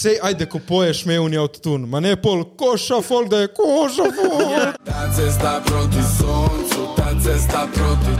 [0.00, 3.48] Sej, ajde, ko poješ, me unija od tun, ma ne pol koša, folk da je
[3.48, 4.76] koša, folk.
[4.86, 8.14] Ta cesta proti soncu, ta cesta proti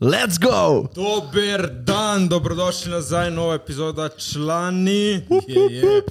[0.00, 0.88] Let's go!
[0.94, 5.10] Dober dan, dobrodošli nazaj, nova epizoda člani.
[5.46, 6.02] Je, je.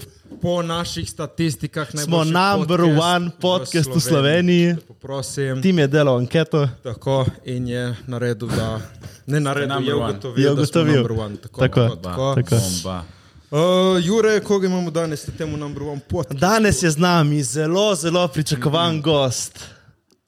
[0.42, 4.76] Po naših statistikah Smo number podcast one podcast v Sloveniji.
[5.02, 5.62] Prosim.
[5.62, 6.68] Tim je delal anketo.
[6.84, 8.80] Tako in je naredil, da
[9.26, 10.06] ne naredil, Number je one.
[10.06, 10.96] ugotovil, Je da smo ugotovil.
[10.96, 11.36] number one.
[11.38, 11.96] Tako, Tako.
[11.96, 12.36] tako.
[12.36, 12.56] Tako.
[12.56, 13.15] Bomba.
[13.56, 16.40] Uh, Jure, koga imamo danes na temu number one podcast?
[16.40, 19.60] Danes je z nami zelo, zelo pričakovan gost.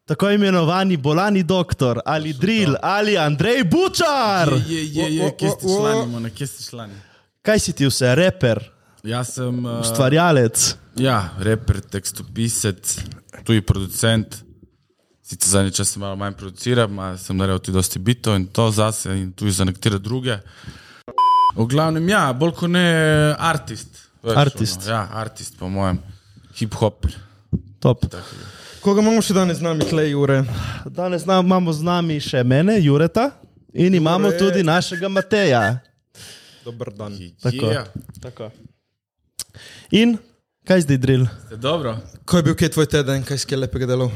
[0.05, 4.53] Tako imenovani bolani doktor ali drill ali Andrej Bučar.
[4.67, 5.79] Je, je, je, kje ste O, o, o.
[5.81, 6.93] člani, Mona, kje ste člani?
[7.41, 8.63] Kaj si ti vse, reper,
[9.03, 10.75] Jaz sem uh, stvarjalec?
[10.95, 12.99] ja, reper, tekstopisec,
[13.43, 14.35] tudi producent.
[15.23, 18.71] Sicer zadnji čas se malo manj produciram, a sem naredil tudi dosti bitov in to
[18.71, 20.39] zase in tudi za nekatere druge.
[21.55, 22.85] V glavnem, ja, bolj kot ne
[23.39, 24.03] artist.
[24.19, 24.81] Veš, Artist.
[24.81, 25.99] Ono, ja, artist po mojem,
[26.53, 27.05] hip-hop.
[27.79, 28.03] Top.
[28.81, 30.41] Koga imamo še danes z nami, tle, Jure?
[30.85, 33.31] Danes zna- imamo z nami še mene, Jureta,
[33.73, 34.37] in imamo Jure.
[34.37, 35.79] tudi našega Mateja.
[36.65, 37.15] Dober dan.
[37.39, 37.71] Tako.
[37.71, 37.85] Ja,
[38.19, 38.51] Tako.
[39.91, 40.17] In
[40.65, 41.25] kaj zdaj drill?
[41.45, 41.95] ste dobro.
[42.25, 44.11] Ko je bil kje tvoj teden, kaj si lepega delal?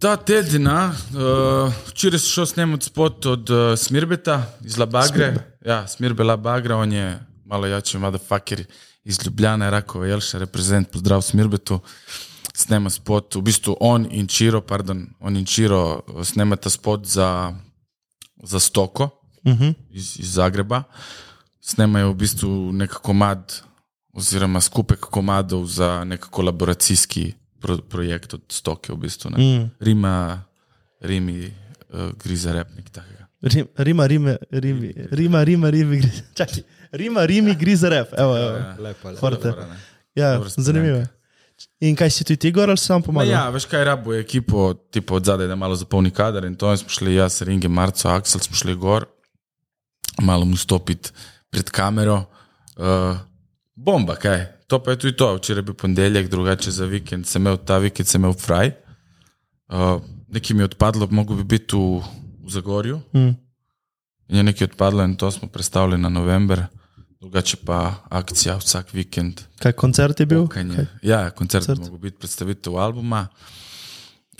[0.00, 5.34] Ta teden, uh, včeraj sem šel snemati spot od uh, Smirbeta iz Labagre.
[5.66, 8.64] Ja, Smirbe Labagra, on je malo jači motherfucker
[9.04, 11.80] iz Ljubljana, Rakova Jelša, reprezent, pozdrav Smirbetu.
[12.54, 17.52] Snema spot, v bistvu on in Čiro, pardon, on in Čiro uh, snemata spot za,
[18.42, 19.04] za Stoko
[19.44, 19.74] uh -huh.
[19.90, 20.82] iz, iz Zagreba.
[21.60, 23.62] Snemajo v bistvu nek komad
[24.12, 29.30] oziroma skupek komadov za nek kolaboracijski pro, projekt od Stoke v bistvu.
[29.30, 29.38] Ne.
[29.38, 29.70] Mm.
[29.80, 30.42] Rima,
[31.00, 31.46] Rimi,
[31.92, 33.28] uh, griza repnik takega.
[33.42, 36.22] Rim, rima, rime, rimi, rima, rima, rimi, grize.
[36.38, 38.12] Čakaj, rima, rimi, grize rep.
[38.18, 38.58] Evo, evo.
[38.78, 39.20] Lepo, lepo.
[39.20, 39.48] Forte.
[39.48, 39.80] Dobro, ne.
[40.14, 41.04] Ja, zanimivo.
[41.80, 43.32] In kaj si ti ti gor ali sam Ma pomagal?
[43.32, 46.70] ja, veš kaj, rabo je ekipo, tipo od zadaj, da malo zapolni kader in to
[46.72, 49.04] in smo šli jaz, Ringe, Marco, Aksel, smo šli gor,
[50.20, 51.12] malo mu stopiti
[51.50, 52.24] pred kamero.
[52.76, 53.16] Uh,
[53.74, 54.46] bomba, kaj.
[54.70, 57.80] To pa je tudi to, včeraj je bil ponedeljek, drugače za vikend, sem imel ta
[57.82, 58.70] vikend, sem imel fraj.
[59.66, 59.98] Uh,
[60.30, 61.98] nekaj mi je odpadlo, mogo bi biti v,
[62.46, 63.00] v Zagorju.
[63.14, 63.34] Mm.
[64.30, 66.62] In je nekaj odpadlo in to smo predstavili na november,
[67.20, 69.42] drugače pa akcija vsak vikend.
[69.58, 70.46] Kaj koncert je bil?
[70.48, 70.86] Kanje.
[71.02, 71.82] Ja, koncert, Koncert.
[71.90, 73.26] mogo biti predstavitev albuma.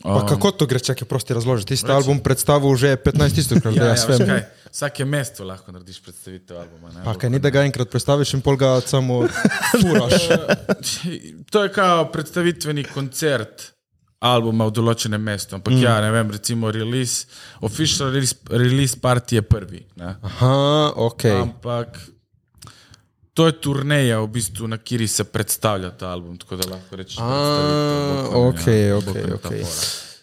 [0.03, 1.66] Pa kako to gre, čakaj, prosti razloži?
[1.69, 4.27] Ti si album predstavil že 15 tisoč krat, Ja, ja, vem.
[4.27, 4.41] kaj,
[4.72, 6.93] vsake mesto lahko narediš predstavitev albuma.
[6.94, 7.05] Ne?
[7.05, 9.27] Pa kaj ni, da ga enkrat predstaviš in pol ga samo
[9.83, 10.31] furaš.
[11.50, 13.72] To je kao predstavitveni koncert
[14.21, 15.56] albuma v določenem mestu.
[15.56, 15.83] Ampak mm.
[15.84, 17.28] ja, ne vem, recimo release,
[17.65, 19.84] official release, release party je prvi.
[20.00, 20.16] Ne?
[20.22, 21.28] Aha, ok.
[21.41, 22.00] Ampak
[23.41, 26.37] to je turneja, v bistvu, na kateri se predstavlja ta album.
[26.39, 29.47] Tako da lahko rečeš, A, predstavitev, bo ok, kar, ja, ok, bo kar ta ok.
[29.49, 29.77] fora.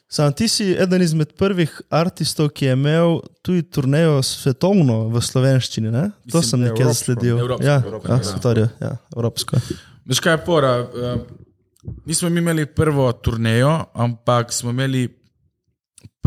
[0.07, 5.89] Sam ti si eden izmed prvih artistov, ki je imel tudi turnejo svetovno v slovenščini.
[5.91, 6.03] Ne?
[6.29, 6.93] To Mislim, sem nekje evropsko.
[6.93, 7.39] zasledil.
[7.39, 8.23] Evropsko, ja, evropsko, ja, ja.
[8.29, 9.61] svetovno, ja, evropsko.
[10.05, 10.75] Veš kaj je pora?
[10.85, 15.07] Uh, nismo mi imeli prvo turnejo, ampak smo imeli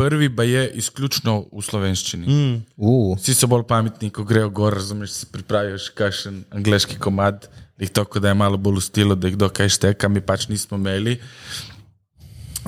[0.00, 2.26] prvi, pa je izključno v slovenščini.
[2.26, 2.54] Mm.
[2.76, 7.48] Uh, Vsi so bolj pametni, ko grejo gor, razumeš, si pripraviš kakšen angliški komad,
[7.80, 10.48] jih tako, da je malo bolj v stilu, da jih kdo kaj šteka, mi pač
[10.48, 11.18] nismo imeli.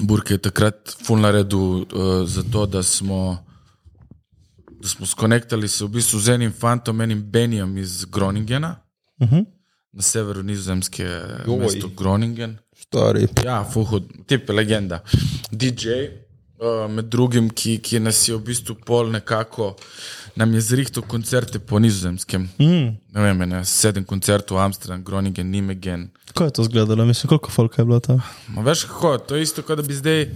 [0.00, 3.38] Burke je takrat full naredil uh, za to, da smo,
[4.68, 8.74] da smo skonektali se v bistvu z enim fantom, enim Benijom iz Groningena,
[9.20, 9.44] uh -huh.
[9.92, 11.04] na severu nizozemske
[11.46, 11.58] Joj.
[11.58, 12.58] mesto Groningen.
[12.76, 13.28] stari.
[13.44, 15.00] Ja, fuhud, tip je legenda.
[15.50, 15.88] DJ,
[16.62, 19.72] uh, med drugim, ki, ki nas je v bistvu pol nekako,
[20.38, 22.48] nam je zrihtel koncerte po nizozemskem.
[22.60, 22.88] Mm.
[23.14, 26.08] Ne vem, ne, sedem koncertov, Amsterdam, Groningen, Nimegen.
[26.30, 27.04] Kako je to izgledalo?
[27.04, 28.22] Mislim, koliko folka je bilo tam?
[28.48, 30.26] Ma veš kako, to je isto, kot da bi zdaj.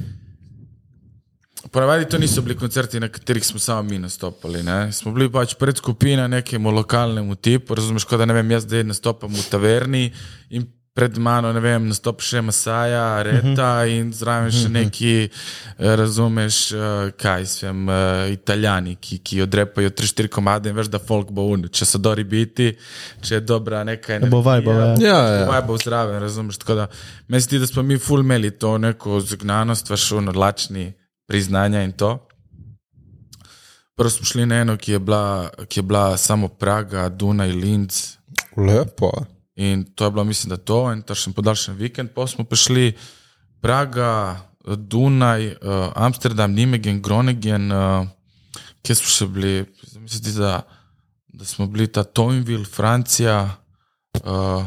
[1.72, 4.62] Ponavadi to niso bili koncerti, na katerih smo samo mi nastopali.
[4.62, 4.92] Ne?
[4.92, 8.84] Smo bili pač pred skupina nekemu lokalnemu tipu, razumeš, kot da ne vem, jaz zdaj
[8.86, 10.04] nastopam v taverni
[10.50, 16.60] in pred mano, ne vem, nastop še Masaja, Reta in zraven še neki, eh, razumeš,
[16.72, 21.28] eh, kaj svem, eh, italijani, ki, ki odrepajo tri, štiri komade in veš, da folk
[21.36, 22.71] bo un, če so dobri biti,
[23.21, 24.88] če je dobra neka bo energija, vibal, ja.
[25.04, 25.44] Ja, ja.
[25.53, 26.62] Vaj bo zraven, razumeš?
[26.65, 26.88] Tako da
[27.28, 30.94] meni se zdi, da smo mi ful imeli to neko zagnanost, veš, lačni
[31.28, 32.16] priznanja in to.
[33.97, 38.16] Prvo smo šli na eno, ki je bila, ki je bila samo Praga, Dunaj, Linz.
[38.56, 39.35] Lepo.
[39.56, 42.12] In to je bilo, mislim, da to, in to še podaljšan vikend.
[42.14, 42.92] Pa smo prišli
[43.64, 44.36] Praga,
[44.66, 48.08] Dunaj, uh, Amsterdam, Nimegen, Groningen, uh,
[48.84, 49.54] kje smo še bili,
[50.03, 50.60] mislim, da,
[51.28, 53.38] da smo bili ta Toynville, Francija,
[54.22, 54.66] uh,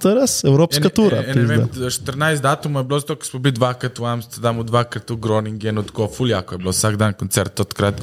[0.00, 1.20] To je res evropska tura.
[1.28, 1.90] En, en, vem, pizda.
[1.92, 6.54] 14 datumov je bilo, zato smo bili dvakrat v Amsterdamu, dvakrat v Groningenu, tako fuljako
[6.54, 7.60] je bilo vsak dan koncert.
[7.60, 8.00] Odkrat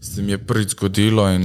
[0.00, 1.44] se mi je prvič zgodilo in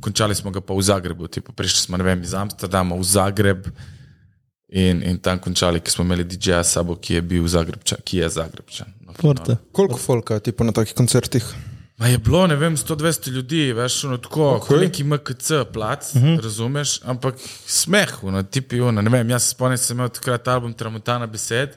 [0.00, 1.28] končali smo ga pa v Zagrebu.
[1.28, 3.66] Tipo, prišli smo vem, iz Amsterdama v Zagreb
[4.68, 8.28] in, in tam končali, ker smo imeli DJ-ja sabo, ki je bil Zagrebčan, ki je
[8.28, 8.94] Zagrebčan.
[9.06, 9.56] No, Forte.
[9.72, 11.44] Koliko folka je tipo na takih koncertih?
[12.00, 14.70] Ma je bilo, ne vem, 100-200 ljudi, veš, ono tako, Ok.
[14.70, 14.80] okay.
[14.80, 16.40] neki MKC plac, uh -huh.
[16.42, 17.34] razumeš, ampak
[17.66, 21.76] smeh, ono, tipi, ono, ne vem, jaz se spomnim, sem imel takrat album Tramontana besed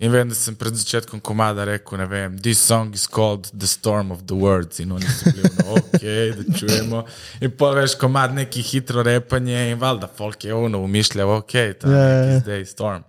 [0.00, 3.68] in vem, da sem pred začetkom komada rekel, ne vem, this song is called The
[3.68, 6.06] Storm of the Words in oni so bili, ono, ok,
[6.38, 7.02] da čujemo.
[7.44, 11.92] In pa veš, komad neki hitro repanje in valjda, folk je ono umišljal, ok, ta
[11.92, 12.32] Ja, ja, yeah.
[12.32, 12.38] ja.
[12.40, 13.04] zdaj Storm.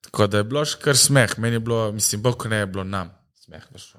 [0.00, 2.66] Tako da je bilo še kar smeh, meni je bilo, mislim, bolj kot ne je
[2.66, 3.14] bilo nam
[3.46, 3.92] smeh, veš.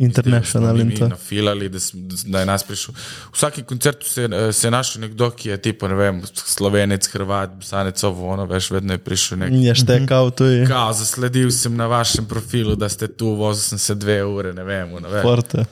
[0.00, 1.08] International in to.
[1.08, 2.94] Nafilali, da, smo- da je nas prišel.
[2.94, 3.00] V
[3.32, 7.50] vsakem koncertu se, je- se je našel nekdo, ki je tipo, ne vem, slovenec, hrvat,
[7.52, 9.52] bosanec, ovo, ono, veš, vedno je prišel nek.
[9.54, 10.64] Je štekal tudi.
[10.66, 14.64] Kao, zasledil sem na vašem profilu, da ste tu, vozil sem se dve ure, ne
[14.64, 15.22] vem, ono, veš.
[15.22, 15.64] Forte.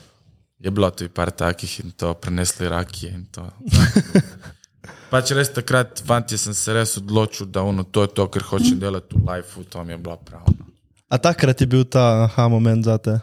[0.59, 3.47] Je bilo tudi par takih in to prenesli rakije in to.
[5.09, 8.77] Pač res takrat, fanti, sem se res odločil, da ono, to je to, kar hočem
[8.77, 10.45] delati v lifeu, to mi je bilo prav.
[10.47, 10.65] No.
[11.09, 13.15] A takrat je bil ta aha moment za te.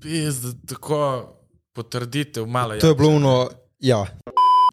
[0.00, 1.00] Pizda, tako
[1.72, 4.06] potrditev, malo To je bilo ono, ja.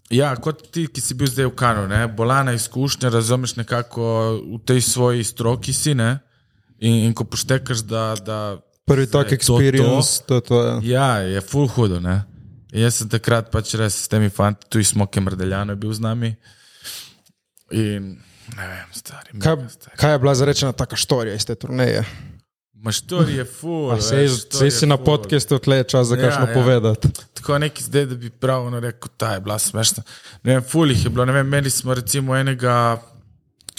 [0.09, 2.05] Ja, kot ti, ki si bil zdaj v Kanu, ne?
[2.07, 4.05] bolana izkušnja, razumeš nekako
[4.39, 6.19] v tej svoji stroki si, ne?
[6.79, 8.15] In, in ko poštekaš, da.
[8.21, 8.39] da
[8.87, 10.93] Prvi tak experience, to, to, to je.
[10.93, 11.99] Ja, je full hudo.
[11.99, 12.21] Ne?
[12.71, 16.03] In jaz sem takrat pač res s temi fanti, tu smo, Kemrdeljano je bil z
[16.05, 16.31] nami.
[17.75, 18.13] In
[18.55, 19.35] ne vem, stari.
[19.35, 19.97] Kaj, mega stari.
[19.99, 22.05] kaj je bila zarečena taka štorija iz te turneje?
[22.81, 23.91] Maštori je full.
[23.91, 26.53] A sej, si na podkastu tle čas za Ja, kakšno ja.
[26.53, 27.09] povedati.
[27.33, 30.03] Tako neki zdaj, da bi pravno rekel, ta je bila smešna.
[30.43, 33.01] Ne vem, fulih je bilo, ne vem, imeli smo recimo enega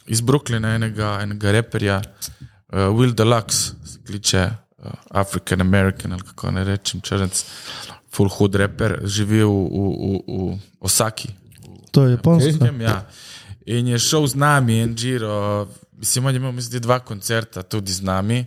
[0.07, 6.51] iz Brooklyna, enega, enega reperja, uh, Will Deluxe, se kliče uh, African American ali kako
[6.51, 7.45] ne rečem, črnc,
[8.15, 11.29] full hud reper, živi v, v, v, v Osaki.
[11.93, 12.73] To je japonsko.
[12.81, 13.03] Ja.
[13.67, 17.93] In je šel z nami, en Giro, mislim, on je imel mislim, dva koncerta tudi
[17.93, 18.47] z nami.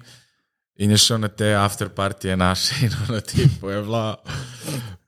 [0.76, 4.16] In je šel na te afterpartije naše, in ono tipo je bilo.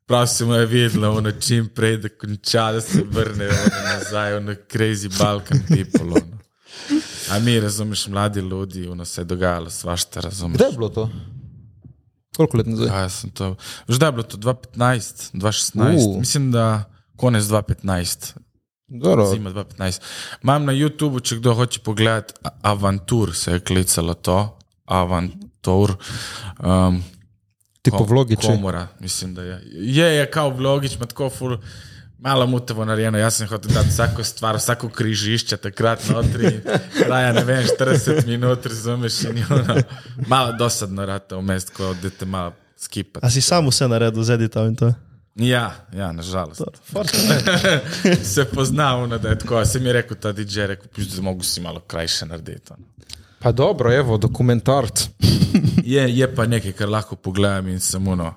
[0.05, 4.37] Prav se mu je videlo, ono čim prej, da konča, da se vrne ono nazaj,
[4.37, 6.21] ono crazy Balkan people.
[6.21, 6.37] Ono.
[7.31, 10.55] A mi, razumeš, mladi ljudi, ono se je dogajalo, svašta, razumeš.
[10.55, 11.09] Kdaj je bilo to?
[12.37, 12.87] Koliko let nazaj?
[12.87, 13.55] Ja, sem to.
[13.87, 16.19] Veš, da je bilo to 2015, 2016, Uh.
[16.19, 16.83] mislim, da
[17.15, 18.33] konec 2015.
[18.87, 19.25] Dobro.
[19.25, 20.01] Zima 2015.
[20.43, 25.52] Imam na YouTubu, če kdo hoče pogledati, Avantur se je klicalo to, Avantur.
[25.71, 27.03] Um,
[27.83, 28.47] Tipo vlogiči.
[28.47, 29.61] Komora, mislim, da je.
[29.73, 31.57] Je, je kao vlogič, ima tako ful.
[32.17, 36.61] Malo mutavo narejeno, jaz sem hotel dati vsako stvar, vsako križišče takrat notri,
[37.03, 39.81] traja ne vem, 40 minut, razumeš, in ono,
[40.27, 43.25] malo dosadno rata vmes, ko odete malo skipati.
[43.25, 44.93] A si sam vse naredil z editom in to?
[45.35, 46.61] Ja, ja, nažalost.
[46.91, 47.17] Forte.
[48.33, 49.65] se poznamo, da je tako.
[49.65, 52.73] Se mi je rekel ta DJ, rekel, "Piš, da mogo si malo krajše narediti.
[52.73, 52.83] ono."
[53.39, 55.03] Pa dobro, evo, dokumentarc.
[55.83, 58.29] Je, je pa nekaj, kar lahko pogledam in samo no,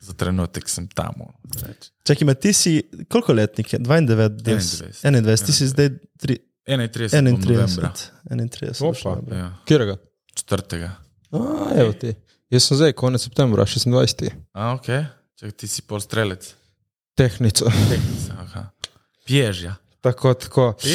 [0.00, 1.14] za trenutek sem tam.
[1.54, 1.92] rečem.
[2.06, 2.72] Čakaj, ti si
[3.10, 3.78] koliko letnik je?
[3.78, 5.02] 22, 21.
[5.02, 7.30] 21, ti si zdaj tri- 31.
[7.30, 7.92] bom novembra.
[8.30, 8.48] 31.
[8.50, 8.84] 31.
[8.84, 9.08] Opa.
[9.08, 9.38] novembra.
[9.38, 9.96] Ja, Kjerega?
[10.34, 10.90] četrtega.
[11.32, 11.38] A,
[11.76, 12.14] evo ti.
[12.50, 14.30] Jaz sem zdaj konec septembra, 26.
[14.52, 14.86] A, ok.
[15.40, 16.54] Čak, ti si pol strelec.
[17.16, 17.64] Tehnica.
[17.90, 18.62] Tehnica, aha.
[19.26, 19.74] Piješ, ja.
[20.00, 20.72] Tako, tako.
[20.82, 20.94] Ti?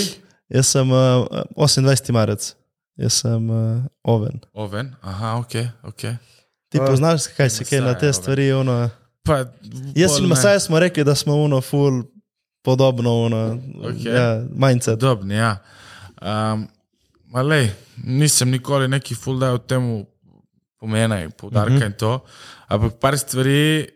[0.49, 2.11] Jaz sem uh, 28.
[2.15, 2.53] marec,
[2.95, 4.39] jaz sem uh, oven.
[4.53, 6.01] Oven, aha, ok, ok.
[6.69, 8.13] Ti A, poznaš, kaj se kaj na te oven.
[8.13, 8.51] stvari.
[8.51, 8.89] Ono,
[9.23, 9.45] Pa,
[9.95, 10.25] jaz in.
[10.27, 12.03] Masaj smo rekli, da smo uno full
[12.61, 14.05] podobno, uno, Ok.
[14.05, 14.99] ja, mindset.
[14.99, 15.57] Podobni, ja.
[16.21, 16.67] Um,
[17.25, 17.69] Malej,
[18.03, 20.05] nisem nikoli neki full dal temu
[20.79, 21.79] pomena in poudarka mm.
[21.79, 21.85] -hmm.
[21.85, 22.19] in to,
[22.67, 23.87] ampak par stvari.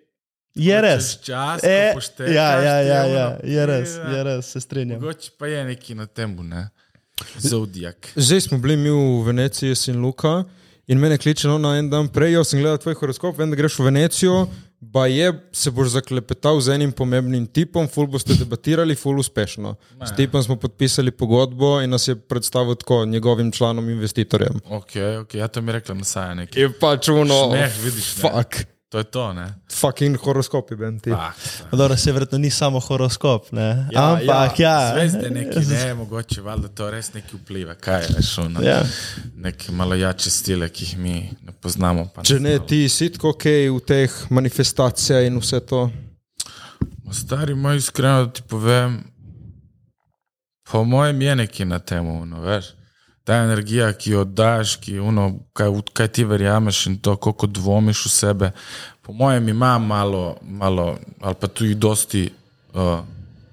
[0.56, 1.20] Je res.
[1.22, 4.10] Čas, E, ko poštekaš, ja, ja, ja, ono, ja, je res, ja.
[4.10, 5.02] je res, se strinjam.
[5.02, 6.70] Mogoče pa je neki na tem, ne?
[7.38, 8.12] Zodiak.
[8.16, 10.44] Zdaj smo bili mi v Veneciji, jaz in Luka,
[10.88, 13.60] in mene kliče no, na en dan prej, jaz sem gledal tvoj horoskop, vem, da
[13.60, 14.46] greš v Venecijo,
[14.94, 19.76] pa je se boš zaklepetal z enim pomembnim tipom, ful boste debatirali, ful uspešno.
[20.06, 24.60] S tipom smo podpisali pogodbo in nas je predstavil tako njegovim članom investitorjem.
[24.70, 24.92] Ok,
[25.22, 26.62] ok, ja to mi je rekla Masaja nekaj.
[26.62, 28.22] Je pač uno, Smeh, vidiš, ne.
[28.22, 29.54] fuck, To je to, ne?
[29.72, 31.12] fucking horoskopi, ben ti.
[31.72, 33.88] Dobro, se verjetno ni samo horoskop, ne?
[33.92, 34.92] Ja, ampak ja.
[34.94, 38.46] Zvezde neki, ne, mogoče valjda to res neki vpliva, kaj je šlo.
[38.64, 38.78] Ja.
[39.36, 42.08] Neke malo jače stile, ki jih mi ne poznamo.
[42.16, 42.68] pa Če ne, znamo.
[42.68, 43.44] ti si tako ok
[43.76, 45.90] v teh manifestacijah in vse to.
[47.04, 49.02] Ma Stari moj, iskreno ti povem,
[50.72, 52.72] Po mojem je nekaj na tem, no, veš.
[53.26, 58.06] Ta energija, ki jo daš, ki uno, kaj, kaj ti verjameš in to, koliko dvomiš
[58.06, 58.52] v sebe,
[59.02, 62.30] po mojem ima malo, malo ali pa tudi dosti
[62.74, 63.00] uh,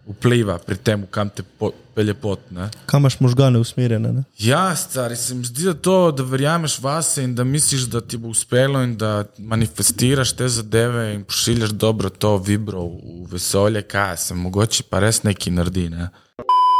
[0.07, 2.41] vpliva pri tem, kam te po, pelje pot.
[2.51, 2.69] Ne?
[2.87, 4.13] Kam imaš možgane usmerjene?
[4.13, 4.25] Ne?
[4.39, 8.17] Ja, stari, se mi zdi, da to, da verjameš vase in da misliš, da ti
[8.17, 14.17] bo uspelo in da manifestiraš te zadeve in pošiljaš dobro to vibro v vesolje, kaj
[14.17, 15.89] se mogoče pa res nekaj naredi.
[15.91, 16.09] Ne?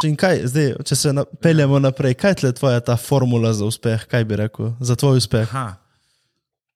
[0.09, 4.07] In kaj, zdaj, če se na, peljemo naprej, kaj je tvoja ta formula za uspeh,
[4.11, 5.49] kaj bi rekel, za tvoj uspeh?
[5.51, 5.79] Aha.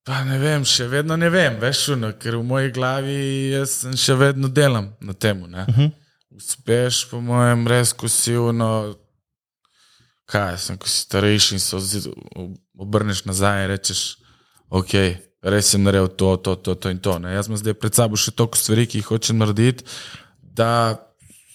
[0.06, 3.16] Pa ne vem, še vedno ne vem, veš, uno, ker v moji glavi
[3.56, 5.42] jaz sem še vedno delam na tem.
[5.42, 5.90] Uh -huh.
[6.30, 8.95] Uspeš, po mojem, res, ko si uno,
[10.26, 11.76] kaj sem, ko si starejši in se
[12.78, 14.18] obrneš nazaj in rečeš,
[14.68, 14.92] ok,
[15.42, 17.18] res sem naredil to, to, to, to in to.
[17.18, 17.35] Ne?
[17.35, 19.85] Jaz imam zdaj pred sabo še toliko stvari, ki jih hočem narediti,
[20.42, 20.99] da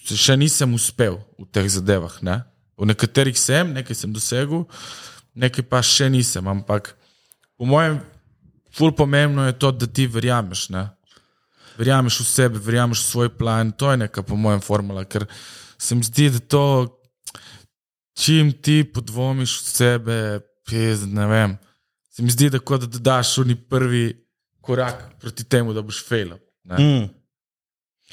[0.06, 2.18] še nisem uspel v teh zadevah.
[2.22, 2.42] Ne?
[2.78, 4.66] V nekaterih sem, nekaj sem dosegel,
[5.38, 6.94] nekaj pa še nisem, ampak
[7.56, 8.00] po mojem,
[8.74, 10.68] ful pomembno je to, da ti verjameš.
[10.74, 10.88] Ne?
[11.78, 15.28] Verjameš v sebe, verjameš v svoj plan, to je neka po mojem formula, ker
[15.78, 16.64] se mi zdi, da to,
[18.18, 20.18] čim ti podvomiš v sebe,
[20.68, 21.56] pez, ne vem,
[22.12, 24.12] se mi zdi, da kot da daš oni prvi
[24.62, 26.38] korak proti temu, da boš failal.
[26.64, 27.08] Mm.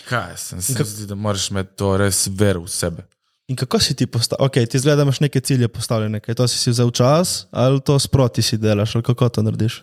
[0.07, 3.05] Kaj se mi zdi, da moraš imeti to res vero v sebe.
[3.49, 4.45] In kako si ti postavil?
[4.45, 7.81] Ok, ti zgleda, da imaš neke cilje postavljene, kaj to si si vzel čas, ali
[7.81, 9.81] to sproti si delaš, ali kako to narediš?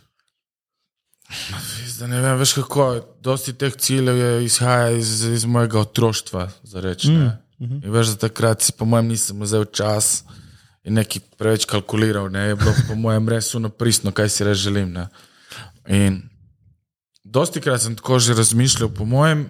[1.87, 2.87] Zdaj ne vem, veš kako,
[3.21, 7.11] dosti teh ciljev je izhaja iz, iz mojega otroštva, za reči.
[7.11, 7.33] Mm.
[7.59, 10.23] In veš, da takrat si, po mojem, nisem vzel čas
[10.87, 14.93] in nekaj preveč kalkuliral, ne, je bilo po mojem res unapristno, kaj si res želim.
[14.95, 15.09] Ne.
[15.91, 16.21] In
[17.25, 19.49] dosti krat sem tako že razmišljal, po mojem,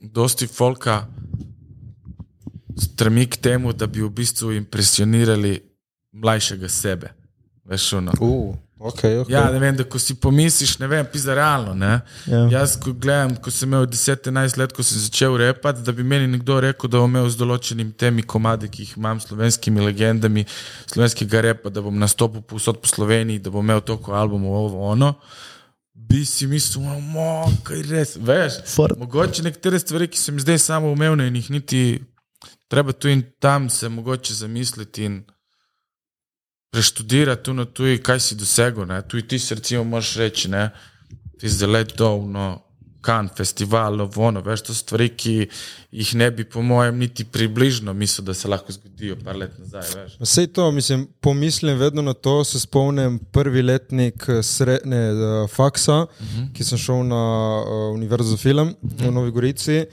[0.00, 1.06] dosti folka
[2.78, 5.60] stremi k temu, da bi v bistvu impresionirali
[6.12, 7.12] mlajšega sebe.
[7.64, 8.12] Veš, ono.
[8.20, 9.32] Uh, okay, okay.
[9.32, 11.74] Ja, ne vem, da ko si pomisliš, ne vem, pisa realno.
[11.74, 12.00] Ne?
[12.26, 12.40] Ja.
[12.50, 16.26] Jaz, ko gledam, ko sem imel 10-11 let, ko sem začel repati, da bi meni
[16.32, 20.46] nekdo rekel, da bom imel z določenimi temi komadi, ki jih imam, slovenskimi legendami,
[20.90, 25.14] slovenskega repa, da bom nastopil povsod po Sloveniji, da bom imel toliko albumov, ovo, ono.
[26.08, 28.60] Bi si mislil, da je res, veš.
[28.98, 31.82] Mogoče nekatere stvari, ki so mi zdaj samo umevne in jih niti
[32.70, 35.22] treba tu in tam se mogoče zamisliti in
[36.72, 38.86] preštudirati tu na tuji, kaj si dosegel.
[38.86, 39.02] Ne?
[39.08, 40.70] Tuj ti si recimo moraš reči, ne?
[41.38, 42.62] ti si let dovno,
[43.00, 45.34] kan, festival, vono, veš, to so stvari, ki
[45.90, 49.88] jih ne bi po mojem niti približno mislil, da se lahko zgodijo par let nazaj,
[49.96, 50.16] veš.
[50.20, 52.44] Vse to, mislim, pomislim vedno na to.
[52.44, 56.52] Se spomnim prvi letnik eh, srednje uh, faksa, uh -huh.
[56.52, 57.24] ki sem šel na
[57.62, 59.08] uh, Univerzo film uh -huh.
[59.08, 59.84] v Novi Gorici.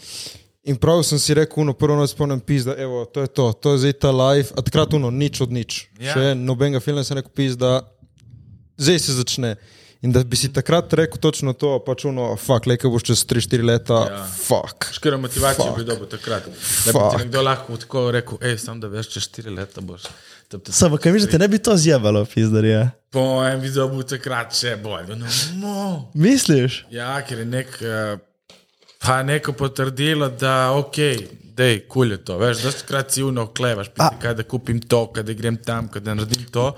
[0.63, 3.71] In prav sem si rekel, no, prvo noč spomnim, pizda, evo, to je to, to
[3.71, 5.87] je zdaj ta live, a takrat uno, nič od nič.
[5.99, 6.05] Ja.
[6.05, 6.13] Ja.
[6.13, 7.87] Še nobenega filma sem rekel, pizda,
[8.77, 9.55] zdaj se začne.
[10.01, 13.23] In da bi si takrat rekel točno to, pač uno, fuck, le, ko boš čez
[13.25, 14.19] 3-4 leta, Ja.
[14.29, 14.85] fuck.
[14.93, 15.77] Škera motivacija Fuck.
[15.77, 16.45] bi dobil takrat.
[16.85, 20.05] Da bi ti nekdo lahko tako rekel, hej, sam da veš, čez 4 leta boš.
[20.69, 22.85] Samo, kaj misliš, da te ne bi to zjebalo, pizdarje?
[23.11, 25.09] Po mojem bi dobil takrat še bolj.
[25.15, 25.79] No, no.
[26.13, 26.85] Misliš?
[26.89, 28.17] Ja, ker je nek, eh,
[28.99, 30.95] pa neko potrdilo, da ok,
[31.57, 32.37] dej, kul je to.
[32.37, 33.89] Veš, da skrat si uno klevaš,
[34.21, 36.69] kaj da kupim to, kaj da grem tam, kaj da naredim to.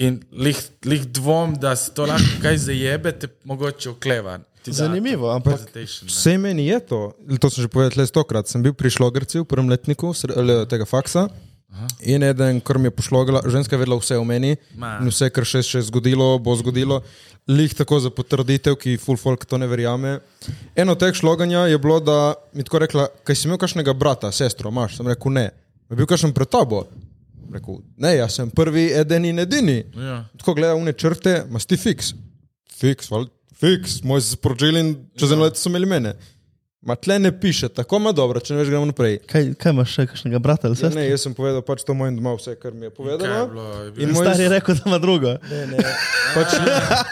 [0.00, 0.56] In lih,
[0.88, 4.38] lih dvom, da se to lahko kaj zajebe, te mogoče okleva.
[4.64, 5.60] Zanimivo, ampak.
[6.06, 7.00] Vse meni je to,
[7.40, 8.48] to sem že povedal le stokrat.
[8.48, 10.12] Sem bil pri šlogerci v prvem letniku
[10.68, 11.28] tega faksa.
[11.70, 11.86] Aha.
[12.02, 14.98] In eden, kar mi je pošlogala, ženska je vedela vse o meni Ma.
[14.98, 16.98] in vse, kar še se je zgodilo, bo zgodilo.
[17.46, 20.18] Lih tako za potrditev, ki full folk to ne verjame.
[20.74, 24.72] Eno teh šloganja je bilo, da mi tako rekla, kaj si imel kakšnega brata, sestro,
[24.74, 24.98] imaš?
[24.98, 25.46] Sem rekel, ne.
[25.90, 26.88] Je bil kakšen pred tabo?
[27.50, 29.80] Rekel, ne, jaz sem prvi, eden in edini.
[29.96, 30.24] Ja.
[30.36, 32.12] Tako gleda une črte, imaš ti fiks.
[32.72, 36.14] Fiks, val, fiks, moj se sporočili in čez eno leto so imeli mene.
[36.80, 39.18] Ma tle ne piše, tako ima dobro, če ne veš, gremo naprej.
[39.28, 40.96] kaj, kaj imaš še, kakšnega brata ali Ja, sestro?
[40.96, 43.40] ne, jaz sem povedal pač to mojim doma, vse, kar mi je Kaj je povedala.
[43.46, 43.66] bilo?
[43.84, 45.34] Je bilo In In moj Stari je rekel, da ima drugo.
[45.44, 45.78] Ne, ne.
[46.32, 46.56] Pač,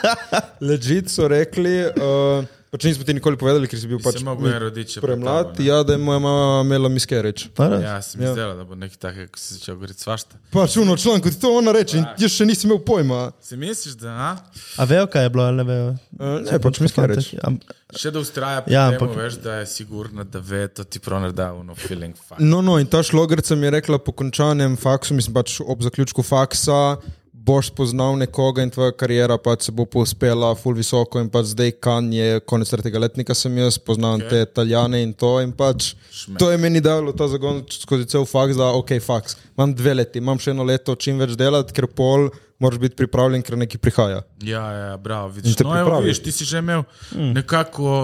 [0.63, 5.55] ležit so rekli, uh, pač nismo ti nikoli povedali, ker si bil pač pred premlad,
[5.59, 5.65] ne?
[5.65, 7.49] ja, da je moja mama imela miskereč.
[7.57, 8.31] Ja, sem Ja.
[8.31, 10.37] izdelal, da bo nekaj takega, ko si začel govoriti svašta.
[10.51, 13.33] Pač uno članko, ti to ona reče in jaz še nisem imel pojma.
[13.41, 14.31] Si misliš, da a?
[14.77, 15.89] A vejo, kaj je bilo, ali ne vejo?
[16.13, 17.35] Uh, ne, pač miskereč.
[17.43, 21.23] Am- še da ustraja Ja, ampak- veš, da je sigurno, da ve, to ti prav
[21.23, 22.37] nareda, no feeling fuck.
[22.39, 26.23] No, no, in ta šlogerca mi je rekla po končanem faksu, mislim pač ob zaključku
[26.23, 26.99] faksa,
[27.45, 31.73] boš spoznal nekoga in tvoja karijera pač se bo povzpela ful visoko in pač zdaj
[31.85, 34.29] kan je konec tretjega letnika sem jaz, poznam okay.
[34.31, 36.37] te italijane in to in pač Šme.
[36.41, 40.23] to je meni dalo ta zagon skozi cel faks, da ok, faks, imam dve leti,
[40.23, 42.29] imam še eno leto čim več delati, ker pol
[42.59, 44.23] moraš biti pripravljen, ker nekaj prihaja.
[44.43, 45.61] Ja, ja, bravo, In vidiš.
[45.63, 46.83] No, evo, vidiš, ti si že imel
[47.15, 47.31] mm.
[47.39, 47.95] nekako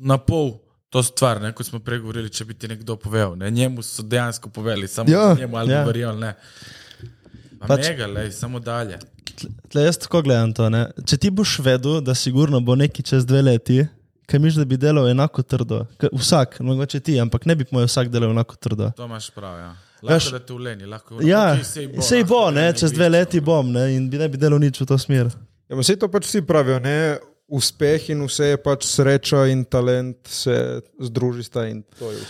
[0.00, 0.56] na pol
[0.88, 3.36] to stvar, ne, kot smo prej govorili, če bi ti nekdo povedal.
[3.36, 5.82] Ne, njemu so dejansko povedali, samo Ja, njemu ali ja.
[5.82, 5.84] ja.
[5.84, 6.34] verjel, ne.
[7.58, 8.98] Pa Pač- mega, lej, samo dalje.
[9.70, 10.68] Tle jaz tako gledam to.
[10.70, 10.86] Ne?
[11.06, 13.82] Če ti boš vedel, da sigurno bo neki čez dve leti,
[14.30, 15.84] kaj miš, da bi delal enako trdo.
[16.12, 18.90] Vsak, mogoče ti, ampak ne bi moj vsak delal enako trdo.
[18.96, 19.70] To imaš prav, ja.
[20.02, 23.08] Veš- Lahko da te uleni, lahko Ja, okej, sej sej bo, ne, čez ne dve
[23.08, 25.32] leti bom ne, in bi ne bi delal nič v to smer.
[25.68, 27.18] Ja, sej to pač vsi pravijo, ne?
[27.48, 30.54] uspeh in vse je pač sreča in talent se
[31.00, 31.80] združita in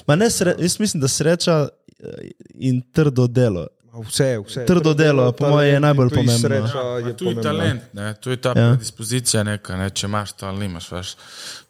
[0.06, 3.66] ne, sre, jaz mislim, da sreča eh, in trdo delo.
[4.00, 4.38] Vse.
[4.38, 4.66] vse.
[4.66, 6.38] Trdo delo, po moje, je najbolj pomembno.
[6.38, 8.62] Sreča Ma je Tu je talent, ne, tu je ta Ja.
[8.62, 8.70] ja.
[8.70, 11.14] predispozicija neka, ne, če imaš to ali nimaš, veš.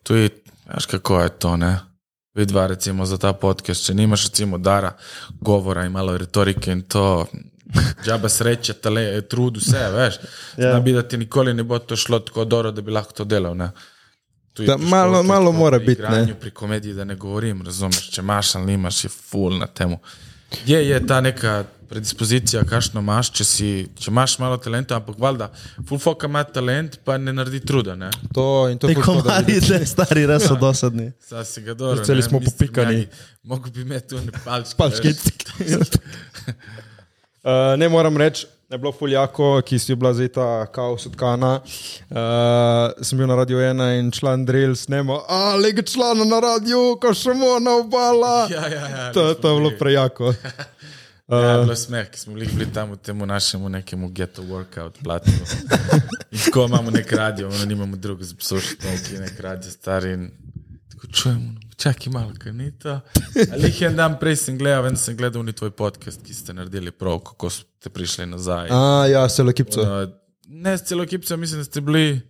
[0.02, 0.30] Tu je,
[0.66, 1.78] veš kako je to, ne.
[2.34, 4.92] Vidva recimo za ta podcast, če nimaš recimo dara
[5.40, 7.26] govora in malo retorike in to,
[8.04, 10.14] džaba sreče, tale, trud, vse, veš.
[10.56, 10.68] Ja.
[10.68, 10.80] Ja.
[10.80, 13.56] Bi, da ti nikoli ne bo to šlo tako dobro, da bi lahko to delal,
[13.56, 13.70] ne.
[14.52, 16.02] Tu je Da, malo- športu, malo mora biti,
[16.40, 19.98] Pri komediji, da ne govorim, razumeš, če imaš ali nimaš, je full na temu.
[20.66, 25.48] Je, je ta neka predispozicija, kakšno imaš, če, si, če imaš malo talenta, ampak valjda,
[25.88, 28.10] full foka ima talent, pa ne naredi truda, ne.
[28.36, 29.70] To, in to je komari, videti.
[29.70, 31.10] tle stari, res so dosadni.
[31.30, 31.96] Zdaj si ga dobro.
[32.02, 33.06] Začeli smo popikani.
[33.48, 34.76] Mogoče bi imel tu ne palčke.
[34.76, 35.14] Palčki.
[35.64, 35.96] veš.
[36.48, 41.60] Uh, ne moram reči, je bilo fuljako, ki si bila zdaj ta kaos odkana.
[42.10, 42.16] Uh,
[43.02, 47.14] sem bil na Radio 1 in član Drill snema, a lega člana na radiju, ko
[47.14, 48.48] še na obala.
[48.58, 49.12] Ja, ja, ja.
[49.12, 50.34] to, to je bilo prejako.
[51.28, 54.96] Ja, je bilo smeh, ki smo bili, bili tam v tem našemu nekemu ghetto workout
[55.04, 55.30] platu.
[56.32, 60.12] In tako imamo nek radio, ono nimamo drugo za poslušati, neki nek radio stari.
[60.12, 60.30] In
[60.88, 63.00] tako čujemo, no, čakaj malo, kaj ni to.
[63.52, 66.54] Ali jih en dan prej sem gledal, vem, sem gledal ni tvoj podcast, ki ste
[66.54, 68.68] naredili prav, kako ste prišli nazaj.
[68.70, 69.82] A, ja, se lekipco.
[69.82, 70.10] Uh,
[70.48, 72.20] ne, s celo ekipo, mislim, da ste bili.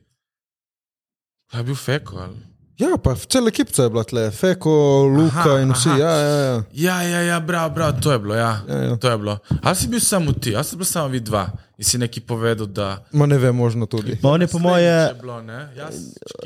[1.52, 2.36] A je bil feko ali?
[2.78, 4.70] Ja, pa cela ekipca je bila tle, Feko,
[5.06, 5.88] Luka Aha, in vsi.
[5.88, 5.98] aha.
[5.98, 6.62] Ja, ja, ja.
[6.72, 8.34] Ja, ja, ja, bravo, bravo, to je bilo.
[8.34, 8.60] Ja.
[8.68, 8.96] Ja, ja.
[8.96, 9.38] To je bilo.
[9.62, 12.66] Ali si bil samo ti, ali si bil samo vi dva in si neki povedal,
[12.66, 13.04] da.
[13.12, 14.18] Ma ne vem, možno tudi.
[14.22, 15.68] Ma on je po moje, Je bilo, ne?
[15.76, 15.94] Jaz,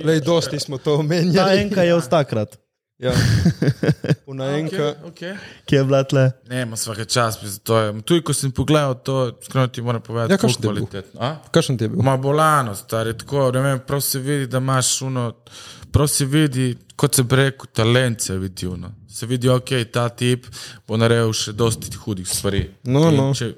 [0.04, 1.58] Lej, dosti smo to ta omenjali.
[1.60, 2.56] enka je od takrat,
[3.02, 3.12] Ja.
[4.26, 4.76] Una enka.
[4.76, 5.32] Okay, okay.
[5.64, 6.28] ki je bila tle.
[6.46, 8.02] Ne, ima svaka čas, to je.
[8.02, 10.70] Tu, ko sem pogledal, to skrajno ti moram povedati, Ja, kako je bil?
[10.70, 11.20] kvalitetno.
[11.20, 11.36] A?
[11.50, 11.98] Kakšen ti je bil?
[12.00, 15.32] Ma bolano, stari, tako, ne vem, prav se vidi, da imaš uno,
[15.90, 18.92] prav se vidi, kot se preko talent se vidi uno.
[19.08, 20.46] Se vidi, ok, ta tip
[20.88, 22.62] bo naredil še dosti hudih stvari.
[22.84, 23.32] No, In no.
[23.34, 23.54] če-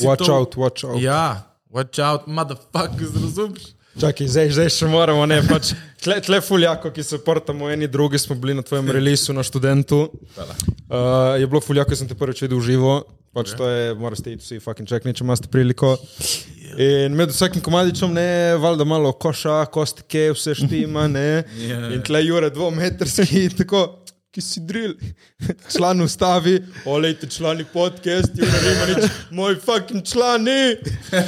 [0.00, 1.00] Watch to- out, watch out.
[1.00, 3.62] Ja, watch out, motherfuckers, razumeš?
[3.92, 8.16] Čakaj, zdaj, zdaj še moramo, ne, pač tle, tle fuljako, ki se portamo, eni drugi
[8.18, 10.06] smo bili na tvojem releasu na študentu.
[10.08, 12.94] Uh, je bilo fuljako, sem te prvič videl v živo,
[13.36, 13.58] pač okay.
[13.60, 15.92] to je, morate iti vsi fucking check, če imate priliko.
[16.80, 21.42] In med vsakim komadičem, ne, valjda malo koša, kostike, vse štima, ne.
[21.60, 21.82] Ja.
[21.92, 23.90] In tle jure dvometrski, tako.
[24.32, 24.94] Ki si drill,
[25.74, 26.54] član ustavi,
[26.88, 30.78] olejte člani podcast, nima nič, moj fucking člani.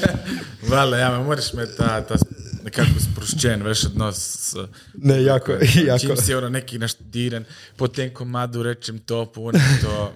[0.73, 2.17] Vale, ja, me moraš imeti ta, ta
[2.65, 4.17] nekako sproščen, veš, odnos.
[4.17, 5.53] s- Ne, jako,
[5.87, 5.99] jako.
[6.01, 7.45] Čim si ono neki naštudiran,
[7.77, 10.13] potem komadu rečem to, punim to.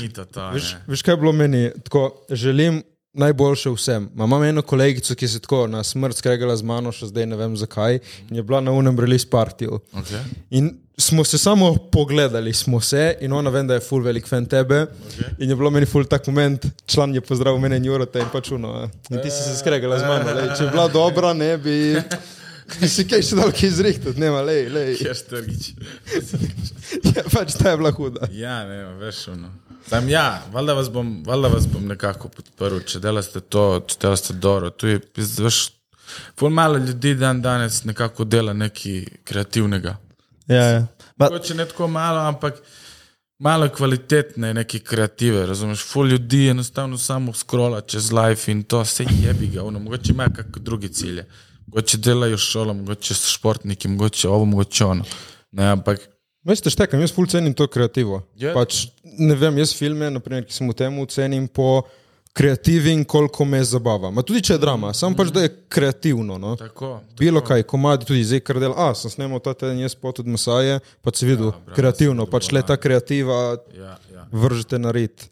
[0.00, 0.48] Ni to to.
[0.50, 1.70] Veš, veš, kaj je bilo meni?
[1.84, 2.82] Tako, želim
[3.14, 4.08] najboljše vsem.
[4.14, 7.36] Ma Imam eno kolegico, ki se tako na smrt skregala z mano, še zdaj ne
[7.38, 8.00] vem zakaj,
[8.30, 9.80] in je bila na unem release partiju.
[9.92, 10.22] Okay.
[10.50, 14.46] In smo se samo pogledali, smo se, in ona vem, da je full velik fan
[14.46, 14.86] tebe.
[14.86, 15.34] Okay.
[15.38, 18.50] In je bilo meni full tak moment, član je pozdravil mene in Jurota in pač
[18.50, 18.88] uno.
[19.10, 21.78] In ti si se skregala z mano, lej, če bi bila dobra, ne bi.
[22.80, 24.94] Bi si kaj še dal kaj izrihtati, nema, lej, lej.
[25.02, 25.72] Kjer strgič.
[27.14, 28.28] Ja, pač ta je bila huda.
[28.36, 29.48] Ja, ne, veš, ono.
[29.86, 34.36] Sam ja, valjda vas bom, valjda vas bom nekako podprl, če delate to, če delate
[34.40, 34.70] dobro.
[34.70, 35.58] Tu je, veš,
[36.38, 39.96] ful malo ljudi dan danes nekako dela nekaj kreativnega.
[40.48, 40.86] Ja, ja.
[41.16, 42.62] Ma, Mogoče ne tako malo, ampak
[43.38, 45.84] malo kvalitetne neke kreative, razumeš?
[45.92, 50.30] Ful ljudi enostavno samo skrola čez life in to vse jebi ga, ono, mogoče ima
[50.36, 51.28] kakšne druge cilje.
[51.66, 55.04] Mogoče delajo šolo, mogoče so športniki, mogoče ovo, mogoče ono.
[55.52, 56.08] Ne, ampak
[56.44, 58.20] Veste, štekam, jaz ful cenim to kreativo.
[58.36, 58.50] Je.
[58.52, 61.86] Pač, ne vem, jaz filme, naprimer, ki sem v tem, cenim po
[62.36, 64.10] kreativi in koliko me zabava.
[64.12, 66.36] Ma tudi če je drama, samo pač, da je kreativno.
[66.42, 66.52] No?
[66.60, 66.98] tako.
[67.16, 68.74] Bilo kaj, komadi, tudi zdaj, kar del.
[68.76, 72.26] A, sem snemal ta teden, jaz pot od Masaje, pa si videl, ja, bravo, kreativno,
[72.28, 73.40] pač le ta kreativa
[73.72, 74.26] Ja, ja.
[74.34, 75.30] vržete na rit.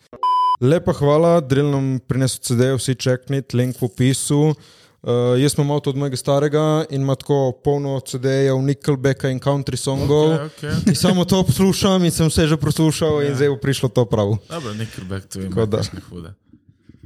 [0.62, 4.55] Lepa hvala, drill nam prinesel CD, vsi čeknit, link v opisu.
[5.03, 5.11] Uh,
[5.43, 10.29] jaz imam avto od mojega starega in ima tako polno CD-jev, Nickelbacka in country songov.
[10.29, 10.88] Okay, okay.
[10.88, 14.37] In samo to poslušam in sem vse že poslušal in zdaj bo prišlo to prav.
[14.49, 15.77] Dobro, Nickelback, to Tako ima da.
[15.77, 16.35] kakšne hude.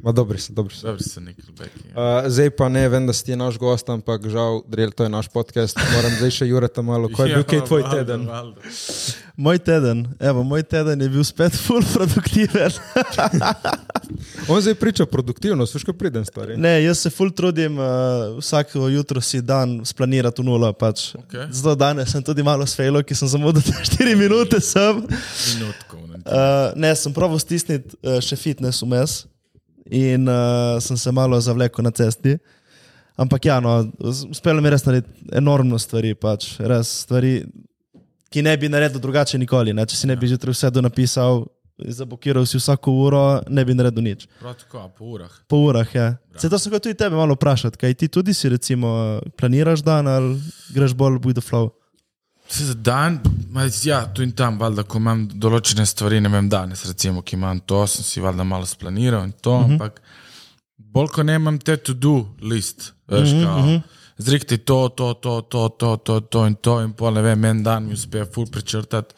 [0.03, 0.87] Ma dobri so, dobri so.
[0.87, 1.73] Dobri so Nickelback.
[1.95, 2.23] Ja.
[2.25, 5.09] Uh, zdaj pa ne, vem, da si ti naš gost, ampak žal, drill, to je
[5.09, 5.79] naš podcast.
[5.95, 7.09] Moram zdaj še Jureta malo.
[7.09, 8.27] Ko je bil kaj tvoj Valdo, teden?
[8.29, 8.75] Valdo.
[9.41, 12.77] Moj teden, evo, moj teden je bil spet full produktiven.
[14.53, 16.59] On zdaj priča produktivnost, veš, ko pridem stvari.
[16.61, 20.73] Ne, jaz se full trudim, uh, vsako jutro si dan splanirati v nulo.
[20.77, 21.15] Pač.
[21.17, 21.47] Okej.
[21.57, 25.01] Zato danes sem tudi malo sfejlo, ki sem zamudil 4 minute sem.
[25.57, 26.05] Minutko.
[26.05, 26.21] ne.
[26.21, 29.25] Uh, ne, sem proval stisniti uh, še fitness vmes
[29.91, 32.37] in uh, sem se malo zavlekel na cesti.
[33.17, 33.79] Ampak ja, no,
[34.31, 37.39] uspelo mi je res narediti enormno stvari, pač, res stvari,
[38.33, 39.73] ki ne bi naredil drugače nikoli.
[39.73, 39.87] Ne?
[39.89, 41.47] Če si ne bi že vse do napisal,
[41.79, 44.27] zablokiral si vsako uro, ne bi naredil nič.
[44.41, 45.33] Prav tako, po urah.
[45.49, 46.11] Po urah je.
[46.37, 50.09] Se to sem ga tudi tebe malo vprašati, kaj ti tudi si recimo planiraš dan
[50.09, 50.37] ali
[50.77, 51.73] greš bolj with the flow.
[52.49, 53.21] Se Za dan,
[53.85, 57.61] ja, tu in tam, valjda, ko imam določene stvari, ne vem, danes, recimo, ki imam
[57.67, 59.73] to, sem si valjda malo splaniral in to, uh -huh.
[59.73, 60.01] ampak
[60.79, 63.83] bolj ko ne imam te to-do list, veš, uh -huh, kao, uh -huh.
[64.19, 67.63] zrihti to, to, to, to, to, to, to in to, in pol ne vem, en
[67.63, 69.15] dan mi uspe ful prečrtati,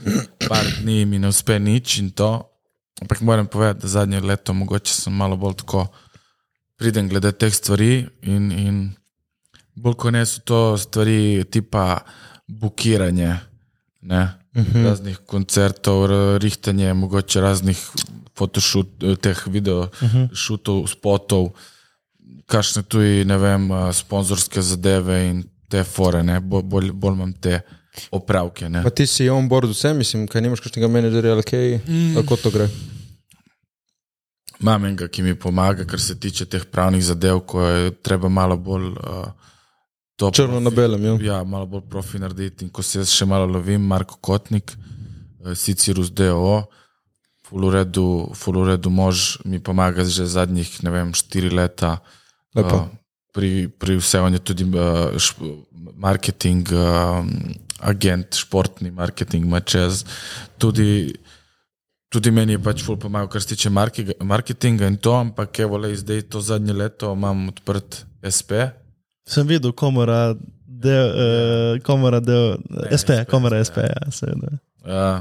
[0.48, 2.42] par dni mi ne uspe nič in to.
[3.00, 5.86] Ampak moram povedati, da zadnje leto mogoče sem malo bolj tako
[6.78, 8.76] pridem glede teh stvari in, in
[9.74, 12.00] bolj kot ne so to stvari tipa
[12.48, 13.36] bukiranje,
[14.00, 14.84] ne, uh -huh.
[14.84, 16.06] raznih koncertov,
[16.38, 17.90] rihtanje, mogoče raznih
[18.36, 18.88] fotošut,
[19.20, 20.28] teh video uh -huh.
[20.34, 21.50] šutov, spotov,
[22.46, 27.32] kakšne tudi, ne vem, a, sponzorske zadeve in te fore, ne, bolj, bolj, bolj imam
[27.32, 27.60] te
[28.10, 28.82] opravke, ne.
[28.82, 32.14] Pa ti si on board vse, mislim, kaj nimaš kakšnega menedžerja ali kaj, mm.
[32.14, 32.68] kako to gre.
[34.60, 38.56] Imam enega, ki mi pomaga, kar se tiče teh pravnih zadev, ko je treba malo
[38.56, 39.28] bolj uh,
[40.18, 41.14] to Črno na belem, ja.
[41.22, 42.66] Ja, malo bolj profi narediti.
[42.66, 46.64] In ko se jaz še malo lovim, Marko Kotnik, eh, Sicirus DO,
[47.46, 52.00] Fuluredu, Fuluredu mož mi pomaga že zadnjih, ne vem, štiri leta.
[52.54, 52.82] Lepo.
[52.82, 52.98] eh,
[53.32, 55.38] pri, pri vse, on je tudi uh, šp,
[55.94, 57.22] marketing, uh,
[57.78, 60.02] agent, športni marketing, ima čez.
[60.58, 61.14] Tudi,
[62.10, 65.94] tudi meni je pač ful pomagal, kar se tiče marketinga in to, ampak evo, le
[65.94, 68.66] zdaj to zadnje leto imam odprt SP.
[69.28, 70.34] Sem videl, komora,
[70.66, 72.56] del, uh, komora, del,
[72.88, 74.52] SP, SP, komora SP, SP, ja, seveda.
[74.84, 75.18] Uh,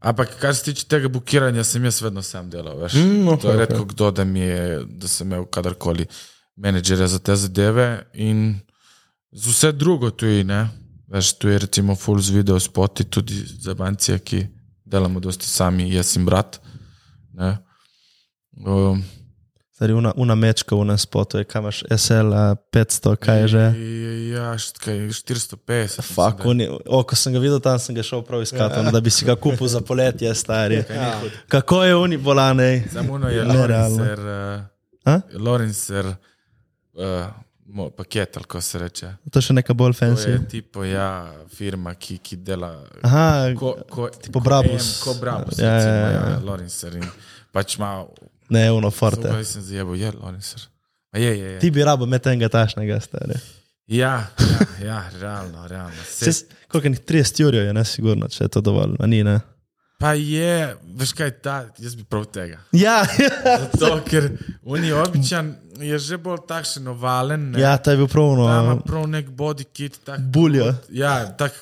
[0.00, 2.80] ampak kar se tiče tega bukiranja, sem jaz vedno sam delal.
[2.82, 2.96] Veš.
[2.98, 6.08] Mm, okej, to je redko kdo, da, mi je, da sem imel kadarkoli
[6.56, 8.58] menedžerja za te zadeve in
[9.30, 10.44] z vse drugo tudi.
[10.44, 10.66] Ne?
[11.12, 14.46] Veš, tu je recimo full z video spoti, tudi za bancije, ki
[14.84, 16.58] delamo dosti sami, jaz in brat.
[17.36, 17.56] Ne?
[18.66, 19.04] Um,
[19.76, 23.64] Stari, una, una mečka, una spotu, je, kaj imaš, SL, a 500, kaj je že.
[24.32, 25.82] Ja, št- kaj, 450.
[25.82, 26.48] mislim, Fak, da.
[26.48, 28.90] uni, o, ko sem ga videl tam, sem ga šel prav iskati, ja.
[28.90, 30.80] da bi si ga kupil za poletje, stari.
[30.90, 31.20] Ja.
[31.48, 32.84] Kako je uni bolane?
[32.92, 33.42] Zamuno je
[35.04, 35.14] A?
[35.14, 37.26] uh, Lorenzer uh,
[37.90, 39.10] paket, ali kako se reče.
[39.30, 40.30] To je še neka bolj To fancy.
[40.30, 42.80] je tipo, ja, firma, ki, ki dela.
[43.02, 44.88] Aha, Ko, ko, Tipo ko Brabus.
[44.88, 46.30] M, Ko Brabus, Ja, ja, ja, recimo, ja, ja, ja.
[46.30, 46.40] ja.
[46.40, 46.96] Lorenzer.
[46.96, 47.04] In
[47.52, 48.08] pač malo,
[48.48, 49.28] ne, uno forte.
[49.28, 50.66] Zdaj sem zjebo, je Lorenzer.
[51.12, 51.58] A je, je, je.
[51.58, 53.38] Ti bi rabo med enega tašnega, stari.
[53.86, 56.02] Ja, ja, ja, realno, realno.
[56.18, 59.22] Se, Se, koliko je 30 jurjev je, ne, sigurno, če je to dovolj, a ni,
[59.24, 59.40] ne.
[59.98, 62.58] pa je, veš kaj, ta, jaz bi prav tega.
[62.72, 62.98] Ja,
[63.78, 64.28] Zato, ker
[64.64, 67.50] oni običan je že bolj takšen ovalen.
[67.52, 67.60] Ne?
[67.60, 69.98] ja, to je bil prav, Ta ima no, prav nek body kit.
[70.04, 70.74] Tak, bulja.
[70.90, 71.56] Ja, tak,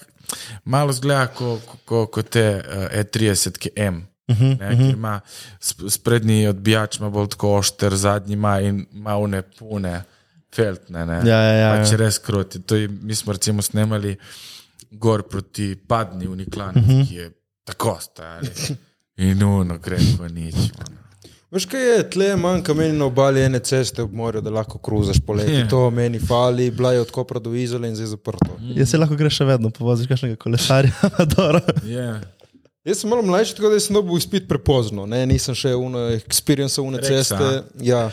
[0.64, 4.02] malo zgleda kot ko, ko, ko te uh, E30, ki M.
[4.26, 4.92] Uh -huh, ne, uh -huh.
[4.92, 5.20] ima
[5.60, 10.02] sp- sprednji odbijač, ima bolj tako ošter, zadnji ima in ima une pune,
[10.50, 11.06] feltne.
[11.06, 11.14] Ne.
[11.24, 11.96] Ja, ja, ja, Pač ja.
[11.96, 12.60] res kroti.
[12.60, 14.16] To je, mi smo recimo snemali
[14.90, 16.92] gor proti padni uniklani, uh Mhm.
[16.92, 17.08] -huh.
[17.08, 17.30] ki je
[17.64, 18.48] tako stari.
[19.16, 20.54] In uno gre kot nič.
[20.54, 20.98] ono.
[21.50, 25.16] Veš kaj je, tle manjka meni na obali ene ceste ob morju, da lahko kruzaš
[25.20, 25.52] poleti.
[25.52, 25.58] Ja.
[25.58, 25.70] Yeah.
[25.70, 28.56] To meni fali, bila je od Kopra do Izole in zdaj zaprto.
[28.60, 30.92] Jaz se lahko greš še vedno, povoziš kakšnega kolesarja,
[31.36, 31.60] dobro.
[32.84, 32.90] Je.
[32.90, 35.22] Jaz sem malo mlajši, tako da sem dobil izpit prepozno, ne?
[35.26, 37.14] nisem še uno experience une Reksa.
[37.38, 37.62] ceste.
[37.80, 38.10] Ja.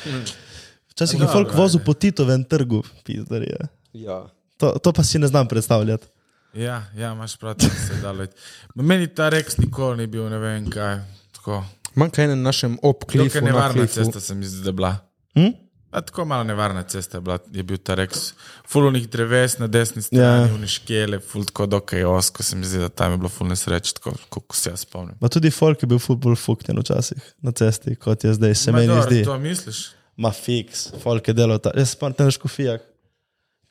[0.94, 3.68] Včasih je folk vozil po Titovem trgu, pizdarje.
[3.94, 4.24] Ja.
[4.58, 6.08] To, to pa si ne znam predstavljati.
[6.54, 8.36] Ja, ja, imaš prav, da se da let.
[8.76, 11.00] Meni ta Rex nikoli ni bil, ne vem kaj.
[11.36, 11.64] Tako.
[11.96, 13.40] Manjka ene na našem obklifu.
[13.40, 14.96] na nevarna cesta se mi zdi, da je bila.
[15.34, 15.52] Hm?
[15.92, 18.34] A tako malo nevarna cesta je, bila, je bil ta reks.
[18.68, 20.48] Fulunih dreves na desni strani, Ja.
[20.48, 20.54] ja.
[20.56, 24.14] uniškele, ful tako dokaj osko, se mi zdi, da tam je bilo ful nesreč, tako
[24.30, 25.16] kot se jaz spomnim.
[25.22, 28.78] Ma tudi folk je bil futbol fukten včasih na cesti, kot je zdaj, se Ma
[28.80, 29.24] meni dobro, zdi.
[29.28, 29.82] To misliš?
[30.18, 31.72] Ma fiks, folk je delal ta.
[31.76, 32.80] Jaz spomnim na škofijah.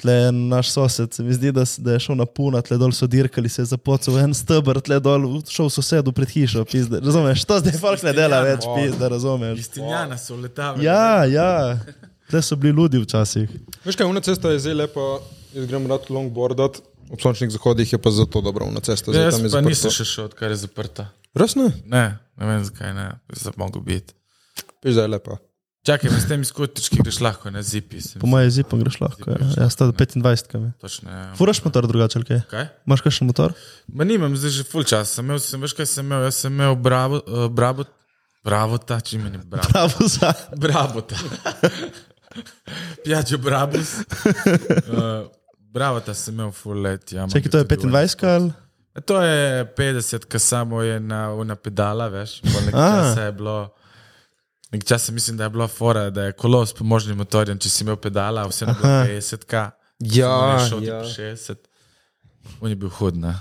[0.01, 3.05] Tle naš sosed, se mi zdi, da, da je šel na puna, tle dol so
[3.11, 7.03] dirkali, se je zapocal en stebr, tle dol šel sosedu pred hišo, pizde.
[7.05, 9.59] Razumeš, to zdaj folk ne dela več, pizde, razumeš.
[9.61, 10.87] Istinjana so letavali.
[10.89, 11.51] Ja, ja,
[12.33, 13.53] tle so bili ljudje včasih.
[13.85, 15.11] Veš kaj, una cesta je zdaj lepa,
[15.53, 19.13] jaz grem rad longboardat, ob sončnih zahodih je pa zato dobra una cesta.
[19.13, 19.75] zdaj Jaz tam je pa zaprto.
[19.75, 21.11] nisem še šel, odkar je zaprta.
[21.37, 21.69] Res ne?
[21.85, 22.07] Ne,
[22.41, 24.17] ne vem zakaj ne, zdaj mogo biti.
[24.81, 25.37] Veš, da je lepa.
[25.81, 28.01] Čakaj, s temi skotički greš lahko na zipi.
[28.01, 30.73] se mi Po mojem zipom greš lahko, ja, ja sta 25 kami.
[30.81, 31.35] Točno, ja.
[31.37, 32.41] Furaš motor drugače, ali kaj?
[32.51, 32.67] Kaj?
[32.87, 33.53] Imaš kakšen motor?
[33.89, 35.15] Ma nimam zdaj že full čas.
[35.17, 36.27] Sem imel, sem, veš kaj sem imel?
[36.29, 37.89] Jaz sem imel bravo, uh, bravo,
[38.45, 39.73] bravo ta, če meni bravo.
[39.73, 40.35] Pravo za.
[40.57, 41.17] Bravo ta.
[43.05, 43.97] Pijačo brabus.
[44.91, 45.27] Uh,
[45.73, 47.13] bravo ta sem imel full let.
[47.13, 48.53] Ja, Čakaj, to je 25 ali?
[49.07, 52.43] To je 50, ki samo je na, na pedala, veš.
[52.45, 53.71] Nekaj časa je bilo.
[54.71, 57.85] Nekaj časa mislim, da je bila fora, da je kolo s pomožnim motorjem, če si
[57.85, 59.71] imel pedala, vse na 50, ka.
[60.01, 61.03] Ja, šel ja.
[61.03, 61.05] ja.
[61.05, 61.55] 60.
[62.61, 63.35] On je bil hud, ne.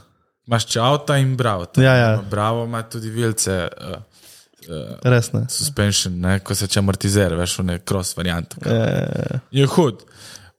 [0.49, 1.67] Imaš če avto in bravo.
[1.77, 2.09] Ja, ja.
[2.29, 3.67] Bravo ima tudi vilce.
[4.69, 5.45] Uh, Res ne.
[5.49, 8.57] suspension, ne, ko se če amortizer, veš, v nek cross variant.
[8.65, 10.03] E, Je hud.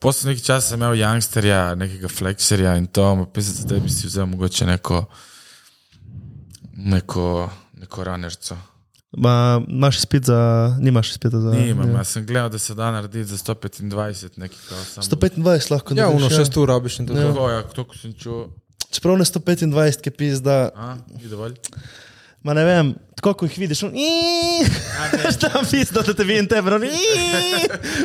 [0.01, 3.05] Posle nekaj časa sem imel youngsterja, nekega flexerja in to,
[3.35, 5.03] pisati, da bi si vzel mogoče neko,
[6.95, 7.27] neko,
[7.83, 8.57] neko ranerco.
[9.13, 9.35] Ma,
[9.69, 10.41] imaš spet za,
[10.81, 11.51] nimaš spet za.
[11.51, 11.97] Nimam, ja.
[11.97, 13.85] jaz sem gledal, da se da narediti za 125
[14.37, 14.59] nekaj.
[14.69, 15.37] kao samo- 125
[15.71, 17.13] lahko Ja, narediš, uno šest ur rabiš in to.
[17.13, 17.29] je to.
[17.29, 18.45] Tako, ja, to, ko sem čutil.
[18.91, 21.55] Čeprav na 125, ki pizda, A, ni dovolj.
[22.43, 24.69] Ma ne vem, tako ko jih vidiš, on, iiii,
[25.43, 26.87] tam pizda, da te vidim tebe, on,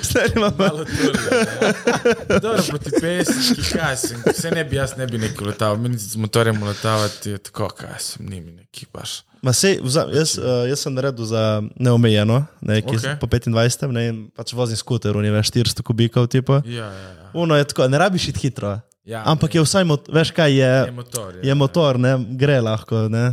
[0.04, 0.84] stari ima malo.
[0.84, 2.39] Ja.
[2.39, 6.19] Dobro, proti pesniški, kaj sem, vse ne bi, jaz ne bi neki letal, meni z
[6.19, 9.21] motorjem letavati je tako, kaj sem, ni mi neki baš.
[9.45, 13.15] Ma sej, vzam, jaz, uh, jaz sem naredil za neomejeno, ne, okay.
[13.21, 16.60] po 25, ne, pač vozim skuter, on je več 400 kubikov, tipo.
[16.65, 17.30] Ja, ja, ja.
[17.38, 18.74] Uno je tako, ne rabiš iti hitro.
[19.06, 21.36] Ja, Ampak je vsaj, veš kaj je, Je motor.
[21.43, 23.28] je motor, ne, gre lahko, ne.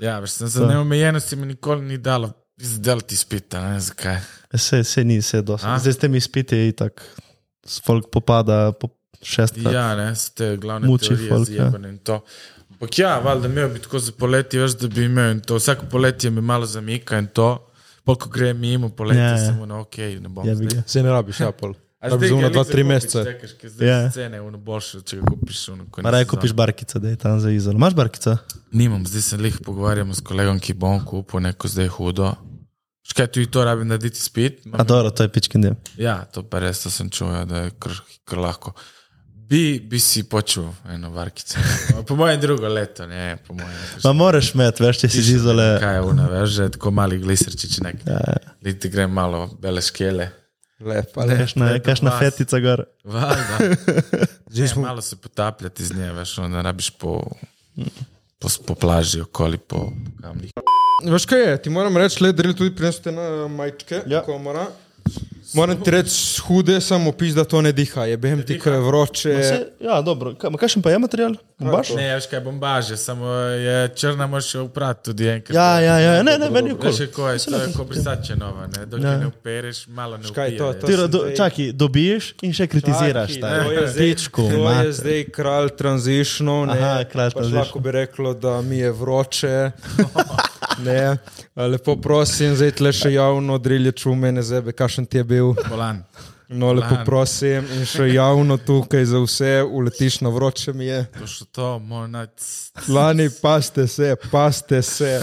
[0.00, 4.16] Ja, veš, sem za neomejenosti mi nikoli ni dalo izdelati spita, ne vem zakaj.
[4.54, 5.66] Se, se ni, se dosti.
[5.66, 5.78] A?
[5.78, 7.02] Zdaj s temi spiti je tako,
[7.84, 8.88] folk popada po
[9.22, 9.74] šestkrat.
[9.74, 11.72] Ja, ne, ste glavne Muči teorije folk, ja.
[11.88, 12.20] in to.
[12.70, 15.56] Ampak ja, valjda imel bi tako za poletje, veš, da bi imel in to.
[15.56, 17.70] Vsako poletje me malo zamika in to.
[18.04, 19.42] Pol, ko gre mimo poletje, Ja, ja, ja.
[19.42, 19.46] ja.
[19.46, 20.48] samo na ok, ne bom.
[20.48, 20.82] Ja, zdaj.
[20.86, 21.72] Se ne rabiš Apple.
[22.04, 23.24] A Rabiš za ga uno glih dva, za tri kupiš, mesece.
[23.24, 23.94] čakaš, ker Zdaj Ja.
[23.96, 24.12] yeah.
[24.12, 25.68] cene, ono boljše, če ga kupiš.
[25.68, 26.36] Ono, ko Ma ni raje sezona.
[26.40, 27.76] kupiš barkico, da je tam za izolo.
[27.76, 28.36] Imaš barkico?
[28.74, 32.32] Nimam, zdaj se lih pogovarjamo s kolegom, ki bom kupil neko zdaj hudo.
[33.06, 34.62] Škaj tudi to rabim narediti spet?
[34.72, 35.74] A dobro, to je pičkin del.
[36.00, 37.92] Ja, to pa res to sem čutil, ja, da je kar,
[38.24, 38.72] kar lahko.
[39.44, 41.60] Bi, bi si počul eno varkico.
[42.08, 43.76] Po mojem drugo leto, ne, po mojem.
[44.04, 45.66] Ma moraš imeti, veš, če si z izole.
[45.80, 48.00] Kaj je una, veš, že tako mali gliserčič nek.
[48.08, 48.72] Ja.
[48.72, 50.30] Ti gre malo bele skele.
[50.80, 51.44] Lepa, lepa.
[51.44, 52.24] Kakšna, kakšna vas.
[52.24, 52.86] fetica gor.
[53.04, 53.60] Valjda.
[54.48, 57.20] Zdaj Ne, smo- malo se potapljati z nje, veš, ono, da rabiš po,
[58.44, 59.88] po, po plaži okoli, po,
[60.20, 60.52] kamnih.
[61.04, 64.20] Veš kaj je, ti moram reči, le dril tudi prinesete na majčke, Ja.
[64.20, 64.22] ja.
[64.24, 64.66] komora.
[65.54, 68.80] Moram ti reči, hude, samo pis, da to ne diha, je bem ti, ko je
[68.80, 69.32] vroče.
[69.40, 70.34] Se, ja, dobro.
[70.34, 71.34] Ka, ma kakšen pa je material?
[71.56, 71.92] Bombaž?
[71.94, 75.54] Ne, veš kaj, bombaže, samo je črna, moraš jo uprati tudi enkrat.
[75.54, 76.90] Ja, ja, ja, ne, ne, meni je kul.
[76.90, 79.18] Veš, ko je, to je ko brisače nova, ne, dokaj Ja.
[79.18, 82.66] ne opereš, malo ne Škaj, to- to Ti, sem do, zdaj- čaki, dobiš in še
[82.66, 83.28] kritiziraš.
[83.28, 83.64] Čaki, stari.
[83.64, 86.66] to je zdaj- Pičku, To je zdaj kralj transitionov.
[86.66, 87.60] ne, Aha, kralj pač transitionov.
[87.60, 89.54] Lahko bi reklo, da mi je vroče.
[90.82, 91.16] Ne,
[91.56, 95.52] lepo prosim, zdaj tle še javno drilje čume, ne zebe, kakšen ti je bil.
[95.68, 96.02] Bolan.
[96.48, 97.04] No, lepo Lan.
[97.06, 101.00] prosim, in še javno tukaj za vse, uletiš na vroče mi je.
[101.18, 101.68] To to.
[102.88, 105.18] Lani, paste se, paste se.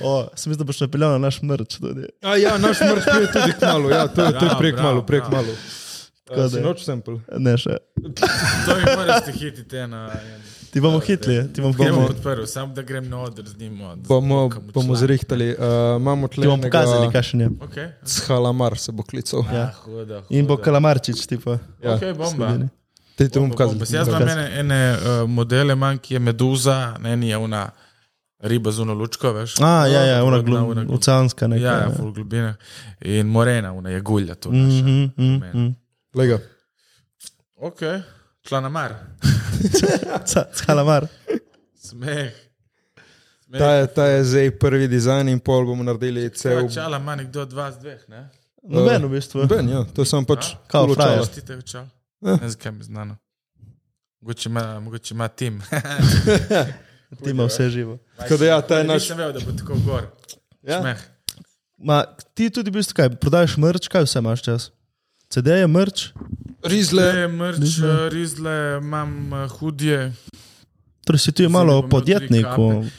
[0.00, 2.06] O, sem mislil, da boš napeljal na naš mrč tudi.
[2.22, 5.30] A ja, naš mrš prije tudi k malu, ja, to, to je prek malu, prek
[5.32, 5.56] malu.
[6.62, 7.18] Noč sample.
[7.40, 7.80] Ne še.
[8.68, 10.06] To mi moraš hititi ena.
[10.78, 13.80] Ti bomo hitli, ti bomo, Gremo bomo, podprl, samo da grem na oder z njim.
[13.82, 15.50] od- Bomo, v bomo zrihtali.
[15.50, 15.64] Uh,
[15.96, 17.48] imamo tle ti bomo pokazali, enega kakšen je.
[17.50, 17.88] Okay.
[18.28, 19.42] Halamar se bo klical.
[19.44, 19.62] Ja.
[19.64, 20.62] Ah, huda, In bo huda.
[20.62, 21.58] kalamarčič, tipo.
[21.82, 22.30] Ja, Ok, bomba.
[22.46, 22.68] Sloveniji.
[23.16, 23.74] Te ti bom Bomba, bomba.
[23.74, 23.96] pokazal.
[23.96, 27.70] Jaz znam ene, ene uh, modele, manj, ki je meduza, ne eni je una
[28.40, 29.58] riba z uno lučko, veš.
[29.60, 31.62] A, ja, ja, una glu- oceanska neka.
[31.62, 32.54] Ja, ja, full globine.
[33.00, 34.52] In morena, una je gulja tu.
[34.52, 34.68] Mm.
[34.68, 35.74] Mhm, mhm, mhm.
[36.14, 36.38] Lega.
[37.56, 37.80] Ok,
[38.48, 38.94] šla na mar.
[40.24, 41.06] Ca- Calamar.
[41.76, 42.32] Smeh.
[43.44, 43.58] Smeh.
[43.58, 46.68] Ta je, ta je zdaj prvi dizajn in pol bomo naredili cel.
[46.68, 48.28] Čala ima nekdo od vas dveh, ne?
[48.62, 49.46] Noben v bistvu.
[49.46, 51.20] Ben, ja, to je samo pač Kao frajer.
[51.20, 51.26] očala.
[51.26, 51.84] Ti te očal?
[52.20, 52.36] Ja.
[52.36, 53.16] Ne znam, kaj mi je znano.
[54.20, 55.62] Mogoče ima, mogoče ima tim.
[57.24, 57.98] Ti ima vse živo.
[58.16, 59.02] Tako da ja, ta je naš.
[59.02, 60.02] Nisem vedel, da bo tako gor.
[60.62, 60.80] Ja.
[60.80, 60.98] Šmeh.
[61.78, 64.70] Ma, ti tudi v bistvu kaj, prodajaš mrč, kaj vse imaš čas?
[65.28, 66.12] CD je mrč,
[66.64, 67.02] Rizle.
[67.12, 70.12] Le, mrč, eh, rizle, imam eh, hudje.
[71.06, 72.46] torej si ti malo podjetnik.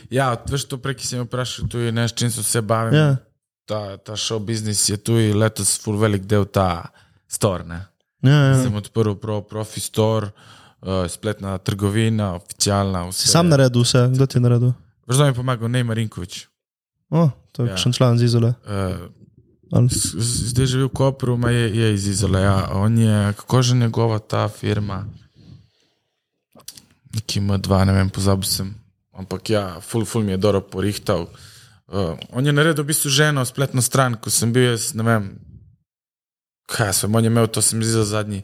[0.09, 2.93] Ja, veš to prej, ki sem vprašal, tu je nešto, čim se bavim.
[2.93, 3.17] Ja.
[3.65, 6.89] Ta, ta show biznis je tu in letos ful velik del ta
[7.27, 7.63] store.
[7.63, 7.85] Ne?
[8.25, 8.63] Ja, ja.
[8.63, 10.31] Sem odprl pro, profi store,
[10.81, 13.05] uh, spletna trgovina, oficialna.
[13.09, 13.27] Vse.
[13.27, 14.73] Si sam naredil vse, kdo ti je naredil?
[15.05, 16.47] Da mi je pomagal Neymar Rinkovič.
[17.09, 17.77] O, to je Ja.
[17.77, 18.53] še član z izole.
[18.65, 19.09] Uh,
[19.71, 22.39] z- zdaj živi v Kopru, ma je, je iz Izola.
[22.39, 22.57] Ja.
[22.73, 25.05] On je, kako že njegova ta firma,
[27.13, 28.73] neki M2, ne vem, pozabil sem.
[29.13, 31.27] Ampak ja, ful, ful mi je dobro porihtal.
[31.89, 35.23] Uh, on je naredil v bistvu ženo spletno stran, ko sem bil jaz, ne vem,
[36.69, 38.43] kaj sem, on imel to, sem zdaj zadnji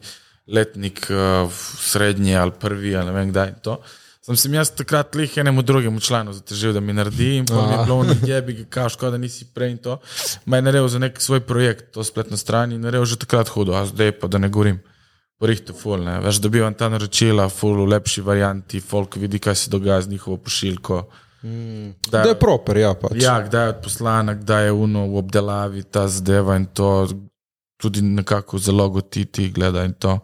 [0.50, 1.46] letnik, uh,
[1.78, 3.78] srednji ali prvi, ali ne vem kdaj to.
[4.26, 7.72] Sem se jaz takrat lih enemu drugemu članu zatežil, da mi naredi in pa mi
[7.72, 10.00] je bilo nekje, bi ga kao, škoda nisi prej in to.
[10.44, 13.76] Ma je naredil za nek svoj projekt, to spletno stran in naredil že takrat hudo,
[13.78, 14.80] a zdaj pa da ne govorim.
[15.38, 16.16] Porihto ful, ne.
[16.24, 20.36] Veš, dobivam ta naročila, ful v lepši varianti, folk vidi, kaj se dogaja z njihovo
[20.36, 21.02] pošiljko.
[21.42, 21.90] Mm.
[22.10, 23.20] Da je proper, ja, pač.
[23.22, 27.06] Ja, kdaj je odposlana, kdaj je uno v obdelavi ta zadeva in to
[27.76, 30.18] tudi nekako zelo gotiti, gleda in to.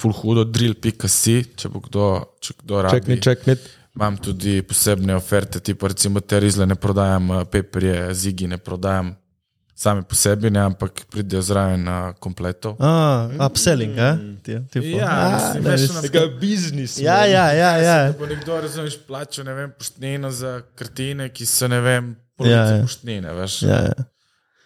[0.00, 2.08] Full hudo, drill.si, če bo kdo,
[2.40, 3.00] če kdo rabi.
[3.00, 3.56] Čekni, čekni.
[3.96, 9.14] Imam tudi posebne oferte, tipo recimo te rizle ne prodajam, eh, peperje, zigi ne prodajam
[9.80, 12.76] sami po sebi, ne, ampak pridejo zraven na kompleto.
[12.78, 14.16] A, upselling, eh?
[14.44, 16.98] Ti, ti Ja, mislim, veš, Tega biznis.
[17.00, 17.96] ja, ja, ja, ja.
[18.12, 22.58] Da bo nekdo, razumeš, plačal, ne vem, poštnino za kartine, ki so, ne vem, polovice
[22.58, 22.76] Ja, ja, ja.
[22.76, 22.82] ja.
[22.84, 23.62] poštnine, veš.
[23.62, 24.04] ja, ja.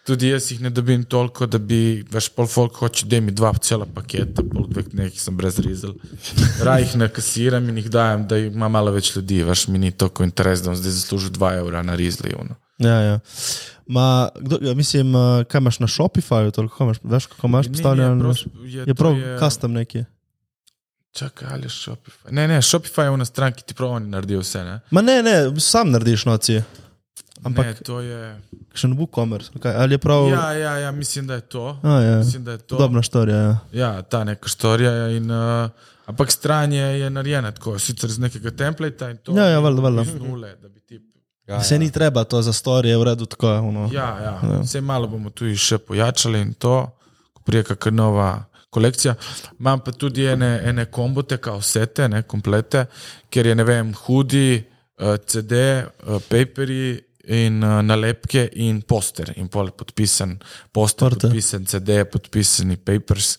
[0.05, 1.79] Tudi jaz jih ne dobim toliko, da bi,
[2.13, 5.95] veš, pol folk hoče, da mi dva cela paketa, pol dveh dneh sem brez rizel.
[6.61, 10.23] Raj jih nakasiram in jih dajem, da ima malo več ljudi, veš, mi ni toliko
[10.23, 12.35] interes, da bom zdaj zaslužil 2 evra na rizli.
[12.35, 12.53] Ono.
[12.79, 13.19] ja, ja.
[13.87, 18.13] Ma, kdo, ja, mislim, eh, kaj imaš na Shopifyju, toliko imaš, veš, kako imaš postavljeno?
[18.13, 20.03] je prost- je, je prav je- custom neki.
[21.13, 22.31] Čakaj, ali je Shopify?
[22.31, 24.79] Ne, ne, Shopify je na stran, ki ti prav oni naredijo vse, ne?
[24.91, 26.61] Ma ne, ne, sam narediš noci.
[27.45, 28.19] Ampak ne, to je...
[28.73, 29.75] še ne WooCommerce, okay.
[29.77, 30.25] ali je prav?
[30.33, 31.77] Ja, ja, ja, mislim, da je to.
[31.83, 32.15] A, ja.
[32.17, 32.77] Mislim, da je to.
[32.77, 33.37] Podobna štorija.
[33.37, 33.57] Ja.
[33.71, 34.93] Ja, ta neka štorija.
[35.13, 35.69] In, uh,
[36.09, 39.37] ampak stran je, je narejena tako, sicer z nekega templata in to.
[39.37, 40.07] Ja, ja, valjda, valjda.
[40.25, 40.99] nule, da bi ti.
[41.47, 43.53] Ja, Se ni treba to za storije, v redu tako.
[43.69, 43.89] Ono.
[43.93, 44.59] Ja, ja.
[44.63, 46.81] Vse malo bomo tu še pojačali in to,
[47.33, 48.29] ko prije kakšna nova
[48.73, 49.13] kolekcija.
[49.59, 52.87] Imam pa tudi ene, ene kombote, kao sete, ne, komplete,
[53.29, 54.63] kjer je, ne vem, hudi,
[54.97, 55.53] uh, CD,
[55.85, 59.33] uh, paperi in uh, nalepke in poster.
[59.35, 60.37] In pol podpisan
[60.71, 61.27] poster, Porte.
[61.27, 63.37] podpisan CD, podpisani papers,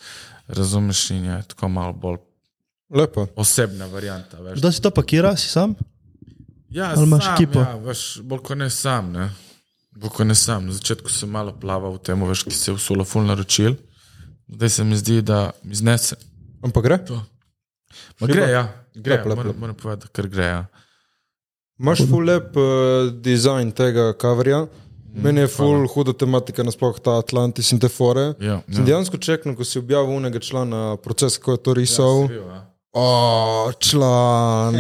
[0.49, 2.19] razumeš, in je tako malo bolj
[2.91, 3.27] Lepo.
[3.37, 4.37] osebna varianta.
[4.41, 4.59] Veš.
[4.59, 5.75] Kdo si to pakira, si sam?
[6.71, 7.61] Ja, Ali imaš ekipo?
[7.61, 9.13] Ja, veš, bolj kot ne sam.
[9.13, 9.31] Ne.
[9.93, 10.67] Bolj kot ne sam.
[10.67, 13.77] Na začetku sem malo plaval v tem, veš, ki se je usulo ful naročil.
[14.49, 16.17] Zdaj se mi zdi, da mi znese.
[16.63, 16.99] Ampak gre?
[18.21, 18.65] Ma gre, ja.
[18.95, 19.59] Gre, Lep, lep, moram, lep.
[19.59, 20.45] moram povedati, da kar gre.
[20.47, 20.67] Ja.
[21.79, 24.67] Imaš ful lep uh, dizajn tega coverja.
[25.17, 28.35] Meni je ful huda tematika, nasploh ta Atlantis in te fore.
[28.41, 28.87] Ja, Sem ja.
[28.93, 32.27] dejansko čekal, ko si objavil unega člana procesa, kako je to risal.
[32.33, 32.65] Ja.
[32.99, 34.75] O, član,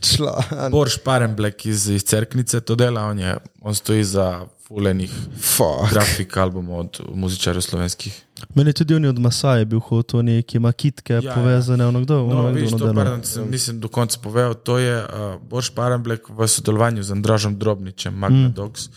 [0.00, 0.70] član.
[0.70, 5.92] Borš Parenblek iz, iz Cerknice to dela, on, je, on stoji za fulenih Fuck.
[5.92, 8.24] grafik albumov od muzičarjev slovenskih.
[8.54, 11.34] Meni je tudi oni od Masaja bil hotel, neki ima kitke Ja, ja, ja.
[11.34, 14.54] povezane, ono kdo, No, ono vidiš, kdo to, pardon, sem, nisem do konca povedal.
[14.54, 15.08] To je uh,
[15.50, 18.52] Boš Parenblek v sodelovanju z Andražom Drobničem, Magna mm.
[18.52, 18.88] Dogs.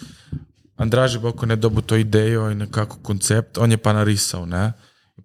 [0.77, 4.45] Andraž je boko ne dobil to idejo in nekako koncept, on je pa narisal.
[4.45, 4.73] Ne?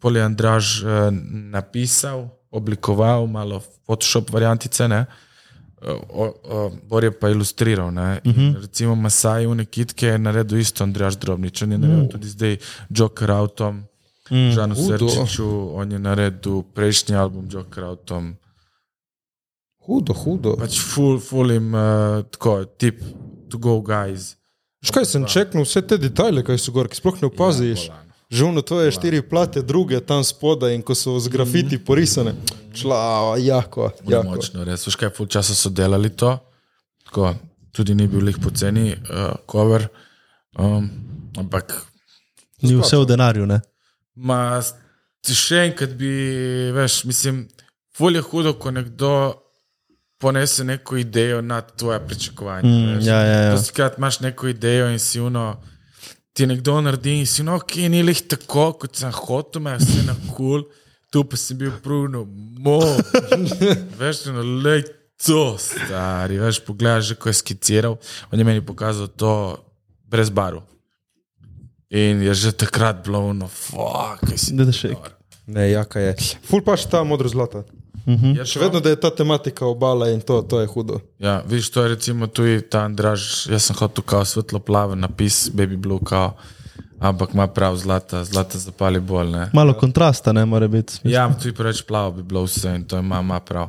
[0.01, 0.91] Pol je Andraž uh,
[1.31, 5.05] napisal, oblikoval, malo Photoshop variantice, ne?
[6.09, 7.93] O, o, Bor je pa ilustriral.
[7.93, 8.21] Ne?
[8.25, 8.47] In, Mhm.
[8.65, 12.55] recimo Masaj v nekitke je naredil isto Andraž Drobnič, on je naredil tudi zdaj
[12.91, 13.85] Joker Autom.
[14.31, 14.51] Mm.
[14.51, 15.07] Žanu Hudo.
[15.09, 18.35] Srčiču, on je naredil prejšnji album Joker Autom.
[19.87, 20.57] Hudo, hudo.
[20.59, 22.99] Pač full, full jim uh, tako, tip,
[23.47, 24.35] to go guys.
[24.83, 27.87] Škaj sem čekal vse te detajle, kaj so gor, ki sploh ne opaziš.
[28.27, 28.37] Bolano.
[28.47, 32.35] Živno tvoje štiri plate, druge tam spodaj in ko so z grafiti porisane.
[32.75, 34.29] Čla, jako, Ja, jako.
[34.29, 34.87] močno, res.
[34.87, 36.39] Veš kaj, full časa so delali to,
[37.05, 37.35] tako,
[37.73, 38.99] tudi ni bil lih poceni uh,
[39.47, 39.89] cover,
[40.55, 40.91] um,
[41.37, 41.83] ampak
[42.63, 43.61] Ni vse v denarju, ne?
[44.17, 44.75] Ma, s-
[45.25, 46.09] še enkrat bi,
[46.73, 47.49] veš, mislim,
[47.93, 49.35] fulje hudo, ko nekdo
[50.19, 52.69] ponese neko idejo nad tvoje pričakovanje.
[52.69, 53.05] Mm, veš.
[53.05, 53.53] ja, ja, ja.
[53.53, 55.61] Dostikrat imaš neko idejo in si uno,
[56.37, 60.05] ti nekdo naredi in si no, ki ni lih tako, kot sem hotel, me vse
[60.05, 60.67] na kul, cool,
[61.13, 62.27] tu pa si bil pruno,
[62.61, 62.77] mo.
[64.01, 64.85] veš, no, lej
[65.17, 67.97] to, stari, veš, pogledaš, že ko je skiciral,
[68.29, 69.33] on je meni pokazal to
[70.13, 70.61] brez baru.
[71.89, 74.53] In je že takrat bilo, no, fuck, si.
[74.59, 74.93] Da, da še-.
[75.47, 76.15] Ne, jaka je.
[76.45, 77.63] Ful pač ta modro zlata.
[78.07, 81.01] Je Še to- vedno, da je ta tematika obala in to, to je hudo.
[81.19, 85.51] Ja, vidiš, to je recimo tudi ta Andraž, jaz sem hotel kao svetlo plaven napis,
[85.51, 86.37] baby blue kao,
[86.99, 89.51] ampak ima prav zlata, zlata zapali bolj, ne.
[89.53, 91.01] Malo kontrasta ne more biti.
[91.05, 93.69] Ja, tudi preveč plavo bi bilo vse in to ima, ima prav.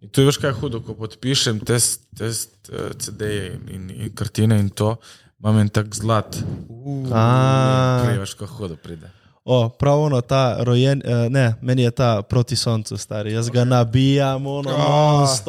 [0.00, 2.32] In tu je veš kaj je hudo, ko podpišem te, uh,
[2.98, 4.96] CD-je in, in, in kartine in to,
[5.40, 6.36] imam en tak zlat,
[7.12, 9.10] A, prej veš, kako hudo pride.
[9.48, 13.32] O, prav ono, ta rojen, eh, ne, meni je ta proti soncu, stari.
[13.32, 14.70] Jaz ga nabijam, ono,
[15.26, 15.44] za.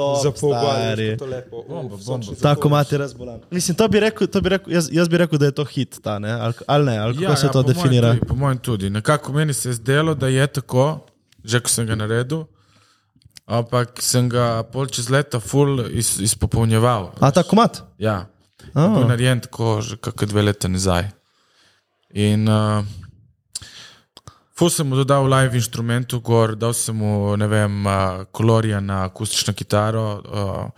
[1.18, 1.64] To je lepo.
[1.70, 2.26] Bomba, bomba.
[2.42, 3.40] Tako imate razbolan.
[3.52, 6.00] Mislim, to bi rekel, to bi rekel jaz, jaz bi rekel, da je to hit,
[6.04, 6.32] ta, ne?
[6.32, 8.14] Ali, ali ne, ali kako se to Ja, po mojem definira?
[8.14, 8.90] Tudi, po mojem tudi.
[8.90, 11.00] Nekako meni se je zdelo, da je tako,
[11.44, 12.44] že ko sem ga naredil,
[13.46, 17.12] ampak sem ga pol čez leta full iz, izpopolnjeval.
[17.20, 17.82] A ta komat?
[17.98, 18.28] Ja,
[18.74, 18.88] A.
[18.88, 21.10] bil narejen tako že kakšne dve leta nazaj.
[22.14, 22.86] In uh,
[24.58, 27.84] ful sem mu dodal live inštrumentu, gor, dal sem mu, ne vem,
[28.32, 30.06] kolorija na akustično kitaro.
[30.20, 30.70] Uh,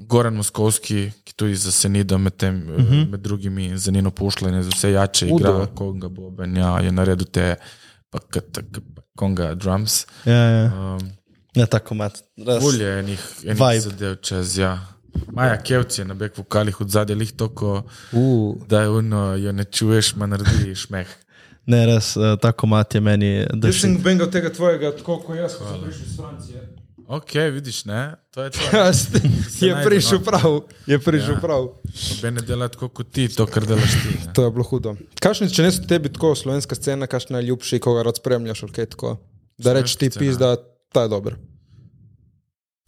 [0.00, 2.92] Goran Moskovski, ki tudi za Senida, med, tem, uh Mhm.
[2.92, 3.10] -huh.
[3.10, 7.54] med drugimi za njeno pošljanje, za vse jače igra, konga boben, ja, je naredil te
[8.10, 10.06] pa, k- tak- pa, konga drums.
[10.24, 10.64] Ja, ja.
[10.94, 11.10] Um,
[11.54, 12.12] Ne, ta komat.
[12.38, 12.62] Res.
[12.62, 13.80] Volje enih, enih Vibe.
[13.80, 14.78] zadev čez, ja.
[15.28, 17.82] Maja Kevc je na bek vokalih od zadaj, lih toko,
[18.12, 18.56] Uh.
[18.66, 21.06] da je uno, jo ne čuješ, ma naredi šmeh.
[21.66, 25.36] Ne, res, eh, ta komat je meni, da Jaz sem bengal tega tvojega, tako kot
[25.38, 26.62] jaz, ko sem prišel iz Francije.
[27.12, 28.14] Ok, vidiš, ne?
[28.34, 28.60] To je to.
[29.66, 30.24] je najde, prišel no.
[30.24, 31.40] prav, je prišel Ja.
[31.40, 31.68] prav.
[32.10, 34.14] Noben ne dela tako kot ti, to, kar delaš ti.
[34.26, 34.32] Ne?
[34.32, 34.94] To je bilo hudo.
[35.20, 38.86] Kakšni, če niso tebi tako slovenska scena, kakšna je ljubši, koga rad spremljaš, ali kaj
[38.96, 39.16] tako?
[39.58, 40.56] Da rečeš ti pis, da
[40.92, 41.36] ta je dober.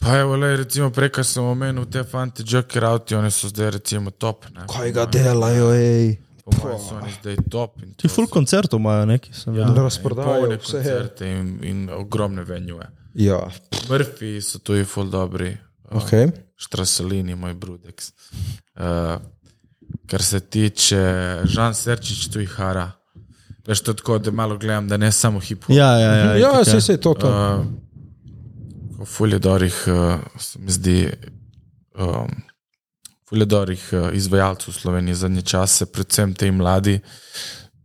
[0.01, 3.71] Pa evo, le, recimo, prej, ko sem omenil te fanti, Joker Auti, oni so zdaj
[3.77, 4.45] recimo top.
[4.53, 4.65] Ne?
[4.69, 6.17] Kaj ga delajo, ej.
[6.45, 7.81] Po mojem so oni zdaj top.
[7.81, 9.83] in Ti to full so- koncertov imajo neki, sem Ja, videl.
[9.83, 10.71] Razprodajajo polne vse.
[10.73, 12.85] koncerte in, in ogromne venjuje.
[13.15, 13.39] Ja,
[13.87, 15.57] Murphy so tudi full dobri.
[15.85, 16.11] Uh, ok.
[16.57, 18.03] Štraselini, moj brudek.
[18.75, 19.17] Uh,
[20.05, 21.01] kar se tiče
[21.45, 22.91] Žan Serčič, tu jih hara.
[23.65, 25.71] Veš, to je tako, da malo gledam, da ne samo hip-hop.
[25.71, 26.35] Ja, ja, ja.
[26.35, 27.13] Ja, itak, se se to.
[27.15, 27.27] to.
[27.27, 27.65] Uh,
[28.99, 29.95] v Fuljedorih uh,
[30.37, 31.09] se mi zdi,
[31.95, 32.29] um,
[33.29, 36.99] Fuljedorih uh, izvajalcev v Sloveniji zadnje čase, predvsem te mladi,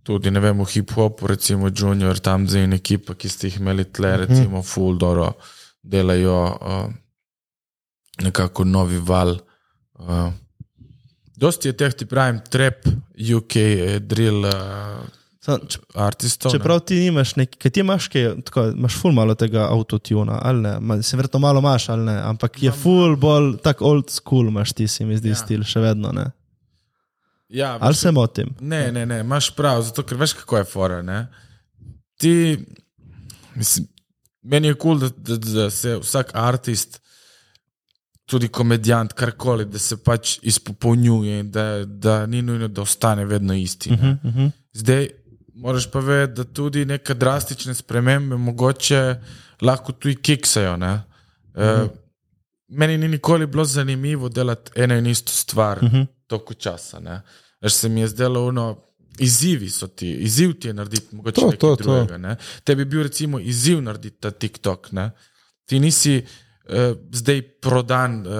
[0.04, 3.86] tudi ne vem, v hip-hopu, recimo Junior, tam zdaj in ekipa, ki ste jih imeli
[3.88, 5.32] tle, recimo Fuldoro,
[5.82, 6.84] delajo uh,
[8.20, 9.36] nekako novi val.
[10.00, 10.28] Uh,
[11.36, 12.84] dosti je teh, ti pravim, trap,
[13.16, 15.00] UK, eh, drill uh,
[15.40, 16.52] Sam, če, artistov.
[16.52, 16.58] ne.
[16.58, 20.60] čeprav ti nimaš neki, kaj ti imaš, kaj, tako, imaš full malo tega autotuna, ali
[20.60, 24.72] ne, se verjetno malo imaš, ali ne, ampak je full bolj tak old school imaš
[24.76, 25.38] ti, se mi zdi Ja.
[25.40, 26.26] stil, še vedno ne.
[27.48, 28.52] ja, Ali se motim?
[28.60, 31.02] Ne, ne, ne, imaš prav, zato ker veš, kako je fora.
[31.02, 31.26] Ne?
[32.20, 32.58] Ti,
[33.54, 33.86] mislim,
[34.42, 37.00] meni je kul, cool, da, da, da se vsak artist,
[38.28, 43.90] tudi komedijant, karkoli, da se pač izpopolnjuje, da, da ni nujno, da ostane vedno isti.
[43.90, 44.18] Uh ne.
[44.22, 44.50] -huh, uh -huh.
[44.72, 45.08] Zdaj,
[45.60, 49.16] moraš pa vedeti, da tudi neke drastične spremembe mogoče
[49.60, 50.76] lahko tudi kiksajo.
[50.76, 51.02] ne.
[51.54, 51.88] E,
[52.68, 56.02] meni ni nikoli bilo zanimivo delati eno in isto stvar Mhm.
[56.26, 57.22] toliko časa.
[57.60, 58.76] Veš, se mi je zdelo, ono,
[59.18, 61.76] izzivi so ti, izziv ti je narediti mogoče To, to, to.
[61.76, 62.18] drugega.
[62.18, 62.36] Ne.
[62.64, 64.92] Tebi bi bil recimo izziv narediti ta TikTok.
[64.92, 65.10] Ne.
[65.64, 66.24] Ti nisi.
[66.62, 66.76] Uh,
[67.10, 68.32] zdaj prodan uh,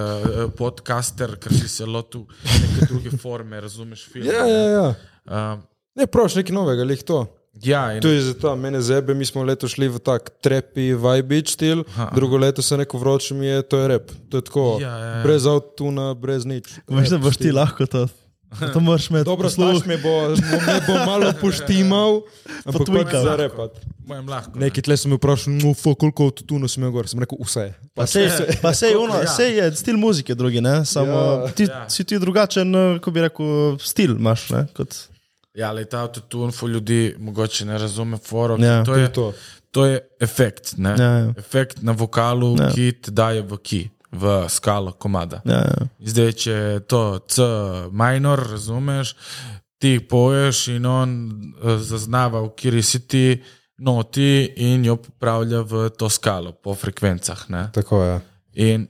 [0.53, 4.27] podcaster, ker si se lotil neke druge forme, razumeš film.
[4.27, 4.95] Ja, ja, ja.
[5.27, 5.62] Uh,
[6.01, 7.27] Ne, praviš nekaj novega, lih to.
[7.61, 10.95] ja, in To je za to, mene zebe, mi smo leto šli v tak trepi,
[10.95, 12.09] vibe stil, Aha.
[12.11, 14.07] drugo leto se neko vroče mi je, to je rep.
[14.29, 15.23] To je tako, Ja, ja, ja.
[15.23, 16.73] brez avtuna, brez nič.
[16.89, 18.07] Veš, da boš ti lahko to.
[18.67, 20.15] To moraš imeti Dobro, staš me bo,
[20.61, 22.23] me bo malo poštimal,
[22.65, 23.23] ampak pač Potujkal.
[23.23, 23.71] za repat.
[24.03, 24.57] mojem lahko.
[24.57, 27.69] Neki tle sem me vprašal, no, fo, koliko avtuna sem imel gor, sem rekel vse.
[27.95, 28.27] Pa sej,
[28.59, 29.27] pa sej, ono, ja.
[29.29, 30.81] sej je stil muzike drugi, ne?
[30.85, 31.53] Samo Ja.
[31.53, 31.85] ti, Ja.
[31.87, 33.47] si ti drugačen, eh, ko bi rekel,
[33.79, 34.65] stil imaš, ne?
[34.73, 34.99] Kot,
[35.55, 38.57] Ja, ali ta avtotune, fu ljudi mogoče ne razume foro.
[38.59, 39.33] Ja, to, je, to.
[39.71, 40.95] to je efekt, ne?
[40.99, 41.33] Ja, ja.
[41.39, 42.65] efekt na vokalu, Ja.
[42.65, 42.71] ja.
[42.75, 43.81] ki te daje v ki,
[44.13, 45.41] v skalo komada.
[45.45, 45.87] ja, ja.
[46.01, 47.43] Zdaj, če je to C
[47.91, 49.15] minor, razumeš,
[49.79, 51.11] ti poješ in on
[51.63, 53.43] eh, zaznava, v kateri si ti
[53.81, 57.49] noti in jo popravlja v to skalo po frekvencah.
[57.49, 57.71] Ne?
[57.73, 58.21] Tako je.
[58.53, 58.87] In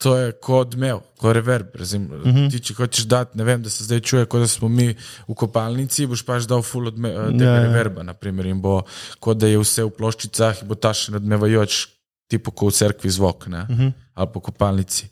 [0.00, 1.74] to je kot odmev, kot reverb.
[1.76, 2.36] Razim, uh Mhm.
[2.36, 2.50] -huh.
[2.50, 4.94] Ti, če hočeš dati, ne vem, da se zdaj čuje, kot da smo mi
[5.28, 8.82] v kopalnici, boš pač dal full odme, eh, tega Ja, ja, reverba, naprimer, in bo
[9.20, 11.86] kot da je vse v ploščicah in bo ta še nadmevajoč,
[12.28, 13.60] tipo kot v cerkvi zvok, ne?
[13.68, 13.86] uh Mhm.
[13.86, 13.92] -huh.
[14.14, 15.08] ali po kopalnici.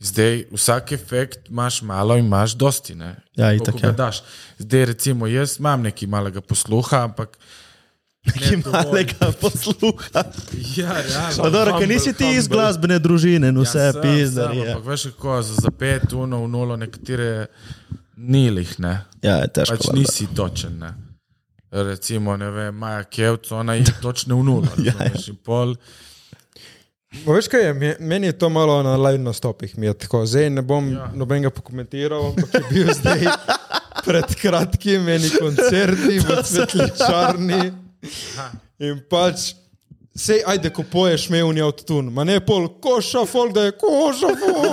[0.00, 2.94] Zdaj, vsak efekt imaš malo in imaš dosti.
[2.94, 3.16] Ne?
[3.36, 3.92] Ja, itak, ga ja.
[3.92, 4.22] daš.
[4.58, 7.38] Zdaj, recimo, jaz imam nekaj malega posluha, ampak.
[8.22, 10.22] Ki malega posluha.
[10.76, 10.94] Ja.
[11.36, 14.02] Pa dobro, ker nisi ti iz glasbene družine in vse Ja, sem,
[14.54, 17.46] Ja, Ampak veš, kako za, za pet, uno, v nulo, nekatere
[18.16, 19.00] nilih, ne.
[19.22, 19.74] ja, je težko.
[19.76, 20.92] Pač nisi točen, ne.
[21.72, 24.70] Recimo, ne vem, Maja Kevc, ona je točna v nulo.
[24.84, 25.34] Ja, ja.
[25.42, 25.74] pol.
[27.26, 29.78] Veš kaj je, Me- meni je to malo na live nastopih.
[29.78, 30.22] mi je tako.
[30.26, 30.98] Zdaj ne bom Ja.
[30.98, 31.10] ja.
[31.14, 33.26] nobenega pokomentiral, ampak je bil zdaj
[34.04, 37.72] pred kratkim meni koncerti v Svetličarni.
[38.82, 39.52] In pač,
[40.16, 44.66] sej, ajde, ko poješ mevni avtotun, ma ne pol koša, folk, da je koša, folk,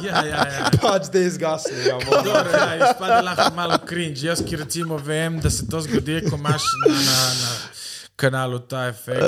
[0.06, 0.70] Ja, ja, ja.
[0.82, 1.80] pač da je izgasnil.
[1.88, 2.22] Ja, malo.
[2.22, 4.26] Dobro, ja, izpade lahko malo cringe.
[4.28, 7.75] Jaz, ki recimo vem, da se to zgodi, ko imaš na, na, na
[8.16, 9.22] kanalu ta efekt.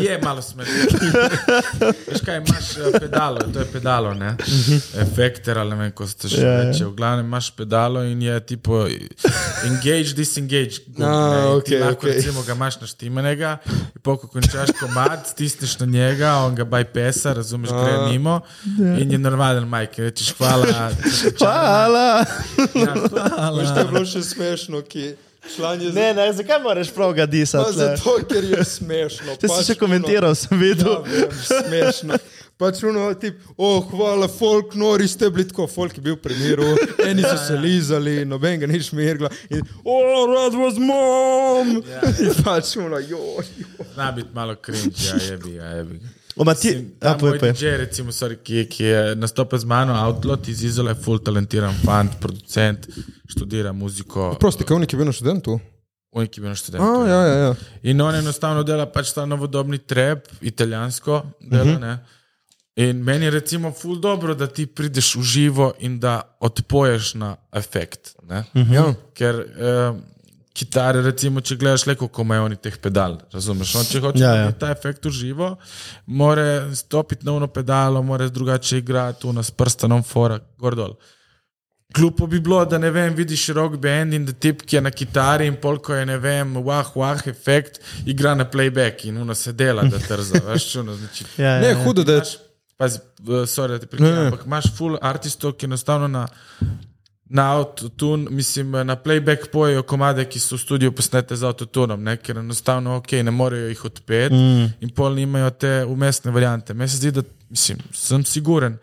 [0.00, 0.74] Je malo smešno.
[2.10, 4.36] Veš kaj, imaš eh, pedalo, to je pedalo, ne?
[5.00, 6.66] Efekter ali ne vem, ko se to še Ja, ja.
[6.68, 6.84] reče.
[6.90, 8.82] V glavnem imaš pedalo in je tipo
[9.64, 10.84] engage, disengage.
[10.88, 11.08] in ti
[11.56, 12.12] okej, lahko okej.
[12.12, 13.54] recimo ga imaš naštimanega,
[13.96, 18.40] in pa ko končaš komad, stisneš na njega, on ga bypassa, razumeš, gre mimo
[19.00, 19.98] in je normalen majk.
[19.98, 20.90] Rečeš hvala.
[21.40, 22.24] Hvala.
[22.74, 23.58] Ja, hvala.
[23.58, 25.12] Veš, to je bilo še smešno, ki
[25.56, 27.78] član je Ne, ne, zakaj moraš prav ga Pa disati?
[27.78, 27.84] le?
[27.96, 29.36] zato, ker je smešno.
[29.40, 30.92] Te si Pač še komentiral, sem videl.
[30.92, 32.18] Ja, vem, smešno.
[32.60, 36.68] Pač uno, tip, oh, hvala, folk, nori ste bili tako, folk je bil pri miru,
[37.02, 39.30] eni so se lizali, noben ga ni šmirgla.
[39.50, 41.80] In, oh, that was mom!
[42.22, 43.48] In pač uno, joj.
[43.94, 45.84] Zna biti malo cringe, ja, je bi, ja, je
[46.34, 46.40] bi.
[46.40, 47.52] Oma ti, Mislim, a povej, povej.
[47.52, 51.74] DJ, recimo, sorry, ki, ki je nastopil z mano, Outlot iz Izola, je full talentiran
[51.84, 52.88] fant, producent,
[53.28, 54.32] študira muziko.
[54.40, 55.60] Prosti, kaj je bil na študentu?
[56.12, 56.86] On je je bil na študentu.
[56.86, 57.54] A, ja, ja, ja.
[57.82, 61.72] In on enostavno dela pač ta novodobni trep, italijansko dela.
[61.72, 61.98] Uh -huh.
[62.76, 67.36] In meni je recimo ful dobro, da ti prideš v živo in da odpoješ na
[67.52, 68.16] efekt.
[68.22, 68.72] Uh -huh.
[68.74, 68.94] ja.
[69.14, 69.92] Ker eh,
[70.52, 73.74] kitare, recimo, če gledaš le, kako imajo oni teh pedal, razumeš?
[73.80, 75.54] On, če hoče Ja, ja, ta efekt v živo,
[76.06, 80.94] mora stopiti na uno pedalo, mora drugače igrati, tu nas prstanom fora, gor dol.
[81.92, 84.90] Glupo bi bilo, da ne vem, vidiš rock band in da tip, ki je na
[84.90, 89.52] kitari in polko je, ne vem, wah, wah, efekt, igra na playback in uno se
[89.52, 91.24] dela, da trza, veš, čuno, znači.
[91.36, 91.84] Ja, ja, Ne, ja.
[91.84, 92.22] hudo, da je.
[92.76, 92.98] Pazi,
[93.46, 94.26] sorry, da te Ne, prekinem, ne.
[94.26, 96.24] ampak imaš full artistov, ki enostavno na,
[97.32, 102.18] na autotune, mislim, na playback pojejo komade, ki so v studiu posnete z autotunom, ne,
[102.20, 104.66] ker enostavno, ok, ne morejo jih odpeti mm.
[104.84, 106.74] in pol nimajo te umestne variante.
[106.74, 108.76] Meni se zdi, da, mislim, sem siguren,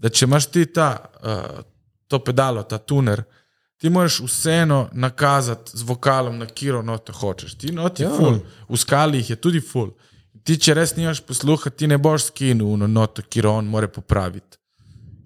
[0.00, 0.88] da če imaš ti ta,
[1.20, 1.60] uh,
[2.08, 3.20] to pedalo, ta tuner,
[3.76, 7.58] ti moraš vseeno nakazati z vokalom, na kiro noto hočeš.
[7.60, 8.14] Ti noti ja.
[8.16, 9.92] full, v skali jih je tudi full.
[10.44, 14.56] Ti, če res nimaš posluha, ti ne boš skinil na noto, ki on more popraviti.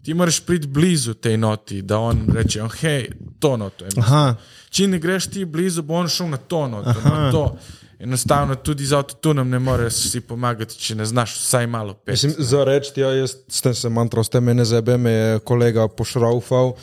[0.04, 3.88] Ti moraš priti blizu tej noti, da on reče: oh, hej, to noto je.
[3.88, 4.34] mislim." Aha,
[4.70, 6.94] Če ne greš ti blizu, bo on šel na to noto.
[7.04, 7.56] Na to.
[7.98, 12.10] Enostavno tudi z avtotunom ne moreš si pomagati, če ne znaš vsaj malo peti.
[12.12, 16.74] Mislim, za reči, ja, jaz sem se mantral, ste mene zebe, me je kolega pošraufal.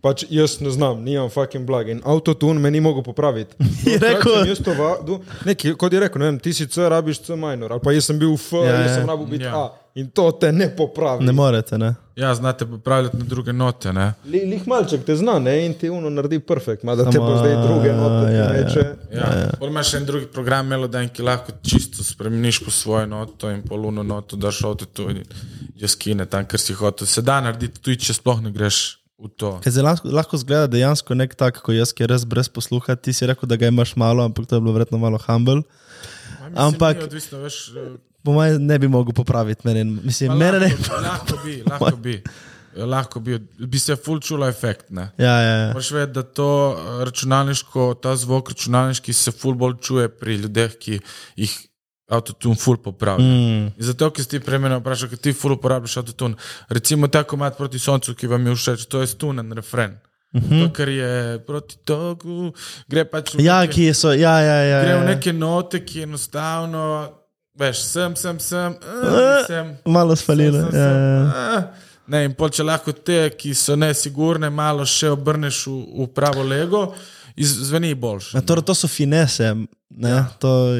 [0.00, 1.88] Pač jaz ne znam, nimam fucking blag.
[1.88, 3.56] In avtotun me ni mogel popraviti.
[3.88, 5.18] Je rekel- Jaz to vadu,
[5.76, 8.18] kot je rekel, ne vem, ti si C, rabiš C minor, ali pa jaz sem
[8.18, 8.94] bil F, Ja, ja, jaz ja.
[8.94, 9.56] sem rabil biti ja.
[9.56, 9.87] A.
[9.98, 11.24] In to te ne popravi.
[11.26, 11.94] ne morete, ne?
[12.16, 13.92] Ja, znate popravljati na druge note.
[13.92, 14.12] Ne?
[14.24, 17.38] Li, lih malček te zna, ne, in ti uno naredi perfekt, da te Samo, pa
[17.38, 18.52] zdaj druge note ja, ja, ja.
[18.52, 18.84] meče.
[19.12, 19.50] Ja, ja.
[19.58, 24.02] Pol imaš en drugi program, Melodyne, ki lahko čisto spremeniš po svojo noto in poluno
[24.02, 25.22] noto, daš avto in
[25.74, 27.06] jo skine tam, ker si hotel.
[27.06, 28.82] Se da narediti, tudi če sploh ne greš.
[29.62, 32.94] Ker se lahko, lahko zgleda dejansko nek tak, kot jaz, ki je res brez posluha.
[32.94, 35.64] Ti si rekel, da ga imaš malo, ampak to je bilo verjetno malo humble.
[36.54, 37.72] Ampak- Odvisno, veš,
[38.28, 39.84] Po mojem ne bi mogel popraviti mene.
[39.84, 40.66] Mislim, pa mene ne.
[40.68, 42.22] lahko, lahko bi, lahko bi.
[42.76, 44.90] Lahko bi, bi se full čula efekt.
[44.90, 45.06] Ne?
[45.16, 45.68] Ja, ja, ja.
[45.72, 50.74] Moraš vedeti, da to eh, računalniško, ta zvok računalniški se ful bolj čuje pri ljudeh,
[50.76, 50.98] ki
[51.40, 51.54] jih
[52.12, 53.24] avtotune ful popravlja.
[53.24, 53.70] Mm.
[53.88, 56.36] Zato, ki si ti prej mene vprašal, ker ti ful uporabljaš avtotune.
[56.68, 59.96] Recimo ta komat proti soncu, ki vam je všeč, to je stunen refren.
[60.34, 60.66] Uh -huh.
[60.66, 62.52] To, kar je proti toku,
[62.88, 64.82] gre pač v Ja, neke- so, ja, ja, ja.
[64.84, 65.14] gre v ja.
[65.14, 67.08] neke note, ki enostavno,
[67.58, 69.76] veš, sem, sem, sem, uh, sem.
[69.86, 70.60] Malo spalile.
[70.62, 70.94] Sem, sem, Ja, sem.
[71.34, 71.58] ja.
[71.58, 71.64] Ah,
[72.08, 76.40] Ne, in pol, če lahko te, ki so nesigurne, malo še obrneš v, v pravo
[76.40, 76.94] lego
[77.36, 78.32] zveni boljše.
[78.38, 79.52] Ja, torej, to so finese.
[79.92, 80.24] Ne, ja.
[80.40, 80.72] To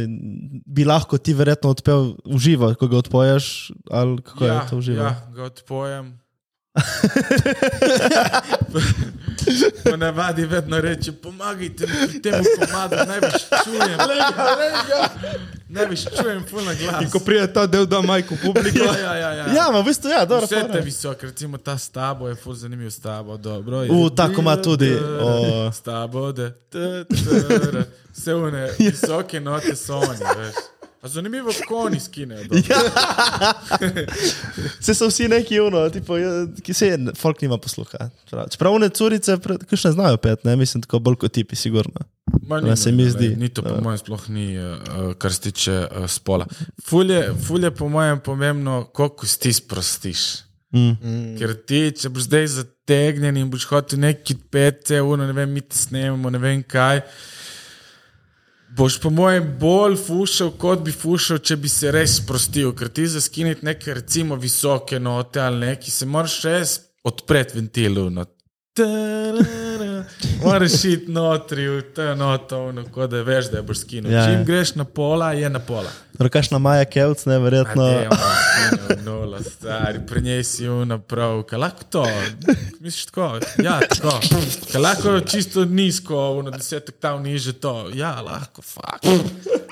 [0.67, 3.45] bi lahko ti verjetno odpel v živo, ko ga odpoješ.
[3.85, 5.03] Kako ja, je to v živo?
[5.05, 6.07] Ja, ga odpojem.
[9.85, 13.99] Ponavadi vedno reče, pomagajte mi pri tem komadu, največ čujem.
[15.69, 17.03] Največ čujem, puno glas.
[17.03, 18.79] In ko pride ta del, da majko publiko.
[18.85, 19.33] Ja, ja, ja.
[19.33, 19.47] ja.
[19.55, 20.47] Ja, ma, v bistvu, ja, dobro.
[20.47, 23.83] Vse te visoke, recimo ta stabo je ful zanimiv stabo, dobro.
[23.83, 23.91] je.
[23.93, 25.73] U, tako ima tudi, o.
[25.73, 27.15] Stabo, da, t, t,
[27.73, 27.85] r.
[28.13, 30.55] vse one visoke note so oni, veš.
[31.09, 32.45] Zanimivo, kako oni skinejo.
[32.45, 32.63] dobro.
[34.81, 36.31] Se so vsi neki uno, tipo, ja,
[36.63, 38.11] ki se je, folk nima posluha.
[38.27, 42.01] Čeprav- one curice, kakšne znajo pet, ne, mislim, tako bolj kot tipi, sigurno.
[42.43, 43.29] Ma, Ja, se mi ne, zdi.
[43.29, 43.81] Ni to, po Ja.
[43.81, 44.77] mojem, sploh ni, uh,
[45.15, 46.47] kar se tiče uh, spola.
[46.85, 50.19] Ful je, ful po mojem, pomembno, koliko ti sprostiš.
[50.71, 51.37] Mm.
[51.39, 55.61] Ker ti, če boš zdaj zategnjen in boš hotel neki pete, uno, ne vem, mi
[55.61, 57.01] te snemamo, ne vem kaj.
[58.79, 62.71] Boš, po mojem, bolj fušal, kot bi fušal, če bi se res sprostil.
[62.79, 68.07] Ker ti za skiniti neke, recimo, visoke note ali neki, se moraš res odpreti ventilu.
[68.15, 68.29] No.
[68.79, 69.68] Tarara.
[70.45, 74.13] Moraš iti notri, v to noto, ono, kot da veš, da je boš skinil.
[74.13, 74.45] Ja, Ja, Čim ja.
[74.45, 75.91] greš na pola, je na pola.
[76.19, 77.85] Torej, kakšna Maja Kevc, ne, verjetno.
[77.87, 82.03] No, nula, stari, pri njej si una prav, kaj lahko to,
[82.81, 84.19] misliš tako, ja, tako,
[84.73, 89.07] kaj lahko čisto nizko, uno desetek tam niže to, ja, lahko, fuk.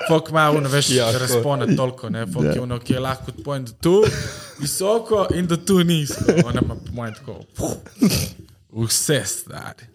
[0.07, 3.65] Fok ima uno, veš, ja, razpone toliko, ne, fok je uno, ki je lahko odpojen
[3.65, 4.03] do tu,
[4.59, 7.39] visoko in do tu nizko, ona ima po mojem tako,
[8.71, 9.87] vse stari.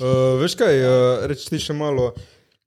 [0.00, 2.12] Uh, veš kaj, uh, reči ti še malo.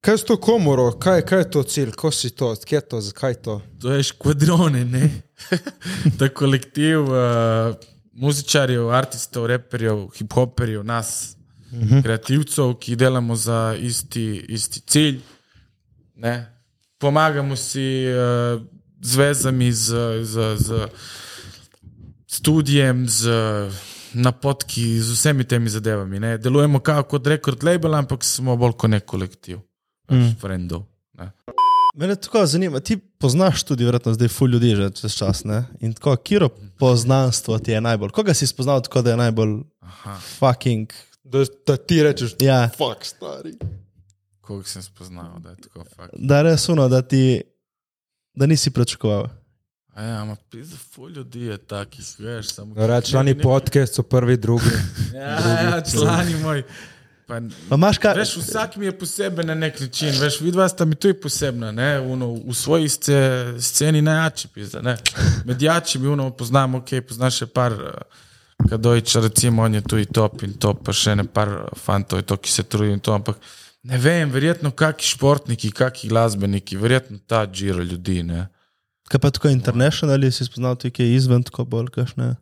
[0.01, 3.01] Kaj je to komoro, kaj, kaj je to cilj, ko si to, kje je to,
[3.03, 3.57] zakaj to?
[3.84, 5.10] To je škvadrone, ne?
[6.18, 7.76] to je kolektiv uh,
[8.16, 11.36] muzičarjev, artistov, reperjev, hip-hoperjev, nas,
[11.72, 12.03] uh -huh.
[12.03, 15.20] kreativcev, ki delamo za isti, isti cilj.
[16.16, 16.55] Ne?
[16.97, 18.62] Pomagamo si uh,
[19.01, 20.88] z vezami, z, z, z
[22.28, 23.28] studijem, z
[24.14, 26.20] napotki, z vsemi temi zadevami.
[26.20, 26.38] Ne?
[26.38, 29.60] Delujemo kao kot rekord label, ampak smo bolj kot nek kolektiv,
[30.12, 30.36] mm.
[30.41, 30.86] frendov.
[31.20, 31.32] Ne?
[31.99, 35.64] Mene tako zanima, ti poznaš tudi, verjetno, zdaj ful ljudi že čez čas, ne?
[35.82, 36.49] In tako, kiro
[36.80, 38.14] poznanstvo ti je najbolj?
[38.16, 40.20] Koga si spoznal tako, da je najbolj Aha.
[40.39, 40.93] fucking,
[41.30, 43.53] Da, da ti rečeš, ja, fuck, stari.
[44.41, 46.14] Koliko sem spoznal, da je tako fakt.
[46.18, 47.41] da je res uno, da ti,
[48.34, 49.28] da nisi pričakoval.
[50.00, 52.88] Ja, ma pizda, ful ljudi je takih, veš, samo...
[52.88, 54.70] Reči, člani podcast so prvi, drugi.
[55.14, 56.64] Ja, ja, člani moj.
[57.28, 57.39] Pa,
[57.70, 58.14] Pa imaš kaj?
[58.18, 62.00] veš, vsak mi je poseben na nek način, veš, vidva sta mi tudi posebna, ne,
[62.00, 63.20] uno, v svoji sce,
[63.60, 64.95] sceni najjači, pizda, ne.
[65.45, 68.24] Med jačimi, uno, poznamo, ok, poznaš še par, eh,
[68.70, 72.20] Kadojča, recimo, on je tu i top in top, pa še ne par eh, fantov
[72.20, 73.36] je to, ki se trudijo in to, ampak
[73.84, 78.47] ne vem, verjetno kakšni športniki, kakšni glasbeniki, verjetno ta džira ljudi, ne.
[79.10, 82.36] Kaj pa tako international, si spoznal tudi kaj izven, tako bolj, kakšne?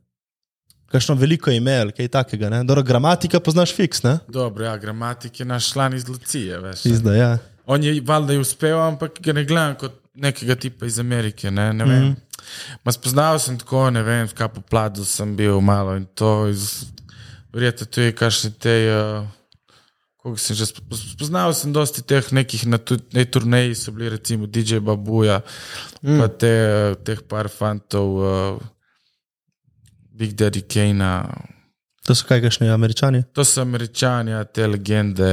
[0.91, 2.63] Kakšno veliko imel, kaj takega, ne?
[2.67, 4.17] Dobro, gramatika poznaš fiks, ne?
[4.27, 6.85] Dobro, ja, gramatik je naš član iz Lucije, veš.
[6.85, 7.37] Izda, ja.
[7.65, 11.51] On je valjda je uspel, ampak ga ne gledam kot nekega tipa iz Amerike.
[11.51, 12.03] Ne, ne vem.
[12.03, 12.15] Mm
[12.85, 12.91] -hmm.
[12.91, 16.47] Spoznal sem tako, ne vem, kaj po pladu sem bil malo in to.
[16.47, 16.85] Iz,
[17.53, 18.75] verjetno tu je kakšne te.
[18.95, 19.36] Uh,
[20.35, 24.83] sem že sp- spoznal, sem dosti teh nekih na tej turneji, so bili recimo DJ
[24.83, 25.39] Babuja,
[26.03, 26.19] mm.
[26.19, 28.59] pa te, eh, teh par fantov, uh,
[30.11, 31.23] Big Daddy Kane.
[32.07, 33.23] To so kaj, kakšni američani?
[33.35, 35.27] To so američani, ja, te legende,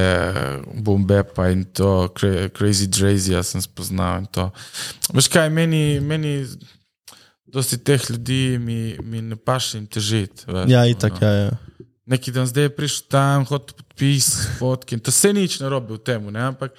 [0.74, 4.18] Bombepa in to, Cra- Crazy Drazy, sem spoznal.
[4.18, 4.50] in to.
[5.14, 6.44] Veš kaj, meni, meni
[7.46, 10.44] dosti teh ljudi mi, mi ne paše jim težiti.
[10.66, 11.50] Ja, itak, ja, ja.
[12.06, 14.26] Neki dan zdaj je prišel tam, hotel podpis,
[14.58, 14.98] fotke.
[14.98, 16.42] To se nič ne robi v tem, ne?
[16.52, 16.74] ampak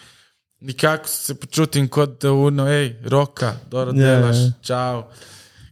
[0.61, 4.19] nekako se počutim kot da uno, hej, roka, dobro Ja, ja.
[4.19, 5.03] delaš, čau.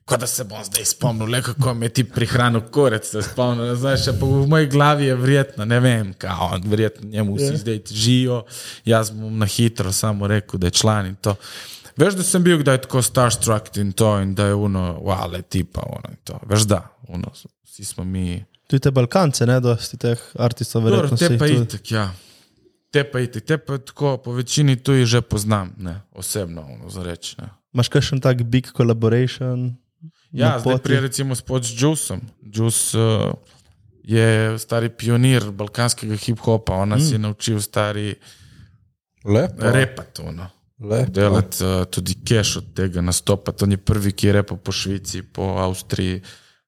[0.05, 3.65] Kot da se bom zdaj spomnil, le kako me ti prihranil korec, se spomnil.
[3.65, 7.79] ne Znaš, pa v moji glavi je verjetno, ne vem, kao, verjetno njemu vsi zdaj
[7.91, 8.43] živijo,
[8.85, 11.35] jaz bom na hitro samo rekel, da je član in to.
[11.97, 15.41] Veš, da sem bil kdaj tako starstruck in to, in da je uno, wow, le
[15.41, 16.39] tipa, ono in to.
[16.49, 17.31] Veš, da, uno,
[17.63, 18.43] vsi smo mi.
[18.67, 21.61] Tudi te Balkance, ne, dosti teh artistov, Dobro, verjetno te si pa tudi.
[21.67, 22.05] itek, ja.
[22.93, 26.89] Te pa itek, te pa tako, po večini tu jih že poznam, ne, osebno, ono,
[26.89, 27.35] za reči.
[27.41, 27.49] Ne.
[27.73, 29.73] Imaš kakšen tak big collaboration?
[30.31, 32.21] Ja, zdaj prej recimo spod z Juiceom.
[32.41, 33.33] Juice uh,
[34.03, 37.01] je stari pionir balkanskega hip-hopa, ona mm.
[37.01, 38.15] si je naučil stari
[39.23, 40.49] ono.
[40.79, 41.11] Lepo.
[41.11, 43.53] Delati uh, tudi cash od tega nastopa.
[43.61, 46.21] On je prvi, ki je repal po Švici, po Avstriji.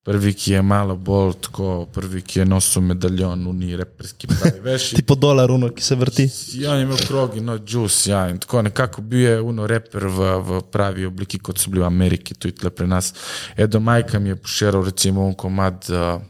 [0.06, 4.60] Prvi, ki je malo bolj tako, prvi, ki je nosil medaljon, uni reperski pravi.
[4.68, 6.28] Veš, in- Tipo dolar, uno, ki se vrti.
[6.54, 10.62] Ja, imel krogi, no, juice, ja, in tako nekako bil je uno reper v, v
[10.68, 13.14] pravi obliki, kot so bili v Ameriki, tudi tle pri nas.
[13.58, 16.22] Edo Majka mi je poširal recimo un komad, uh,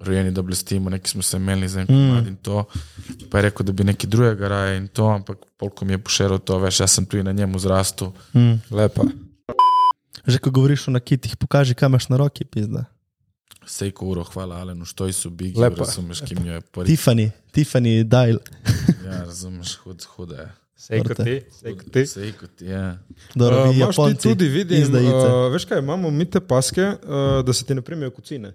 [0.00, 2.64] rojeni da blestimo, neki smo se imeli za en komad in to,
[3.30, 6.40] pa je rekel, da bi nekaj drugega raje in to, ampak polko mi je poširal
[6.40, 8.10] to, veš, jaz sem tudi na njemu zrastel.
[8.70, 9.04] Lepa.
[10.24, 12.84] Že ko govoriš o nakitih, pokaži, kaj imaš na roki, pizda.
[13.66, 15.76] Sejko uro, hvala Alenu, što so bigi, Lepa.
[15.76, 16.86] razumeš, ki mi jo je prvi.
[16.86, 18.38] Tiffany, Tiffany Dial.
[19.04, 20.34] Ja, razumeš, hud, hude.
[20.34, 20.48] je.
[20.76, 22.06] Sej kot ti, sej kot ti.
[22.06, 22.98] Sejko ti, ja.
[23.34, 25.12] Dobro, Uh, vi Imaš ti tudi, vidim, izdajice.
[25.28, 26.96] uh, veš kaj, imamo mi te paske, uh,
[27.46, 28.52] da se ti ne primijo kocine.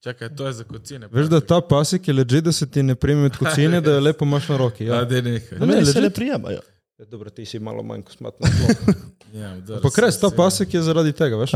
[0.00, 1.08] Čakaj, to je za kocine.
[1.10, 4.24] Veš, da ta pasek je leži, da se ti ne primijo kocine, da je lepo
[4.24, 4.84] imaš na roki.
[4.84, 5.58] Ja, da nekaj.
[5.58, 6.02] Ne, ne, se legit.
[6.02, 6.60] ne prijemajo.
[6.98, 8.46] Ja, Dobro, ti si malo manj kosmatno.
[9.34, 11.50] Ja, dobro, Pa res, ta se- pasek je zaradi tega, veš?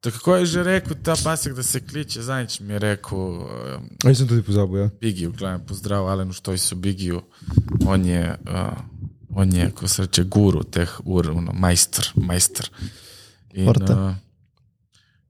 [0.00, 4.06] To kako je že rekel ta pasek, da se kliče, zadnjič mi je rekel, uh,
[4.06, 4.90] Aj sem tudi pozabil, ja.
[5.00, 7.22] Bigi, v glavnem pozdrav Alenu Štojsu Bigiju,
[7.86, 8.78] on je, uh,
[9.34, 12.70] on je, ko se reče, guru teh ur, ono, majster, majster.
[13.58, 14.14] In, uh,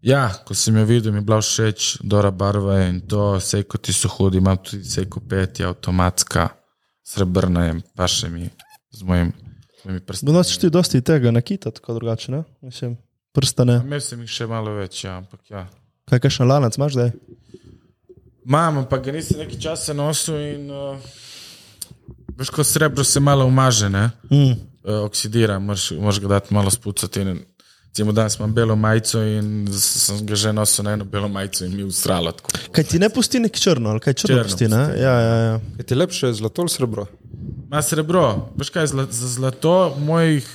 [0.05, 3.81] ja, ko sem jo videl, mi je bila všeč, Dora barva je in to, sejko
[3.81, 6.49] ti so hudi, imam tudi sejko pet, je avtomatska,
[7.09, 8.51] srebrna je, pa še mi
[8.93, 9.33] z mojim.
[10.23, 12.45] Bo nosiš ti dosti tega nakita, tako drugače, ne?
[12.61, 12.99] Mislim,
[13.33, 13.81] prstane.
[13.85, 15.67] Imel sem jih še malo več, ja, ampak ja.
[16.09, 17.13] Kaj kakšen lanac imaš zdaj?
[18.49, 20.97] Mam, ampak ga nisem nekaj časa nosil in uh,
[22.39, 24.09] veš, ko srebro se malo umaže, ne?
[24.33, 24.55] Mm.
[24.89, 27.21] uh, oksidira, moraš ga dati malo spucati.
[27.21, 27.43] In,
[27.89, 31.75] recimo, danes imam belo majico in sem ga že nosil na eno belo majico in
[31.77, 32.33] mi je ustralo.
[32.33, 32.51] tako.
[32.73, 34.83] Kaj ti ne pusti nek črno, ali kaj črno, Črno pusti, ne?
[34.87, 35.03] pusti.
[35.03, 35.61] Ja, ja, ja.
[35.79, 37.07] Je ti lepše zlato ali srebro?
[37.69, 40.47] Ma srebro, veš kaj, zla, za zlato mojih,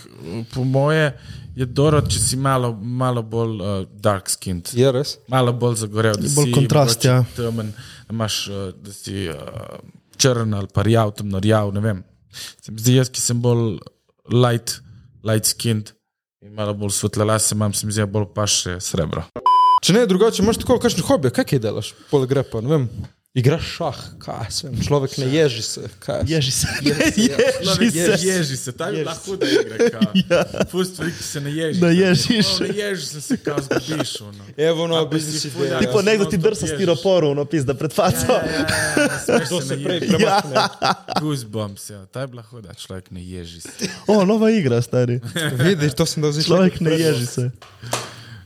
[0.54, 1.12] po moje
[1.56, 4.72] je dobro, če si malo, malo bolj uh, dark skinned.
[4.78, 5.18] Je res?
[5.32, 7.22] Malo bolj zagorel, da Bolj si kontrast, ja.
[7.38, 7.74] temen,
[8.08, 9.78] da imaš, uh, da si uh,
[10.18, 12.04] črn ali pa rjav, temno rjav, ne vem.
[12.66, 13.78] Zdi, jaz, ki sem bolj
[14.34, 14.80] light,
[15.26, 15.93] light skinned
[16.43, 19.28] in malo bolj svetle lase, imam se mi zdi, da bolj paše srebro.
[19.84, 21.91] Če ne, drugače imaš tako kakšne hobije, kaj kaj delaš?
[22.10, 22.88] Pol gre pa, ne vem.
[23.34, 25.82] Igraš šah, kaj se vem, človek ne ježi se.
[26.24, 26.68] Ježi se.
[27.64, 28.28] Človek Ježi se.
[28.28, 30.00] ježi se, ta je bila huda igra.
[30.30, 30.44] Ja.
[30.72, 31.82] Ful stvari, ki se ne ježi.
[31.82, 32.60] Ne ježiš.
[32.60, 34.22] Ne ježi se, se kao zgubiš.
[34.22, 34.44] ono.
[34.58, 35.80] Evo, no, biznis si ideja.
[35.80, 36.78] Tipo, Ja, nekdo ti drsa ježiš.
[36.78, 38.30] stiroporu, no, pizda pred faco.
[38.30, 40.08] Ja, ja, ja, ne smeš To se se prej ježi.
[40.10, 40.56] premakne.
[41.22, 42.06] Goosebumps, ja.
[42.06, 43.70] Ta je bila huda, človek ne ježi se.
[44.08, 45.20] O, nova igra, stari.
[45.60, 47.50] Vidiš, to sem da zdaj Človek ne ježi se.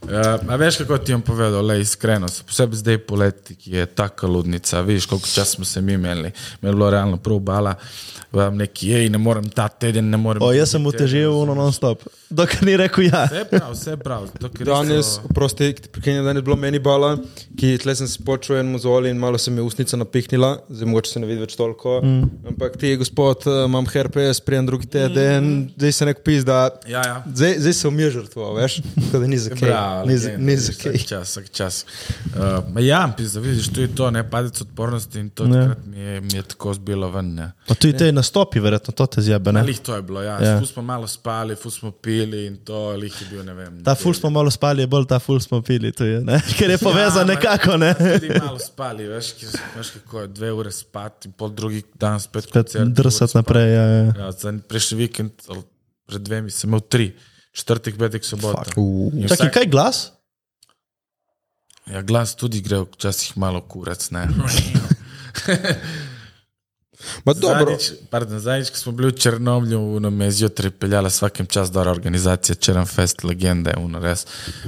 [0.08, 4.28] Uh, a veš, kako ti bom povedal, le iskreno, posebej zdaj poleti, ki je taka
[4.28, 4.82] ludnica.
[4.82, 6.32] Vidiš, koliko časa smo se mi imeli.
[6.62, 7.74] Me je bilo realno prav bala,
[8.32, 10.44] vam neki, hej, ne morem ta teden, ne morem.
[10.44, 12.08] O, jaz sem drugi teden." utežil uno non-stop.
[12.30, 13.26] Dokler ni rekel ja.
[13.28, 14.28] Vse prav, vse prav.
[14.60, 17.18] Danes, so- prosti, ki ti prekinjam, danes je bilo meni bala,
[17.60, 20.88] ki tle sem se počul en mozol in malo se mi je usnica napihnila, zdaj
[20.88, 22.00] mogoče se ne vidi več toliko.
[22.04, 22.48] Mm.
[22.52, 25.70] Ampak ti, gospod, eh, imam herpes, prijem drugi teden, mm.
[25.78, 27.24] zdaj se nek pis, da Ja, ja.
[27.34, 29.56] zdaj, zdaj se umije žrtvo, veš, tako da ni za
[30.04, 30.98] legenda, Ni za kaj.
[31.00, 31.86] čas, vsak čas.
[32.28, 35.76] Uh, ja, pizda, vidiš, tu je to, ne padec odpornosti in to Ne.
[35.86, 37.36] mi je, mi je tako zbilo ven.
[37.36, 37.52] Ne.
[37.68, 39.60] Pa tudi te nastopi, verjetno, to te zjebe, ne?
[39.60, 40.38] Ali to je bilo, ja.
[40.38, 40.50] Ja.
[40.50, 40.58] ja.
[40.58, 43.84] Ful smo malo spali, ful smo pili in to, lih je bil, ne vem.
[43.84, 46.42] Ta ful smo malo spali, je bolj ta ful smo pili, tu je, ne?
[46.58, 47.94] Ker je povezan ma- nekako, ne?
[47.94, 49.34] Tudi malo spali, veš,
[49.78, 54.04] veš kako je, dve ure spati, pol drugi dan spet Spet drsati naprej, ja, ja.
[54.20, 54.30] Ja,
[54.68, 55.32] prejšnji vikend,
[56.08, 57.10] pred dvemi, sem imel tri,
[57.58, 58.64] četrtek, petek, sobota.
[58.70, 60.04] Čakaj, vsak- kaj glas?
[61.88, 64.28] Ja, glas tudi gre včasih malo kurac, ne.
[67.26, 71.46] Ma dobro, Zadnjič, pardon, zadnjič, ko smo bili v Črnomlju, me je zjutraj peljala svakem
[71.46, 74.26] čas dobra organizacija, Črn Fest, legenda, uno res.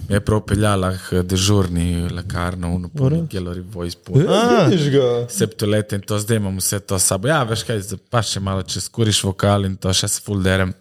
[0.09, 3.97] Me je prav peljala k dežurni lekarno, uno polni Gallery Voice,
[4.69, 5.07] vidiš ga.
[5.29, 7.27] septolete in to zdaj imam vse to s sabo.
[7.27, 10.73] Ja, veš kaj, pa še malo, če skuriš vokal in to še se full derem.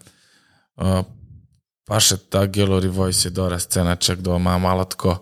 [0.76, 1.00] Uh,
[1.88, 5.18] pa še ta Gallery Voice je dobra scena, če kdo ima malo tako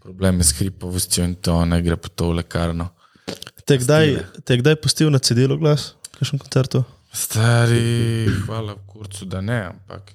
[0.00, 2.90] probleme s hripovostjo in to ne gre po to v lekarno.
[3.64, 5.94] Te kdaj, te kdaj pustil na cedilu glas?
[6.16, 6.84] Kakšen koncertu?
[7.12, 10.14] Stari, hvala kurcu, da ne, ampak.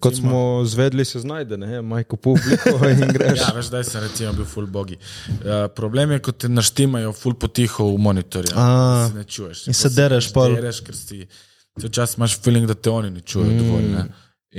[0.00, 3.40] Kot smo zvedli, se znajde, ne, majko publiko in greš.
[3.40, 4.96] Ja, veš, da sem recimo bil full bogi.
[4.96, 8.54] Uh, problem je, ko te naštimajo full potiho v monitorju.
[8.56, 9.08] A.
[9.08, 9.66] se ne čuješ.
[9.68, 10.56] In se pol dereš pač pol.
[10.56, 13.58] Dereš, ker si čas imaš feeling, da te oni ne čujejo mm.
[13.60, 13.90] dovolj.
[13.92, 14.06] Ne?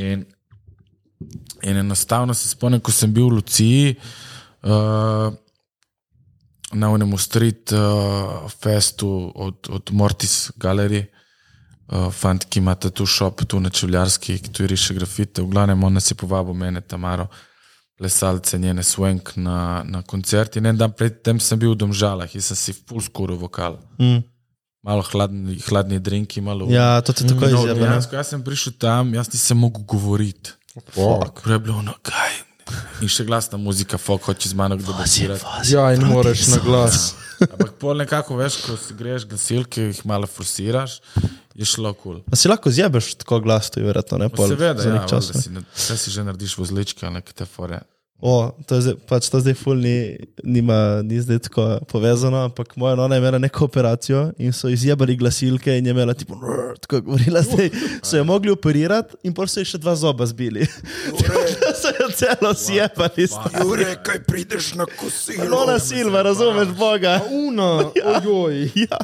[0.06, 0.26] In,
[1.64, 3.96] in enostavno se spomnim, ko sem bil v Luciji.
[4.64, 5.34] Uh,
[6.74, 9.06] Na unem street uh, festu
[9.36, 14.66] od, od Mortis Gallery, uh, fant, ki ima tu shop, tu na Čevljarski, ki tu
[14.66, 17.28] riše grafite, v glavnem on nas je povabil, mene, Tamaro,
[17.98, 20.58] plesalce, njene swank na, na koncerti.
[20.60, 23.78] In en dan predtem sem bil v Domžalah in sem si full skoro vokal.
[24.02, 24.24] Mm.
[24.84, 26.66] Malo hladni, hladni drinki, malo.
[26.74, 30.58] Ja, to ti tako dejansko, jaz sem prišel tam, jaz nisem mogel govoriti.
[30.74, 32.40] Prej je bilo ono, kaj.
[33.04, 35.46] In še glasna muzika, folk hoče z mano kdo debatirati.
[35.70, 37.14] Ja, in moraš na glas.
[37.44, 41.00] Ampak pol nekako veš, ko si greš glasilke, jih malo forsiraš,
[41.60, 42.22] je šlo kul.
[42.22, 42.22] Cool.
[42.32, 44.54] A si lahko zjebeš tako glas, to je verjetno ne pol.
[44.54, 45.34] Seveda, ja, čas.
[45.36, 45.42] ne.
[45.42, 47.84] si, saj si že narediš vozličke neke te fore.
[48.26, 50.16] O, to je zdaj, pač to zdaj ful ni,
[50.48, 55.18] nima, ni zdaj tako povezano, ampak moja nona je imela neko operacijo in so izjebali
[55.20, 57.70] glasilke in je imela tipo, "Rrr", tako je govorila, zdaj
[58.02, 60.64] so jo mogli operirati in pol so ji še dva zoba zbili.
[61.84, 63.28] So jo celo sjebali.
[63.60, 65.50] Jure, kaj prideš na kosilo?
[65.50, 67.20] Nona Silva, razumeš Boga?
[67.32, 68.70] Una, ojoj.
[68.76, 68.98] Ja.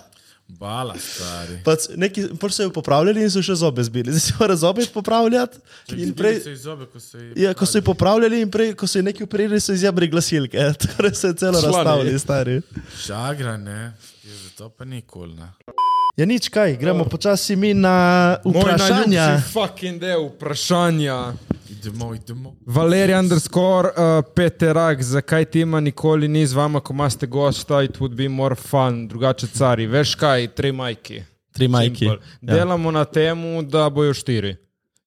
[0.59, 1.61] Bala, stari.
[1.63, 4.11] Pač neki, pol so jo popravljali in so še zobe zbili.
[4.13, 5.61] Zdaj si mora zobe popravljati
[5.95, 6.41] in prej.
[6.43, 7.31] se izobe, ko se je.
[7.45, 10.59] Ja, ko so jih popravljali in prej, ko so jih neki operirali, so izjabri glasilke.
[10.83, 12.57] Torej so jo celo razstavili, stari.
[13.05, 13.93] Šagra, ne,
[14.23, 15.47] je zato pa nikoli ne.
[16.19, 17.95] Ja, nič kaj, gremo počasi mi na
[18.43, 19.07] Moj vprašanja.
[19.07, 21.19] najljubši fucking del vprašanja.
[21.79, 22.55] Idemo, idemo.
[22.65, 28.15] Valerij underscore uh, Peterak, zakaj tima nikoli ni z vama, ko imate gosta, it would
[28.15, 29.87] be more fun, drugače cari.
[29.87, 31.23] Veš kaj, tri majki.
[31.51, 32.05] Tri majki.
[32.05, 32.17] Ja.
[32.41, 34.57] Delamo na temu, da bojo štiri.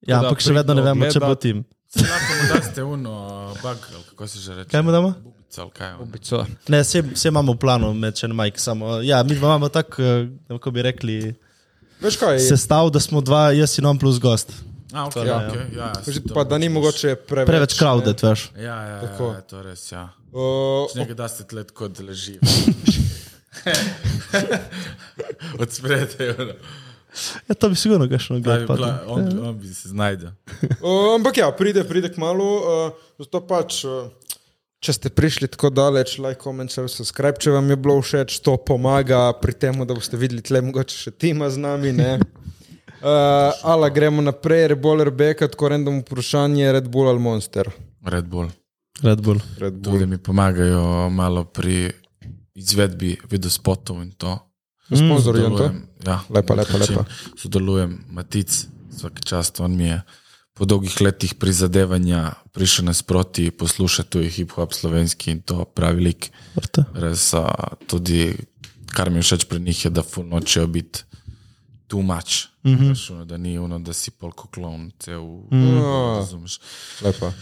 [0.01, 1.63] Ja, ampak še vedno ne vemo, če bo tim.
[2.01, 3.13] Lahko mu daste uno,
[3.61, 4.71] bug, ali kako se že reče.
[4.73, 5.13] Kaj mu damo?
[5.21, 6.11] Bubica, ali kaj je ono.
[6.17, 6.45] Bico.
[6.69, 8.59] Ne, vse, vse imamo v planu, meč en majk.
[8.59, 11.23] Samo, ja, mi imamo tako, eh, kako bi rekli,
[12.01, 14.57] Veš kaj, sestav, da smo dva, jaz in on plus gost.
[14.93, 15.37] A, ok, Ja.
[15.39, 15.93] ok, ja.
[16.23, 17.47] To pa da ni mogoče preveč.
[17.47, 18.51] Preveč crowded, veš.
[18.57, 19.25] Ja, ja, Tako.
[19.27, 20.09] ja, ja, to je res, ja.
[20.31, 22.39] Uh, Nekaj da ste tle tako, leži.
[25.59, 26.53] Od spredaj, ono.
[27.49, 30.31] Ja, to bi sigurno Pravi, nekaj pla- on, on bi se znajdel.
[30.81, 32.57] Uh, ampak ja, pride, pride k malu.
[32.57, 32.63] Uh,
[33.19, 34.09] zato pač, uh,
[34.81, 38.57] če ste prišli tako daleč, like, comment, share, subscribe, če vam je bilo všeč, to
[38.57, 41.93] pomaga pri tem, da boste videli tle mogoče še tima z nami.
[41.93, 42.17] ne.
[43.03, 47.71] Uh, ala gremo naprej, Rebolер Beka, tako random vprašanje, Red Bull ali Monster.
[48.07, 48.47] Red Bull.
[49.03, 49.41] Red Bull.
[49.59, 51.91] Red Tudi mi pomagajo malo pri
[52.55, 54.39] izvedbi videospotov in to.
[54.87, 55.57] Sponzorjem to?
[55.57, 57.05] Sodelujem, Ja, Lepa, lepa, lepa.
[57.39, 60.03] Sodelujem, Matic, vsak čast, on mi je
[60.55, 66.31] po dolgih letih prizadevanja prišel nasproti poslušati tuji hip-hop slovenski in to pravi lik.
[66.95, 68.37] Res, a, tudi,
[68.95, 71.03] kar mi je všeč pri njih, je, da ful nočejo biti
[71.93, 72.49] too much.
[72.65, 72.85] Mm Mhm.
[72.85, 73.25] -hmm.
[73.25, 75.21] Da ni ono, da si polko klon, cel.
[75.51, 75.59] Ja.
[75.59, 76.17] Mm.
[76.17, 76.59] Razumeš.
[77.03, 77.33] Lepa.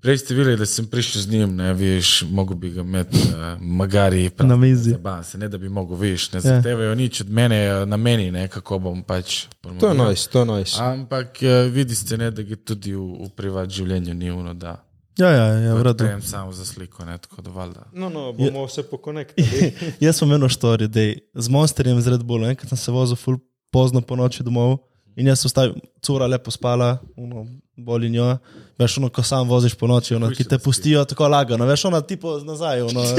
[0.00, 3.34] Prej ste videli, da sem prišel z njim, ne veš, mogo bi ga imeti, uh,
[3.62, 4.90] magari prav, Na mizi.
[4.90, 8.30] Zabavam se, ne da bi mogel, veš, ne zahtevajo nič od mene, eh, na meni,
[8.30, 9.46] ne, kako bom pač.
[9.60, 10.08] To je promoviral.
[10.08, 10.76] nice, to je nice.
[10.78, 14.84] Ampak eh, vidi se, ne, da ga tudi v, v privat življenju ni uno, da
[15.18, 16.04] Ja, ja, ja, v redu.
[16.04, 17.82] prejem samo za sliko, ne, tako da valjda.
[17.92, 19.72] No, no, bomo vse pokonektali.
[20.00, 21.00] Jaz sem eno štorijo, da
[21.34, 23.38] z monsterjem z Red Bullom, enkrat sem se vozil ful
[23.74, 24.78] pozno po noči domov
[25.16, 27.44] in jaz sem stavil, cura lepo spala, uno,
[27.76, 28.36] boli njo.
[28.78, 32.00] Veš, ono, ko sam voziš po noči, ono, ki te pustijo tako lagano, veš, ona
[32.02, 32.82] tipo nazaj.
[32.88, 33.04] Ono.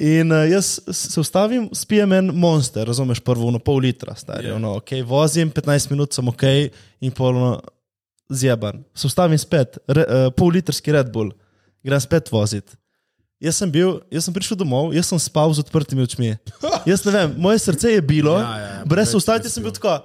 [0.00, 4.56] In uh, jaz se ustavim, spijem en monster, razumeš, prvo, ono, pol litra, stari, yeah.
[4.56, 6.46] ono, ok, vozim, 15 minut sem ok
[7.04, 7.58] in polno
[8.32, 8.80] zjeban.
[8.94, 11.34] Se ustavim spet, re, uh, pol litrski Red Bull,
[11.84, 12.79] grem spet voziti.
[13.40, 16.34] Jaz sem, bil, jaz sem prišel domov, jaz sem spal z odprtimi očmi.
[16.84, 19.96] Jaz ne vem, moje srce je bilo, Ja, ja, ja, brez si sem bil tako.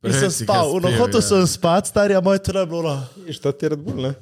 [0.00, 1.24] In Preveč sem si spal, no, spil, hotel ja.
[1.28, 2.92] sem spati, stari, a moje telo je bilo.
[2.92, 3.32] ono.
[3.36, 4.14] Šta ti je Red Bull, ne?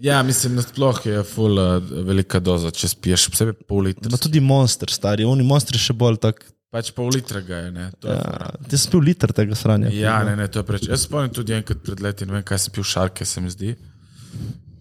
[0.00, 1.76] Ja, mislim, da sploh je full uh,
[2.08, 4.08] velika doza, če spiješ posebej pol litra.
[4.08, 6.40] No, tudi monster, stari, oni monstri še bolj tak.
[6.72, 7.90] Pač pol litra ga je, ne.
[8.00, 9.92] To je Ja, jaz sem pil liter tega sranja.
[9.92, 10.88] Ja, ne, ne, to je preveč.
[10.88, 13.74] Jaz spomnim tudi enkrat pred leti, ne vem, kaj sem pil, šarke se mi zdi,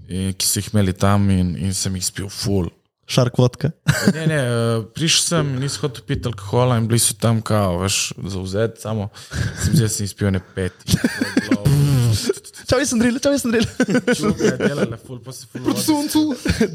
[0.07, 2.71] in, ki so jih imeli tam in, in sem jih spil full.
[3.07, 3.71] Šark vodka.
[4.13, 8.11] Ne, ne, eh, prišel sem nisem hotel piti alkohola in bili so tam, kao, veš,
[8.33, 9.07] zauzet, samo
[9.63, 10.75] sem zdaj sem izpil ne pet.
[12.67, 13.63] Čau, jaz sem dril, čau, jaz sem dril.
[14.11, 15.63] Čuke je delala, full, pa se full.
[15.63, 16.23] Proti Suncu.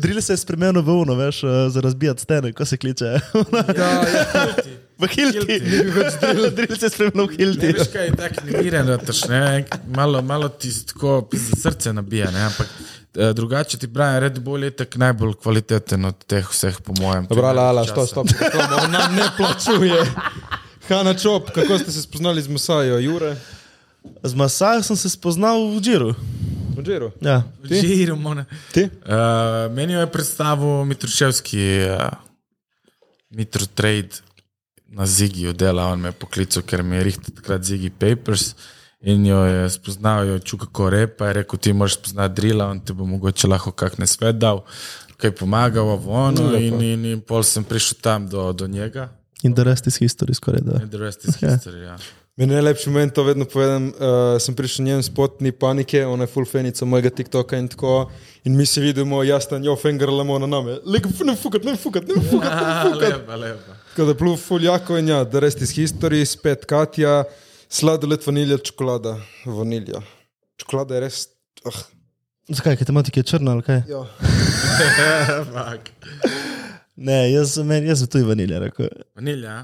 [0.01, 3.12] Dril se je spremenil v uno, veš, eh, za razbijati stene, ko se kliče.
[5.03, 5.59] V hilti.
[6.57, 7.74] Dril se je spremenil v hilti.
[7.76, 11.26] Veš kaj, tako nemiren, rataš, ne, malo, malo ti tako
[11.61, 12.72] srce nabija, ne, ampak
[13.35, 17.27] drugače ti pravim, Red Bull je tak najbolj kvaliteten od teh vseh, po mojem.
[17.29, 18.07] Dobro, ala, ala, Časa.
[18.07, 18.55] stop, stop,
[18.85, 20.01] on nam ne plačuje.
[20.89, 23.37] Hanna Čop, kako ste se spoznali z Masajo, Jure?
[24.23, 26.15] Z Masajo sem se spoznal v Džiru.
[26.77, 27.13] V Džiru.
[27.21, 27.43] Ja.
[27.65, 28.45] Žirom, ona.
[28.73, 28.83] Ti?
[28.83, 32.09] Uh, meni jo je predstavil Mitruševski, uh,
[33.31, 34.21] Mitro Trade
[34.93, 38.55] na Zigiju dela, on me je poklical, ker mi je rihtal takrat Zigi Papers
[39.03, 42.69] In jo je spoznal, jo je čutil kako repa, je rekel, ti moraš spoznati drila,
[42.71, 44.63] on ti bo mogoče lahko kak ne svet dal,
[45.17, 49.09] kaj pomagal v ono in, in, in pol sem prišel tam do, do njega.
[49.43, 50.83] In the rest is history, skoraj da.
[50.83, 51.97] In the rest is history, ja.
[52.37, 53.91] Meni je najlepši moment, to vedno povedem.
[53.93, 58.11] Uh, sem prišel njen spot, ni panike, ona je full fanica mojega TikToka in tako.
[58.45, 60.79] In mi se vidimo, jaz tam jo fingerlamo na name.
[60.87, 62.51] Lega, ne fukat, ne fukat, ne fukat.
[62.51, 63.77] Ja, lepa, lepa.
[63.91, 67.25] Tako da plul full jako in ja, the rest is history, spet Katja,
[67.73, 69.16] sladoled vanilja, čokolada,
[69.47, 70.03] vanilja.
[70.61, 71.23] Čokolada je res.
[71.64, 71.79] Uh,
[72.53, 73.83] Zakaj, ker tematika je črna ali kaj?
[73.89, 74.05] ja.
[77.03, 78.91] Ne, jaz, meni, jaz bi tudi vanilja rekel.
[79.16, 79.62] Vanilja.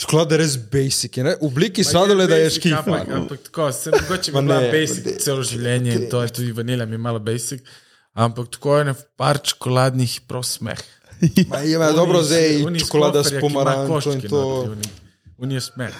[0.00, 1.18] Čokolada je res basic.
[1.20, 1.34] Je, ne?
[1.36, 2.72] v obliki sladoleda je škif.
[2.80, 6.56] Ampak, ampak tako, se mogoče mi bila ne, basic celo življenje in to je tudi
[6.56, 7.62] vanilja mi je malo basic.
[8.16, 10.80] Ampak tako je ne par čokoladnih prav smeh.
[11.52, 14.42] Ma, je, ma, dobro, zdaj čokolada s pomarančo in to.
[14.42, 14.90] notri,
[15.44, 15.92] Oni je smeh.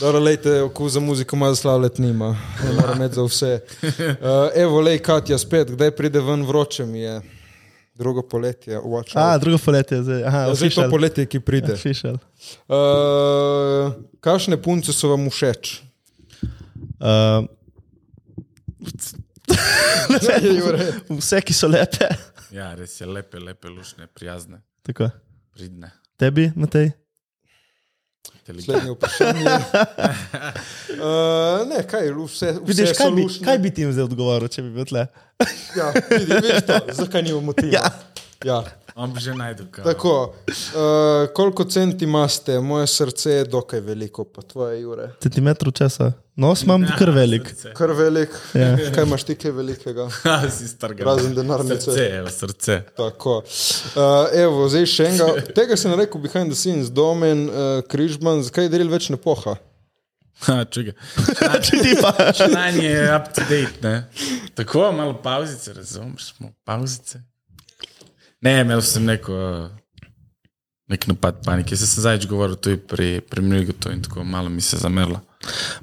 [0.00, 3.60] Dobro, lejte, okus za muziko ima slavlet nima, ne mora imeti za vse.
[3.82, 3.88] Uh,
[4.62, 7.20] evo, lej, Katja, spet, kdaj pride ven vroče mi je.
[7.94, 9.40] Drugo poletje, watch A, out.
[9.40, 10.24] drugo poletje, zdaj.
[10.24, 11.72] Aha, Ja, zdaj to poletje, ki pride.
[11.72, 12.14] Official.
[12.70, 15.82] Uh, kakšne punce so vam všeč?
[17.02, 17.42] Uh,
[21.18, 22.06] vse, ki so lepe.
[22.54, 25.10] Ja, res je lepe, lepe, lušne, prijazne, Tako.
[25.54, 25.90] pridne.
[26.16, 26.92] Tebi, Matej?
[28.48, 29.44] Naslednje vprašanje.
[29.44, 29.50] Uh,
[31.70, 34.62] ne, kaj, vse, vse Vidiš, so kaj bi, kaj bi ti jim zdaj odgovoril, če
[34.62, 35.06] bi bil tle?
[35.78, 37.72] Ja, vidi, veš to, zakaj nimamo motiva.
[37.72, 37.90] Ja.
[38.44, 38.64] ja.
[38.94, 39.84] On bi že najdel kaj.
[39.84, 40.52] Tako, uh,
[41.34, 42.60] koliko centi imate?
[42.60, 45.10] Moje srce je dokaj veliko, pa tvoje jure.
[45.22, 46.12] Centimetrov česa?
[46.36, 47.50] Nos imam kar velik.
[47.76, 48.30] Kar velik.
[48.56, 48.70] Ja.
[48.94, 50.06] Kaj imaš ti kaj velikega?
[50.56, 51.04] Si strgal.
[51.06, 51.90] Razen denarnice.
[51.90, 52.78] Srce, evo, srce.
[52.96, 53.34] Tako.
[53.42, 55.44] Uh, evo, zdaj še enega.
[55.52, 59.58] Tega sem rekel behind the scenes, domen, uh, križman, zakaj delil več ne poha?
[60.46, 60.96] Ha, čakaj.
[61.68, 62.14] Če ti pa.
[62.40, 63.94] Člani je up to date, ne?
[64.56, 67.20] Tako, malo pauzice, razumeš, malo pauzice.
[68.42, 69.36] Ne, imel sem neko,
[70.92, 71.74] nek napad panike.
[71.74, 75.20] Jaz sem zdaj govoril tudi pri, pri Mrigotu in tako malo mi se zamerla.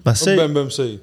[0.05, 0.99] Ma sej, Bem, bem, sej.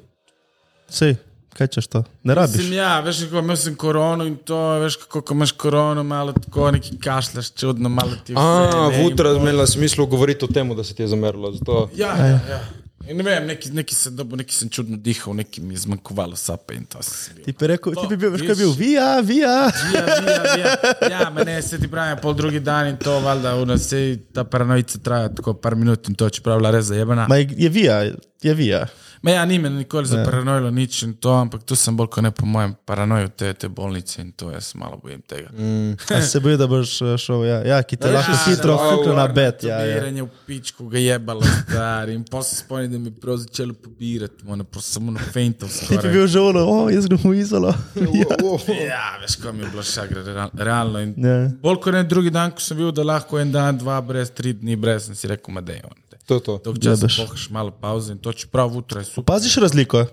[0.89, 1.17] sej,
[1.57, 2.05] kaj češ to?
[2.25, 2.63] Ne rabiš.
[2.63, 6.33] Sem, ja, veš, kako imel sem korono in to, veš, kako ko imaš korono, malo
[6.33, 8.47] tako neki kašljaš, čudno, malo ti je vse.
[8.47, 11.53] A, ne, in vutra imela smislu govoriti o tem, da se ti je zamerilo.
[11.53, 11.89] Zato.
[11.97, 12.61] Ja, ja, ja.
[13.09, 16.37] In ne vem, neki, neki, sem, dobil, neki sem čudno dihal, neki mi je zmanjkovalo
[16.37, 16.99] sape in to
[17.37, 17.45] bil.
[17.45, 19.55] Ti bi rekel, ti bi bil, veš, kaj bil, vija, vija.
[19.95, 20.75] Ja, ja, ja,
[21.11, 24.03] ja, mene se ti pravi, pol drugi dan in to, valjda, v nas se
[24.35, 27.29] ta paranoica traja tako par minut in to, čeprav je bila res zajebana.
[27.31, 28.01] Ma je, je vija,
[28.43, 28.87] je vija.
[29.27, 32.23] Ma ja, ni me nikoli za paranojilo nič in to, ampak tu sem bolj kot
[32.23, 35.51] ne po mojem paranoju te, te bolnice in to jaz malo bojim tega.
[35.51, 35.97] Mm.
[36.15, 39.27] A se boji, da boš eh, šel, ja, ja ki te lahko hitro fukne na
[39.27, 39.67] bed.
[39.67, 39.97] Ja, ja.
[39.97, 42.13] Pobiranje v pičku ga jebalo, star.
[42.15, 45.81] In pa se spomnim, da mi je prav začelo pobirati, pa samo na feintov Ti
[45.91, 46.13] bi skoraj.
[46.13, 47.75] bil že ono, o, jaz grem v izolo.
[48.87, 51.03] Ja, veš, ko mi je bilo šagra, real- realno.
[51.03, 51.37] In Ja.
[51.63, 54.55] Bolj kot ne drugi dan, ko sem bil, da lahko en dan, dva, brez, tri
[54.55, 56.06] dni, brez, sem si rekel, je on.
[56.27, 56.59] To je to.
[56.65, 57.17] Dolgo časa Jebeš.
[57.17, 59.25] pohaš malo pauze in to čeprav jutra je super.
[59.35, 60.07] Paziš razliko?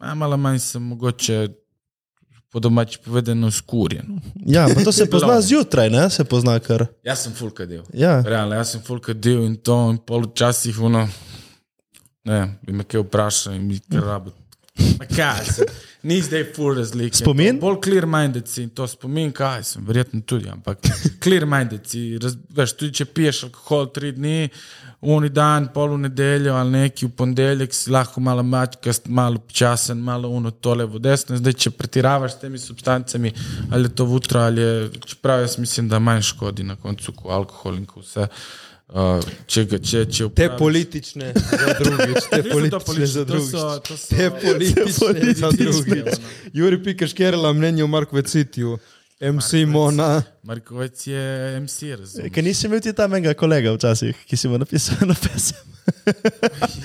[0.00, 1.48] A, malo manj sem mogoče
[2.50, 4.20] po domači povedano skurjen.
[4.46, 6.10] Ja, pa to se pozna zjutraj, ne?
[6.10, 6.86] Se pozna kar.
[7.04, 7.82] Jaz sem full kadil.
[7.92, 8.20] Ja.
[8.22, 11.08] Realno, jaz sem full kadil in to in pol včasih uno,
[12.24, 14.32] ne, bi me kaj vprašal in mi kar rabo.
[14.98, 15.66] Ma Kaj, se,
[16.08, 17.16] ni zdaj full razlike.
[17.16, 17.58] Spomin?
[17.60, 20.80] Bolj clear minded si in to spomin, kaj sem, verjetno tudi, ampak
[21.24, 22.02] clear minded si.
[22.22, 24.36] Raz, veš, tudi če piješ alkohol tri dni,
[25.14, 30.00] uni dan, pol v nedeljo ali neki v ponedeljek, si lahko malo mačkast, malo počasen,
[30.04, 31.36] malo uno tole v desno.
[31.38, 33.34] Zdaj, če pretiravaš s temi substancami,
[33.70, 34.78] ali je to vutra, ali je,
[35.12, 38.28] čeprav jaz mislim, da manj škodi na koncu kot alkohol in ko vse.
[38.28, 38.67] Uh,
[39.46, 43.24] če, ga- če, če Te uporabiš- politične za drugič, te Niso to politične za to
[43.26, 43.50] drugič.
[43.50, 46.08] so- to so- Te politične za drugič.
[46.54, 48.78] Juri Pikaš Kerala, mnenje o Markovec Citiju,
[49.20, 50.22] MC Mona.
[50.42, 52.32] Markovec je MC, razumeš?
[52.32, 55.58] Ker nisi imel ti tam enega kolega včasih, ki si mu napisal na pesem.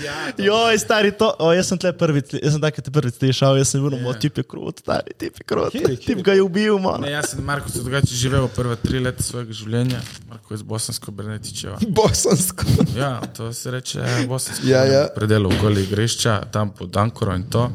[0.03, 3.75] Ja, Joj, stari to, o, jaz sem tle prvič, jaz sem takrat prvič slišal, jaz
[3.75, 4.17] sem bil, yeah.
[4.19, 6.01] tip je krut, stari tip je krut, Kjeri, kjeri?
[6.07, 7.05] tip ga je ubil, man.
[7.05, 10.69] Ne, jaz sem Marko se drugače živel prva tri leta svojega življenja, Marko je z
[10.73, 11.77] Bosansko Bernetičeva.
[11.87, 12.65] Bosansko.
[12.97, 14.65] Ja, to se reče Bosansko.
[14.67, 15.05] Ja, ja.
[15.15, 17.69] Predelo okoli igrišča, tam pod Ankoro in to.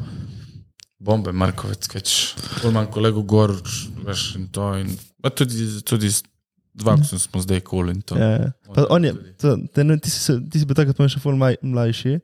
[0.99, 1.87] Bombe, Markovec.
[2.61, 3.53] Bolj manj kolegu gor,
[4.03, 4.73] veš, in to.
[4.81, 4.89] In,
[5.31, 6.11] tudi, tudi
[6.75, 8.17] dva, ko smo zdaj kul in to.
[8.19, 8.51] Ja, ja.
[8.89, 12.17] On je, to, te, ne, ti, si, ti si bil takrat še ful mlaj, mlajši,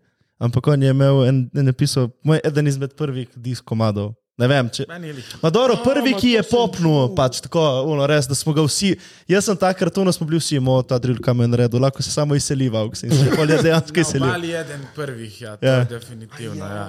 [0.43, 4.67] ampak on je imel en, en napisal, moj eden izmed prvih disk komadov, Ne vem,
[4.67, 4.83] če.
[4.83, 5.13] Je.
[5.39, 8.65] Ma dobro, prvi, ma ki je to popnil, pač tako, uno, res, da smo ga
[8.65, 8.89] vsi,
[9.31, 12.36] jaz sem takrat, tu smo bili vsi, mo ta drill kamen naredil, lahko se samo
[12.36, 14.27] izseliva, v se pol je dejansko No, izselil.
[14.27, 15.77] Mali je eden prvih, ja, to Ja.
[15.77, 16.65] je definitivno.
[16.65, 16.83] Ja.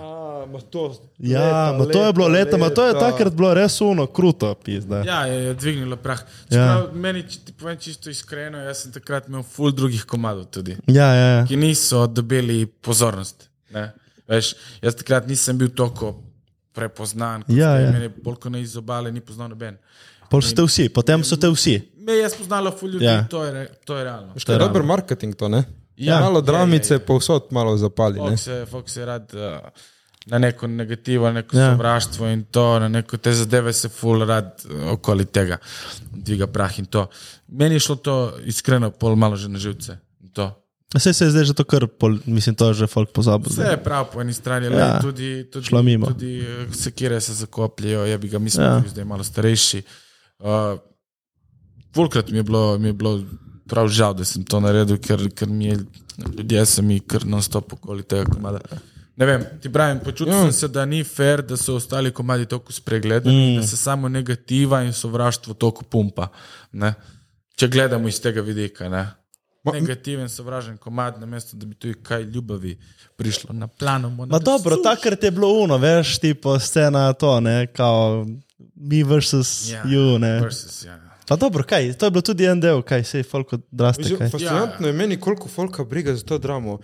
[0.47, 0.83] ma to,
[1.19, 5.05] Ja, ma to je bilo leta, ma to je takrat bilo res uno, kruto, pizda.
[5.07, 6.21] Ja, je, je dvignilo prah.
[6.21, 6.51] Ja.
[6.51, 6.93] Čeprav, ja.
[6.95, 11.15] Meni, če ti povem čisto iskreno, jaz sem takrat imel full drugih komadov tudi, Ja,
[11.15, 11.47] ja, ja.
[11.47, 13.47] ki niso dobili pozornost.
[13.71, 13.93] Ne?
[14.27, 16.17] Veš, jaz takrat nisem bil toliko
[16.77, 17.91] prepoznan, kot Ja, ja.
[17.91, 19.79] mene bolj kot ne iz obale ni poznal noben.
[20.29, 21.77] Pol so te vsi, potem so te vsi.
[21.99, 23.13] Me je spoznalo full ljudi, Ja.
[23.15, 23.27] ja.
[23.27, 24.35] to, je, re- to je realno.
[24.37, 25.65] To je dober marketing, to ne?
[25.97, 27.07] Ja, malo je, dramice, je, je.
[27.07, 28.21] povsod malo zapali.
[28.21, 28.31] Ne?
[28.31, 29.69] Fox je, Fox je rad uh,
[30.27, 31.63] na neko negativo, neko Ja.
[31.63, 31.71] ja.
[31.73, 35.57] sovraštvo in to, na neko te zadeve se ful rad uh, okoli tega
[36.11, 37.07] dviga prah in to.
[37.49, 39.99] Meni je šlo to iskreno pol malo že na živce.
[40.33, 40.51] To.
[40.95, 43.51] Vse se je zdaj že to kar, pol, mislim, to je že folk pozabil.
[43.51, 44.79] Vse je prav po eni strani, Ja.
[44.79, 45.01] ja.
[45.03, 45.69] tudi, tudi,
[46.07, 48.83] tudi eh, sekire se zakopljajo, ja bi ga, mi smo Ja.
[48.87, 49.83] zdaj malo starejši.
[50.39, 50.79] Uh,
[51.95, 53.25] Volkrat mi je bilo, mi je bilo
[53.69, 55.79] prav žal, da sem to naredil, ker, ker mi je,
[56.39, 58.61] ljudje so mi kar non-stop okoli tega komada.
[59.17, 60.43] Ne vem, ti pravim, počutil ja.
[60.43, 63.61] sem se, da ni fair, da so ostali komadi toliko spregledani, mm.
[63.61, 66.29] da se samo negativa in sovraštvo toliko pumpa.
[66.73, 66.95] Ne?
[67.57, 68.91] Če gledamo iz tega vidika.
[68.93, 69.07] Ne?
[69.73, 72.79] Negativen, sovražen komad, namesto da bi tu kaj ljubavi
[73.17, 74.11] prišlo na plano.
[74.11, 78.27] Ma dobro, takrat je bilo uno, veš, tipo scena to, ne, kao
[78.75, 80.41] mi versus Ja, you, ne.
[80.41, 81.01] Versus, ja.
[81.29, 84.03] Pa dobro, kaj, to je bilo tudi en del, kaj se je folk odraste.
[84.03, 84.31] Mislim, Kaj.
[84.31, 86.79] Fascinantno je meni, koliko folka briga za to dramo.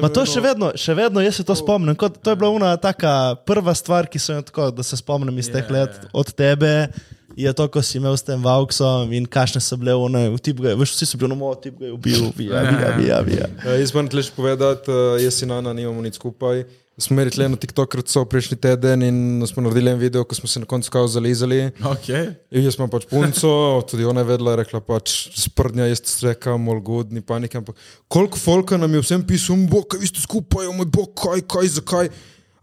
[0.00, 1.96] Ma to še vedno, še vedno, jaz se to spomnim.
[1.96, 5.36] Kot, to je bila una taka prva stvar, ki sem jo tako, da se spomnim
[5.38, 6.08] iz teh Ja, let ja.
[6.12, 6.88] od tebe.
[7.36, 10.76] Je to, ko si imel s tem Vauksom in kakšne so bile one, ga je,
[10.78, 13.50] veš, vsi so bili, no, moj tip ga je ubil, vija, vija, vija, vija.
[13.64, 16.62] Uh, jaz moram tle še povedati, uh, jaz in Ana nimamo nič skupaj.
[16.94, 20.46] Smo imeli tle na TikTok so prejšnji teden in smo naredili en video, ko smo
[20.46, 21.72] se na koncu kao zalizali.
[21.82, 22.28] Okay.
[22.54, 23.50] In jaz sem pač punco,
[23.90, 27.58] tudi ona je vedela, rekla pač sprdnja, jaz streka, mol god, ni panike.
[27.58, 31.10] Ampak koliko folka nam je vsem pisal, bog, kaj vi ste skupaj, o moj bog,
[31.18, 32.12] kaj, kaj, zakaj.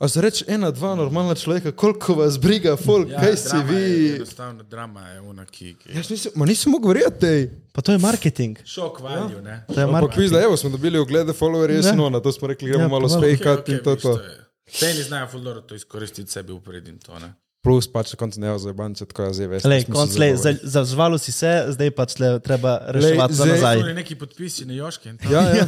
[0.02, 4.16] A za reč ena, dva normalna človeka, koliko vas briga, folk, ja, kaj si vi.
[4.16, 7.50] enostavno drama je una, ki, ki Jaz nisem, ma nisem mogel verjeti.
[7.72, 8.58] Pa to je marketing.
[8.66, 9.38] šok valju.
[9.40, 9.62] Ja.
[9.68, 10.18] To je Ampak marketing.
[10.18, 11.94] vi zdaj, evo, smo dobili oglede, followerje, jaz Ne.
[11.94, 13.22] in ona, to smo rekli, gremo Ja, ja, malo pa malo.
[13.22, 13.96] spejkati in to.
[13.96, 14.20] to.
[14.68, 17.20] Sejni znajo fuldoro to izkoristiti sebi upred in to.
[17.20, 17.34] Ne?
[17.62, 19.64] Plus pač na koncu ne za banče, tako je veš.
[19.64, 23.78] Lej, konc, lej, za- Zazvalo si se, zdaj pač le, treba reševati za zdaj- nazaj.
[23.78, 25.30] Bili neki podpisi na Joške in to.
[25.30, 25.68] Ja, ja.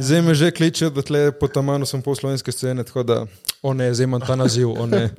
[0.00, 3.26] Zdaj me že kliče, da tle po tamanu sem pol slovenske scene, tako da,
[3.60, 5.10] o ne, zdaj imam ta naziv, o ne.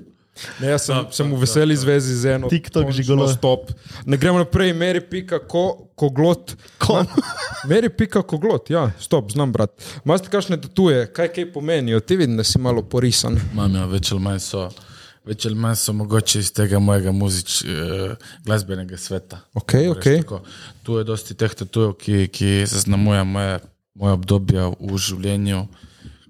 [0.60, 2.50] Ne, jaz sem, Top, sem v veseli top, zvezi z eno.
[2.50, 3.28] TikTok končno žigolo.
[3.30, 3.70] Stop.
[4.06, 5.62] Ne gremo naprej, meri pika, ko,
[5.96, 6.58] ko glot.
[6.78, 7.06] Ko?
[7.66, 9.72] Meri pika, ko glot, ja, stop, znam, brat.
[10.04, 13.38] Maste kakšne tatuje, kaj kaj pomenijo, ti vidim, da si malo porisan.
[13.54, 14.66] Imam ja, več ali manj so.
[15.26, 18.16] Več ali manj so mogoče iz tega mojega muzič, eh,
[18.46, 19.42] glasbenega sveta.
[19.54, 20.06] Ok, Moram ok.
[20.06, 20.42] reči tako.
[20.84, 23.60] Tu je dosti teh tatujev, ki, ki zaznamuje moje,
[23.96, 25.66] moje obdobje v življenju,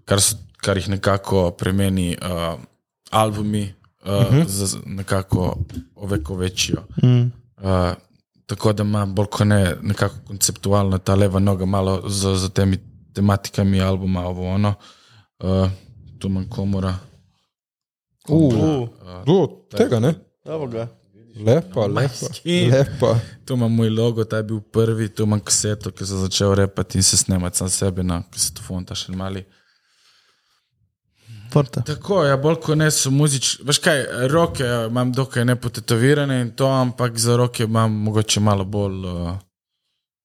[0.05, 2.55] kar, so, kar jih nekako premeni uh,
[3.11, 3.73] albumi,
[4.05, 4.47] uh, uh -huh.
[4.47, 5.57] z, nekako
[5.95, 6.85] ovekovečijo.
[7.03, 7.31] Mm.
[7.57, 7.93] Uh,
[8.45, 12.77] tako da ima bolj kot ne nekako konceptualno ta leva noga, malo z, z temi
[13.13, 14.73] tematikami albuma, ovo ono.
[15.39, 15.69] Uh,
[16.19, 16.95] tu manj komora.
[18.29, 18.87] Uh,
[19.27, 20.13] uh, tega ne?
[20.45, 20.87] Evo ga.
[21.35, 22.27] Lepa, lepa.
[22.45, 23.19] Lepa.
[23.45, 26.97] Tu imam moj logo, ta je bil prvi, tu imam kaseto, ki sem začel repati
[26.97, 29.43] in se snemati sam sebe na kasetofon, ta še mali.
[31.51, 31.83] Forte.
[31.85, 33.57] Tako, ja, bolj kot ne so muzič.
[33.67, 34.01] Veš kaj,
[34.31, 39.35] roke imam dokaj nepotetovirane in to, ampak za roke imam mogoče malo bolj uh,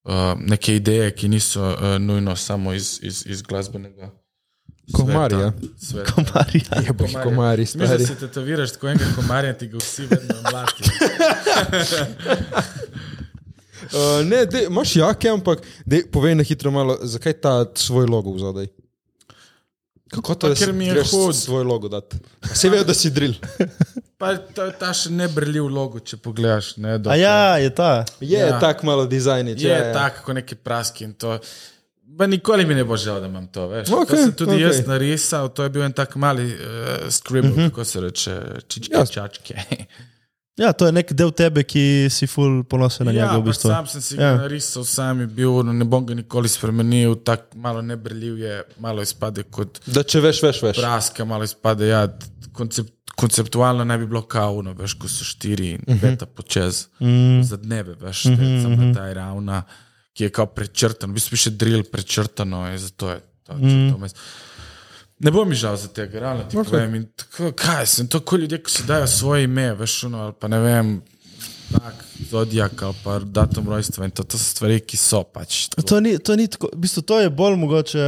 [0.06, 4.10] uh, neke ideje, ki niso uh, nujno samo iz, iz, iz glasbenega.
[4.92, 5.52] Komarja.
[5.80, 6.12] Sveta.
[6.12, 6.80] Komarja.
[6.86, 10.82] Je boh komari, Mislim, da si tetoviraš tako enega komarja, ti ga vsi vedno mlati.
[13.82, 18.30] Uh, ne, dej, imaš jake, ampak dej, povej na hitro malo, zakaj ta svoj logo
[18.30, 18.68] vzadaj?
[20.10, 21.34] Kako to Pa je, ker mi je hud.
[21.34, 22.18] svoj logo dati?
[22.44, 23.34] Vse vejo, da si drill.
[24.20, 26.74] Pa to je ta še nebrljiv logo, če pogledaš.
[26.76, 28.04] Ne, A dokaj- ja, je ta.
[28.20, 28.60] Je Ja.
[28.60, 29.58] tak malo dizajnič.
[29.58, 29.92] Je ja, ja.
[29.94, 31.38] tako, kot neki praski in to.
[32.18, 33.68] Pa nikoli mi ne bo žal, da imam to.
[33.68, 33.88] Veš.
[33.88, 34.60] Okej, to sem tudi okay.
[34.60, 36.58] jaz narisal, to je bil en tak mali uh,
[37.08, 37.68] scribble, uh -huh.
[37.68, 38.36] kako se reče,
[38.68, 39.06] čičke, Ja.
[39.06, 39.54] čačke.
[40.56, 43.70] Ja, to je nek del tebe, ki si ful ponosen na njega ja, v bistvu.
[43.70, 44.28] sam sem si ga Ja.
[44.28, 44.36] ja.
[44.36, 49.02] narisal, sam je bil, no, ne bom ga nikoli spremenil, tako malo nebrljiv je, malo
[49.02, 50.76] izpade kot Da če veš, veš, veš.
[50.76, 51.88] praska, malo izpade.
[51.88, 52.08] Ja,
[52.52, 55.98] koncept, konceptualno naj bi bilo kauno, veš, ko so štiri in Mhm.
[56.00, 57.42] peta počez mm.
[57.42, 58.62] za dneve, veš, mm -hmm.
[58.62, 59.62] samo ta je ravna,
[60.16, 63.58] ki je kao prečrtana, v bistvu še drill prečrtano in zato je to.
[63.58, 64.00] Mm.
[64.00, 64.16] mes.
[65.20, 66.94] Ne bo mi žal za tega, realno ti povem.
[66.96, 70.36] In Tako, kaj sem, to kot ljudje, ki si dajo svoje ime, veš, ono, ali
[70.40, 70.94] pa ne vem,
[71.72, 75.66] tak, zodijak ali pa datum rojstva in to, to so stvari, ki so pač.
[75.68, 75.86] tako.
[75.92, 78.06] To ni, to ni tako, v bistvu to je bolj mogoče,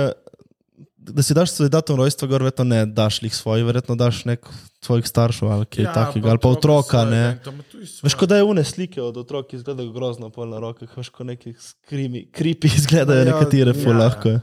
[1.03, 4.47] da si daš svoj datum rojstva, gor verjetno ne daš lih svoj, verjetno daš nek
[4.81, 7.39] tvojih staršev ali kaj ja, takega, ali pa otroka, ne.
[7.43, 7.99] svoje.
[8.03, 11.09] Veš, kot da je une slike od otrok, ki izgledajo grozno pol na rokah, veš,
[11.11, 13.85] kot neki skrimi, kripi izgledajo Ja, nekatere, ja.
[13.85, 14.41] ful lahko je.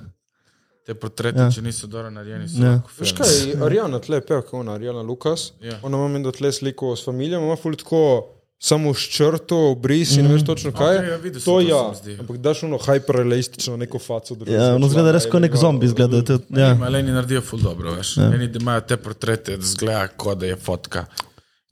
[0.86, 1.46] Te portrete, Ja.
[1.46, 1.52] ja.
[1.52, 2.72] če niso dobro narejeni, so Ja.
[2.72, 3.34] lahko Veš kaj,
[3.64, 5.54] Arijana tle peva, kako ona, Arijana Lukas.
[5.62, 5.80] Ja.
[5.84, 8.26] Ona ima meni da tle sliko s familijo, ima ful tako
[8.60, 10.98] samo s črto, obris in ne veš točno kaj.
[10.98, 12.18] Okej, ja, videl to to ja, zdi.
[12.20, 14.36] ampak daš ono hiperrealistično neko faco.
[14.38, 16.22] Ja, no člana zgleda res kot nek zombi, izgleda.
[16.22, 16.60] to- Ja.
[16.60, 16.74] Ja.
[16.76, 18.18] Maleni naredijo ful dobro, veš.
[18.18, 18.24] Ja.
[18.26, 21.06] Eni da imajo te portrete, da zgleda, kot da je fotka.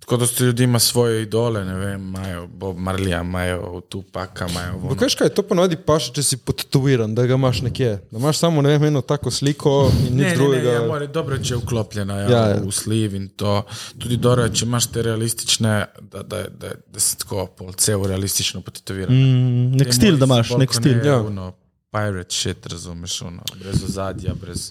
[0.07, 4.69] Tako da so ljudi ima svoje idole, ne vem, imajo Bob Marlija, imajo Tupaka, imajo
[4.69, 4.99] Ampak ono.
[5.01, 7.89] veš kaj, to ponavadi paše, če si podtatuiran, da ga imaš nekje.
[8.11, 10.69] Da imaš samo ne vem, eno tako sliko in nič Ne, ne, drugega.
[10.69, 13.65] ne, ja, mora, dobro je, če je vklopljena ja, Ja, ja, v sliv in to.
[13.99, 18.05] Tudi dobro je, če imaš te realistične, da, da, da, da si tako pol cel
[18.07, 19.11] realistično potetoviran.
[19.11, 21.01] Mm, nek stil, da imaš, nek stil.
[21.03, 21.17] Ja.
[21.17, 21.21] Ja.
[21.27, 21.49] Ono,
[21.91, 24.69] pirate shit, razumeš, ono, brez ozadja, brez...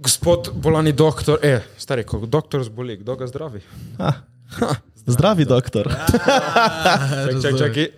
[0.00, 3.64] Gospod bolani doktor, eh, stari, ko doktor zboli, kdo ga zdravi?
[5.06, 5.88] Zdravi, doktor.
[6.10, 7.88] Čakaj, čakaj, čakaj.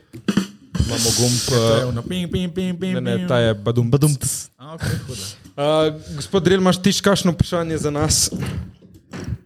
[0.86, 1.40] Imamo gumb.
[1.52, 1.84] Eh,
[2.94, 3.90] Ne, ne, ta je badum.
[3.90, 4.16] Badum.
[4.58, 4.96] Okay.
[5.56, 8.30] Uh, gospod Dril, imaš tiš kakšno vprašanje za nas?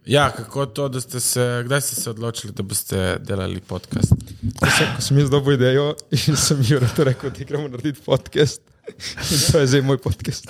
[0.05, 4.13] Ja, kako to, da ste se, kdaj ste se odločili, da boste delali podcast?
[4.59, 8.61] Ko sem, ko sem jaz dobil idejo in sem jim rekel, da gremo narediti podcast.
[9.31, 10.47] In to je zdaj moj podcast.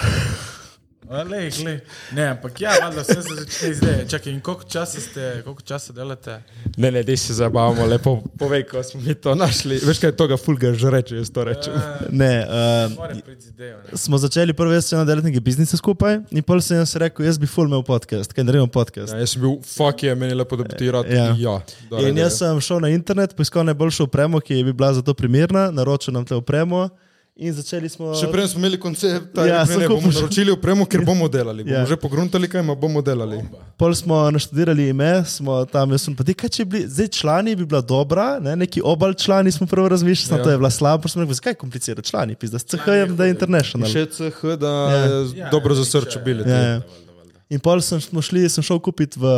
[1.09, 1.79] Lej, lej.
[2.11, 4.07] Ne, ampak ja, valjda, vse se začne zdaj.
[4.07, 6.41] Čakaj, in koliko časa ste, koliko časa delate?
[6.77, 9.79] Ne, ne, dej se zabavamo, lepo povej, ko smo mi to našli.
[9.87, 11.77] Veš kaj, toga fulga žre, če jaz to rečem.
[12.11, 13.79] Ne, uh, Mora priti z idejo.
[13.87, 13.97] ne.
[13.97, 17.39] smo začeli prvi jaz na delati neke biznise skupaj in pol sem jaz rekel, jaz
[17.39, 19.15] bi full imel podcast, kaj naredimo podcast.
[19.15, 21.07] Ja, jaz sem bil, fuck je, meni je lepo, da bi ti rad.
[21.07, 21.31] Ja.
[21.39, 21.57] ja
[22.03, 25.69] In jaz sem šel na internet, poiskal najboljšo opremo, ki bi bila za to primerna,
[25.71, 26.89] naročil nam te opremo
[27.37, 28.11] in začeli smo.
[28.17, 31.27] Še prej smo imeli koncept, da Ja, ja, sem ne, bomo naročili opremo, ker bomo
[31.29, 31.63] delali.
[31.63, 31.83] Bomo Ja.
[31.83, 31.89] ja.
[31.89, 33.43] že pogruntali, kaj ima bomo delali.
[33.77, 37.11] Pol smo naštudirali ime, smo tam, jaz sem pa ti, kaj če bi bili, zdaj
[37.19, 40.41] člani bi bila dobra, ne, neki obal člani smo prvo razmišljali, ja.
[40.41, 40.43] Ja.
[40.43, 43.35] to je bila slaba, pa smo rekli, zakaj komplicirati člani, pizda, s CHM, da je
[43.37, 43.89] international.
[43.91, 44.97] Še CH, da Ja.
[44.97, 45.05] ja.
[45.05, 46.49] je ja, dobro za searchability.
[46.49, 47.05] Ja, ja.
[47.53, 49.29] In pol sem, smo šli, sem šel kupiti v,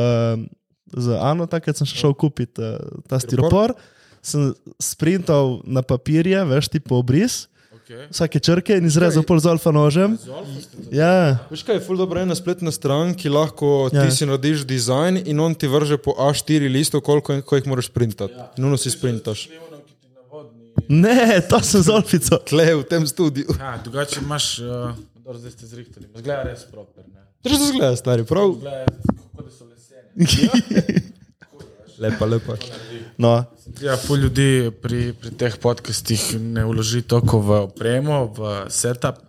[0.96, 3.76] z Ano, takrat sem še šel kupiti uh, ta stiropor,
[4.26, 4.50] sem
[4.82, 7.46] sprintal na papirje, veš, tipo obris,
[7.90, 8.06] Okay.
[8.14, 10.14] vsake črke in izrezal pol z alfa nožem.
[10.94, 14.04] Ja, Veš kaj, je ful dobro ena spletna stran, ki lahko Ja.
[14.04, 14.04] ja.
[14.06, 17.90] ti si narediš dizajn in on ti vrže po A4 listov, koliko ko jih moraš
[17.90, 18.38] printati.
[18.38, 18.52] Ja.
[18.62, 19.50] In uno si sprintaš.
[20.86, 22.38] ne, to sem z alfico.
[22.46, 23.58] Tle v tem studiu.
[23.58, 24.94] Ja, drugače imaš, uh,
[25.26, 27.10] dobro, zdaj ste zrihtali, zgleda res proper,
[27.42, 28.54] se zgleda, stari, prav?
[28.54, 28.86] Zgleda,
[29.18, 31.10] kako da so leseni.
[32.00, 32.56] Lepa, lepa.
[33.18, 33.44] No,
[33.82, 39.22] Ja, ful ljudi pri, pri teh podcastih ne vloži toliko v opremo, v setup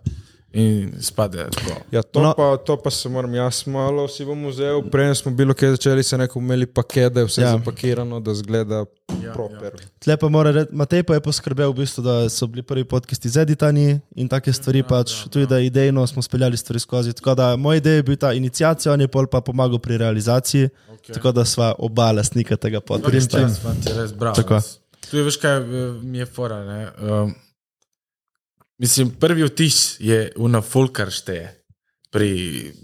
[0.53, 1.81] in spade tako.
[1.91, 2.33] Ja, to, No.
[2.37, 4.81] pa, to pa se moram jaz malo si bom vzel.
[4.91, 7.47] Prej smo bili, kaj začeli, se neko imeli paket, da je vse Ja.
[7.47, 7.51] ja.
[7.57, 8.85] zapakirano, da zgleda
[9.23, 9.71] ja, proper.
[9.79, 9.87] Ja.
[9.99, 13.29] tle pa mora reči, Matej pa je poskrbel, v bistvu, da so bili prvi podkisti
[13.29, 17.13] z editani in take stvari, pač tudi da idejno smo speljali stvari skozi.
[17.13, 20.69] Tako da moj idej je bil ta inicijacija, on je pol pa pomagal pri realizaciji,
[20.91, 21.13] okay.
[21.13, 23.11] tako da sva oba lastnika tega fanti,
[23.95, 24.35] res bravo.
[24.35, 24.59] Tako.
[25.09, 26.63] Tu je veš, kaj eh, mi je fora.
[26.65, 26.87] Ne?
[27.01, 27.33] Um,
[28.81, 31.49] mislim, prvi vtis je una fulkar šteje.
[32.11, 32.27] Pri,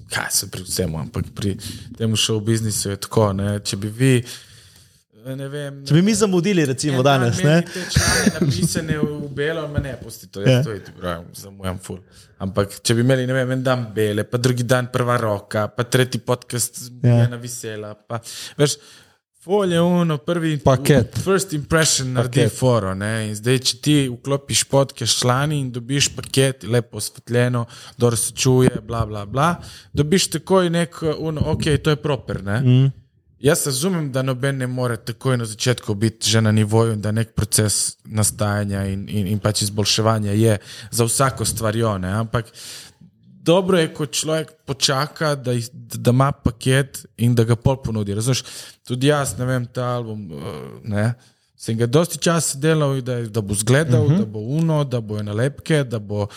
[0.08, 1.58] kaj se pri vsemu, ampak pri
[1.98, 3.34] tem šovu biznisu je tako.
[3.36, 3.58] Ne?
[3.60, 5.82] Če bi vi, eh, ne vem.
[5.84, 7.58] Če bi mi zamudili, recimo danes, ne?
[7.68, 10.52] Te člane napisane v belo, me ne pusti to, Ja.
[10.62, 12.00] jaz to je, pravim, zamujam ful.
[12.40, 15.84] Ampak če bi imeli, ne vem, en dan bele, pa drugi dan prva roka, pa
[15.84, 17.26] tretji podcast, Ja.
[17.28, 17.36] ja.
[17.36, 18.22] vesela, pa
[18.58, 18.78] veš.
[19.48, 21.20] Folje, uno, prvi Paket.
[21.24, 22.60] First impression naredi Paket.
[22.60, 22.92] foro.
[23.34, 27.66] Zdaj, če ti vklopiš podcast člani in dobiš paket, lepo osvetljeno,
[27.98, 29.56] dobro se čuje, bla, bla, bla,
[29.94, 32.44] dobiš takoj nek, uno, ok, to je proper.
[32.44, 32.60] Ne?
[32.62, 32.92] Mm.
[33.40, 37.36] Jaz razumem, da noben ne more takoj na začetku biti že na nivoju da nek
[37.36, 40.58] proces nastajanja in, in, in pač izboljševanja je
[40.92, 41.98] za vsako stvarjo.
[41.98, 42.12] Ne?
[42.12, 42.52] Ampak
[43.48, 48.14] dobro je, ko človek počaka, da, jih- da ima paket in da ga pol ponudi.
[48.14, 48.44] Razumeš?
[48.84, 50.28] Tudi jaz, ne vem, ta album.
[50.28, 51.08] eh, Ne?
[51.58, 54.20] Sem ga dosti časa delal, da, da bo zgledal, uh -huh.
[54.20, 56.28] da bo uno, da bo nalepke, da bo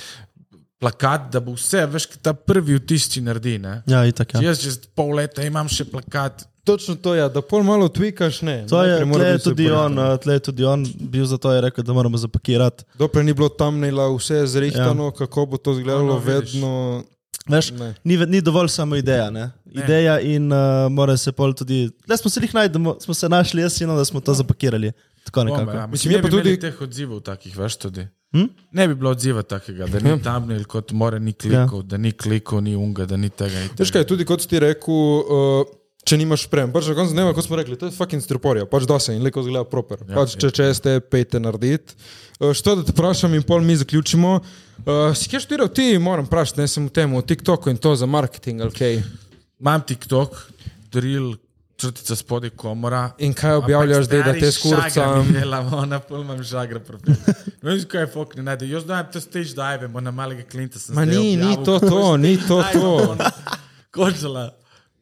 [0.78, 3.58] plakat, da bo vse, veš, ta prvi vtis ti naredi.
[3.58, 3.82] Ne?
[3.86, 4.34] Ja, itak.
[4.34, 4.40] Ja.
[4.40, 4.48] Ja.
[4.48, 6.46] Jaz čez pol leta imam še plakat.
[6.64, 8.66] Točno to je, da pol malo tvikaš, ne.
[8.66, 11.92] To je, tle je tudi on, tle je tudi on bil zato je rekel, da
[11.92, 12.84] moramo zapakirati.
[12.94, 15.10] Dokler ni bilo tam nela, vse je zrihtano, ja.
[15.12, 17.02] kako bo to izgledalo, No, no, vedno.
[17.48, 17.94] Veš, Ne.
[18.04, 19.30] ni, ni dovolj samo ideja.
[19.30, 19.50] Ne?
[19.66, 20.58] Ideja in uh,
[20.90, 21.90] mora se pol tudi.
[22.08, 24.92] Le smo se jih najdemo, smo se našli, jaz in da smo to zapakirali.
[25.24, 25.76] Tako Bome, nekako.
[25.76, 25.86] ja.
[25.86, 28.06] Mislim, je je pa pa tudi tudi- teh odzivov takih, veš tudi.
[28.32, 28.44] Hm?
[28.70, 31.82] Ne bi bilo odziva takega, da ni thumbnail, kot mora ni klikov, ja.
[31.84, 33.58] da ni klikov, ni unga, da ni tega.
[33.70, 33.92] Veš tega.
[33.92, 35.66] kaj, tudi kot si ti rekel, uh,
[36.10, 38.86] če nimaš sprem, pač na koncu dneva, kot smo rekli, to je fucking striporija, pač
[38.90, 40.02] da se in leko zgleda proper.
[40.08, 41.94] Ja, pač, če, če ste, pejte narediti.
[42.40, 44.38] Uh, što da te vprašam in pol mi zaključimo.
[44.80, 47.94] Uh, si kaj študiral ti, moram vprašati, ne sem v tem, v TikToku in to
[48.00, 48.98] za marketing, ali kaj.
[49.60, 50.38] Imam TikTok,
[50.90, 51.34] drill,
[51.80, 53.10] črtica spodaj komora.
[53.18, 55.28] In kaj objavljaš zdaj, da te skurcam?
[55.36, 55.44] Ne,
[55.76, 57.14] ona pol imam žagra profil.
[57.60, 58.68] Ne vem, kaj je fok ne najde.
[58.70, 62.36] Jaz dajem te stage dive, na malega klinta sem Ma ni, ni to to, ni
[62.40, 62.94] to to.
[63.94, 64.48] Končala.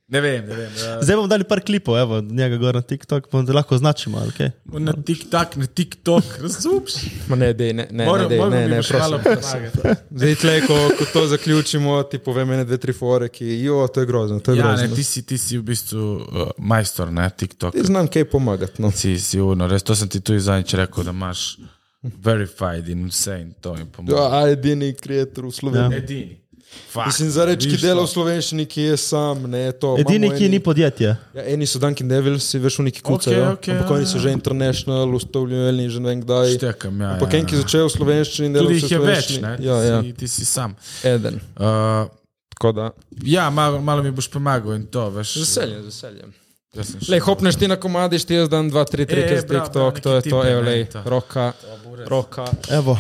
[0.09, 0.71] Ne vem, ne vem.
[0.75, 0.93] ja.
[1.03, 4.19] Zdaj bomo dali par klipov, evo, njega gor na TikTok, bomo te lahko označimo.
[4.19, 4.51] ali kaj?
[4.79, 6.95] Na TikTok, na TikTok, razumeš?
[7.29, 9.67] Ma ne, dej, ne, ne, ne, Moram- dej, ne, ne, boš malo prosim.
[9.75, 10.01] pomagati.
[10.13, 14.01] Zdaj, tle, ko, ko to zaključimo, ti povem ene, dve, tri fore, ki, jo, to
[14.01, 14.87] je grozno, to je Ja, grozno.
[14.87, 16.25] ne, ti si, ti si v bistvu uh,
[16.59, 17.75] majstor, ne, TikTok.
[17.75, 18.83] Ti znam kaj pomagati.
[18.83, 18.91] No.
[18.91, 21.59] Si, si uno, res to sem ti tudi zadnjič rekel, da imaš
[22.03, 24.13] verified in vse in to in pomoč.
[24.13, 25.99] Ja, a edini kreator v Sloveniji.
[25.99, 26.37] Edini.
[27.07, 29.95] Mislim, za reči, ki dela v slovenščini, ki je sam, ne to.
[29.99, 31.17] Edini, ki eni- ni podjetje.
[31.35, 33.53] Ja, eni so Dunkin' Devils, si veš, neki kucajo.
[33.53, 34.23] okej, ampak ja, oni so ja.
[34.23, 36.55] že international, ustavljeni, že ne vem kdaj.
[36.55, 37.61] Štekam, ja, Ampak ja, en, ki ja.
[37.61, 39.53] začel v slovenščini, dela Tudi v jih je več, ne?
[39.61, 40.75] Ja, ja, Ti, ti si sam.
[41.05, 41.41] eden.
[41.55, 42.09] Uh,
[42.51, 42.91] Tako da.
[43.23, 45.35] ja, malo, malo mi boš pomagal in to, veš.
[45.35, 46.31] Z veseljem, z veseljem.
[46.77, 49.45] Jaz Lej, hopneš ti na komadi, ti jaz dan, dva, tri, tri, E, ki z
[49.49, 51.01] bravo, TikTok, neki to je to, evo, lej, to.
[51.07, 51.53] roka,
[52.05, 52.45] roka.
[52.69, 52.93] Evo.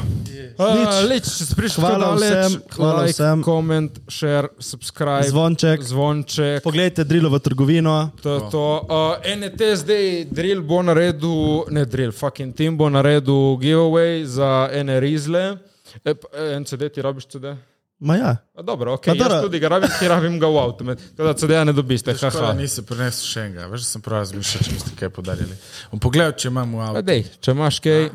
[0.56, 3.44] Nič, Leč, če si prišel Hvala vsem, hvala like, vsem.
[3.44, 5.84] Comment, share, subscribe, Zvonček.
[5.84, 6.64] zvonček.
[6.64, 8.08] Poglejte drilovo trgovino.
[8.24, 8.64] To je to.
[8.88, 14.96] Uh, NT zdaj, drill bo naredil, ne drill, fucking team bo naredil giveaway za ene
[14.96, 15.60] rizle.
[16.00, 16.16] E, e,
[16.56, 17.52] en CD ti rabiš CD?
[18.00, 18.36] Ma ja.
[18.52, 19.40] A, dobro, ok, Ma jaz dobro.
[19.42, 20.84] tudi ga rabim, ki rabim ga v avtu.
[20.86, 22.52] Tako da CD-ja ne dobiste, Škoda, haha.
[22.54, 25.56] nisem prinesel še enega, veš, sem prav razmišljal, če mi ste kaj podarili.
[25.90, 27.02] Bom pogledal, če imam v avtu.
[27.04, 28.10] dej, če imaš kaj,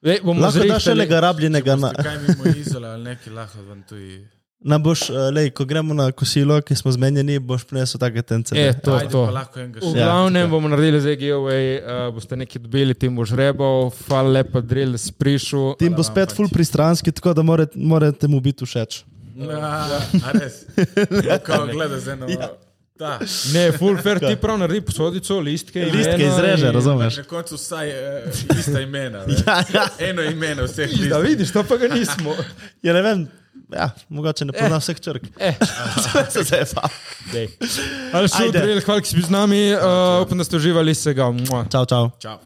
[0.00, 0.94] Lej, bomo Lahko daš še zrihtali.
[0.96, 1.74] enega rabljenega.
[1.76, 4.18] Na, Kaj mi moj izola ali neki lahko vam tuji.
[4.60, 8.50] na boš, uh, lej, ko gremo na kosilo, ki smo zmenjeni, boš prinesel take tence.
[8.52, 9.22] E, to je Ajde, to.
[9.28, 9.94] lahko V še.
[9.96, 14.94] glavnem bomo naredili zdaj giveaway, uh, boste nekaj dobili, tim boš rebal, hvala lepa, drill,
[15.12, 15.74] prišel.
[15.76, 19.02] Tim bo spet full pristranski, tako da morate, morate mu biti všeč.
[19.38, 20.64] Ja, a res.
[21.46, 22.26] Ko gleda z eno.
[22.98, 23.18] Da.
[23.54, 25.84] Ne, full fair, ti prav naredi posodico, listke.
[25.86, 27.16] Listke imena izreže, in- razumeš?
[27.20, 29.20] Na koncu vsaj uh, ista imena.
[29.22, 29.44] veš.
[29.46, 29.84] Ja, ja.
[30.08, 30.90] Eno ime vseh.
[30.90, 31.22] Da listov.
[31.22, 32.34] vidiš, to pa ga nismo.
[32.82, 33.22] Ja, ne vem,
[33.70, 35.30] ja, mogoče ne pozna vseh črk.
[35.38, 35.54] Eh.
[36.34, 36.88] Se zepa.
[38.12, 38.58] Ali šel, Ajde.
[38.66, 41.30] drill, hvala, ki si bil z nami, uh, upam, da ste uživali se ga.
[41.70, 42.10] Čau, čau.
[42.18, 42.38] Čau.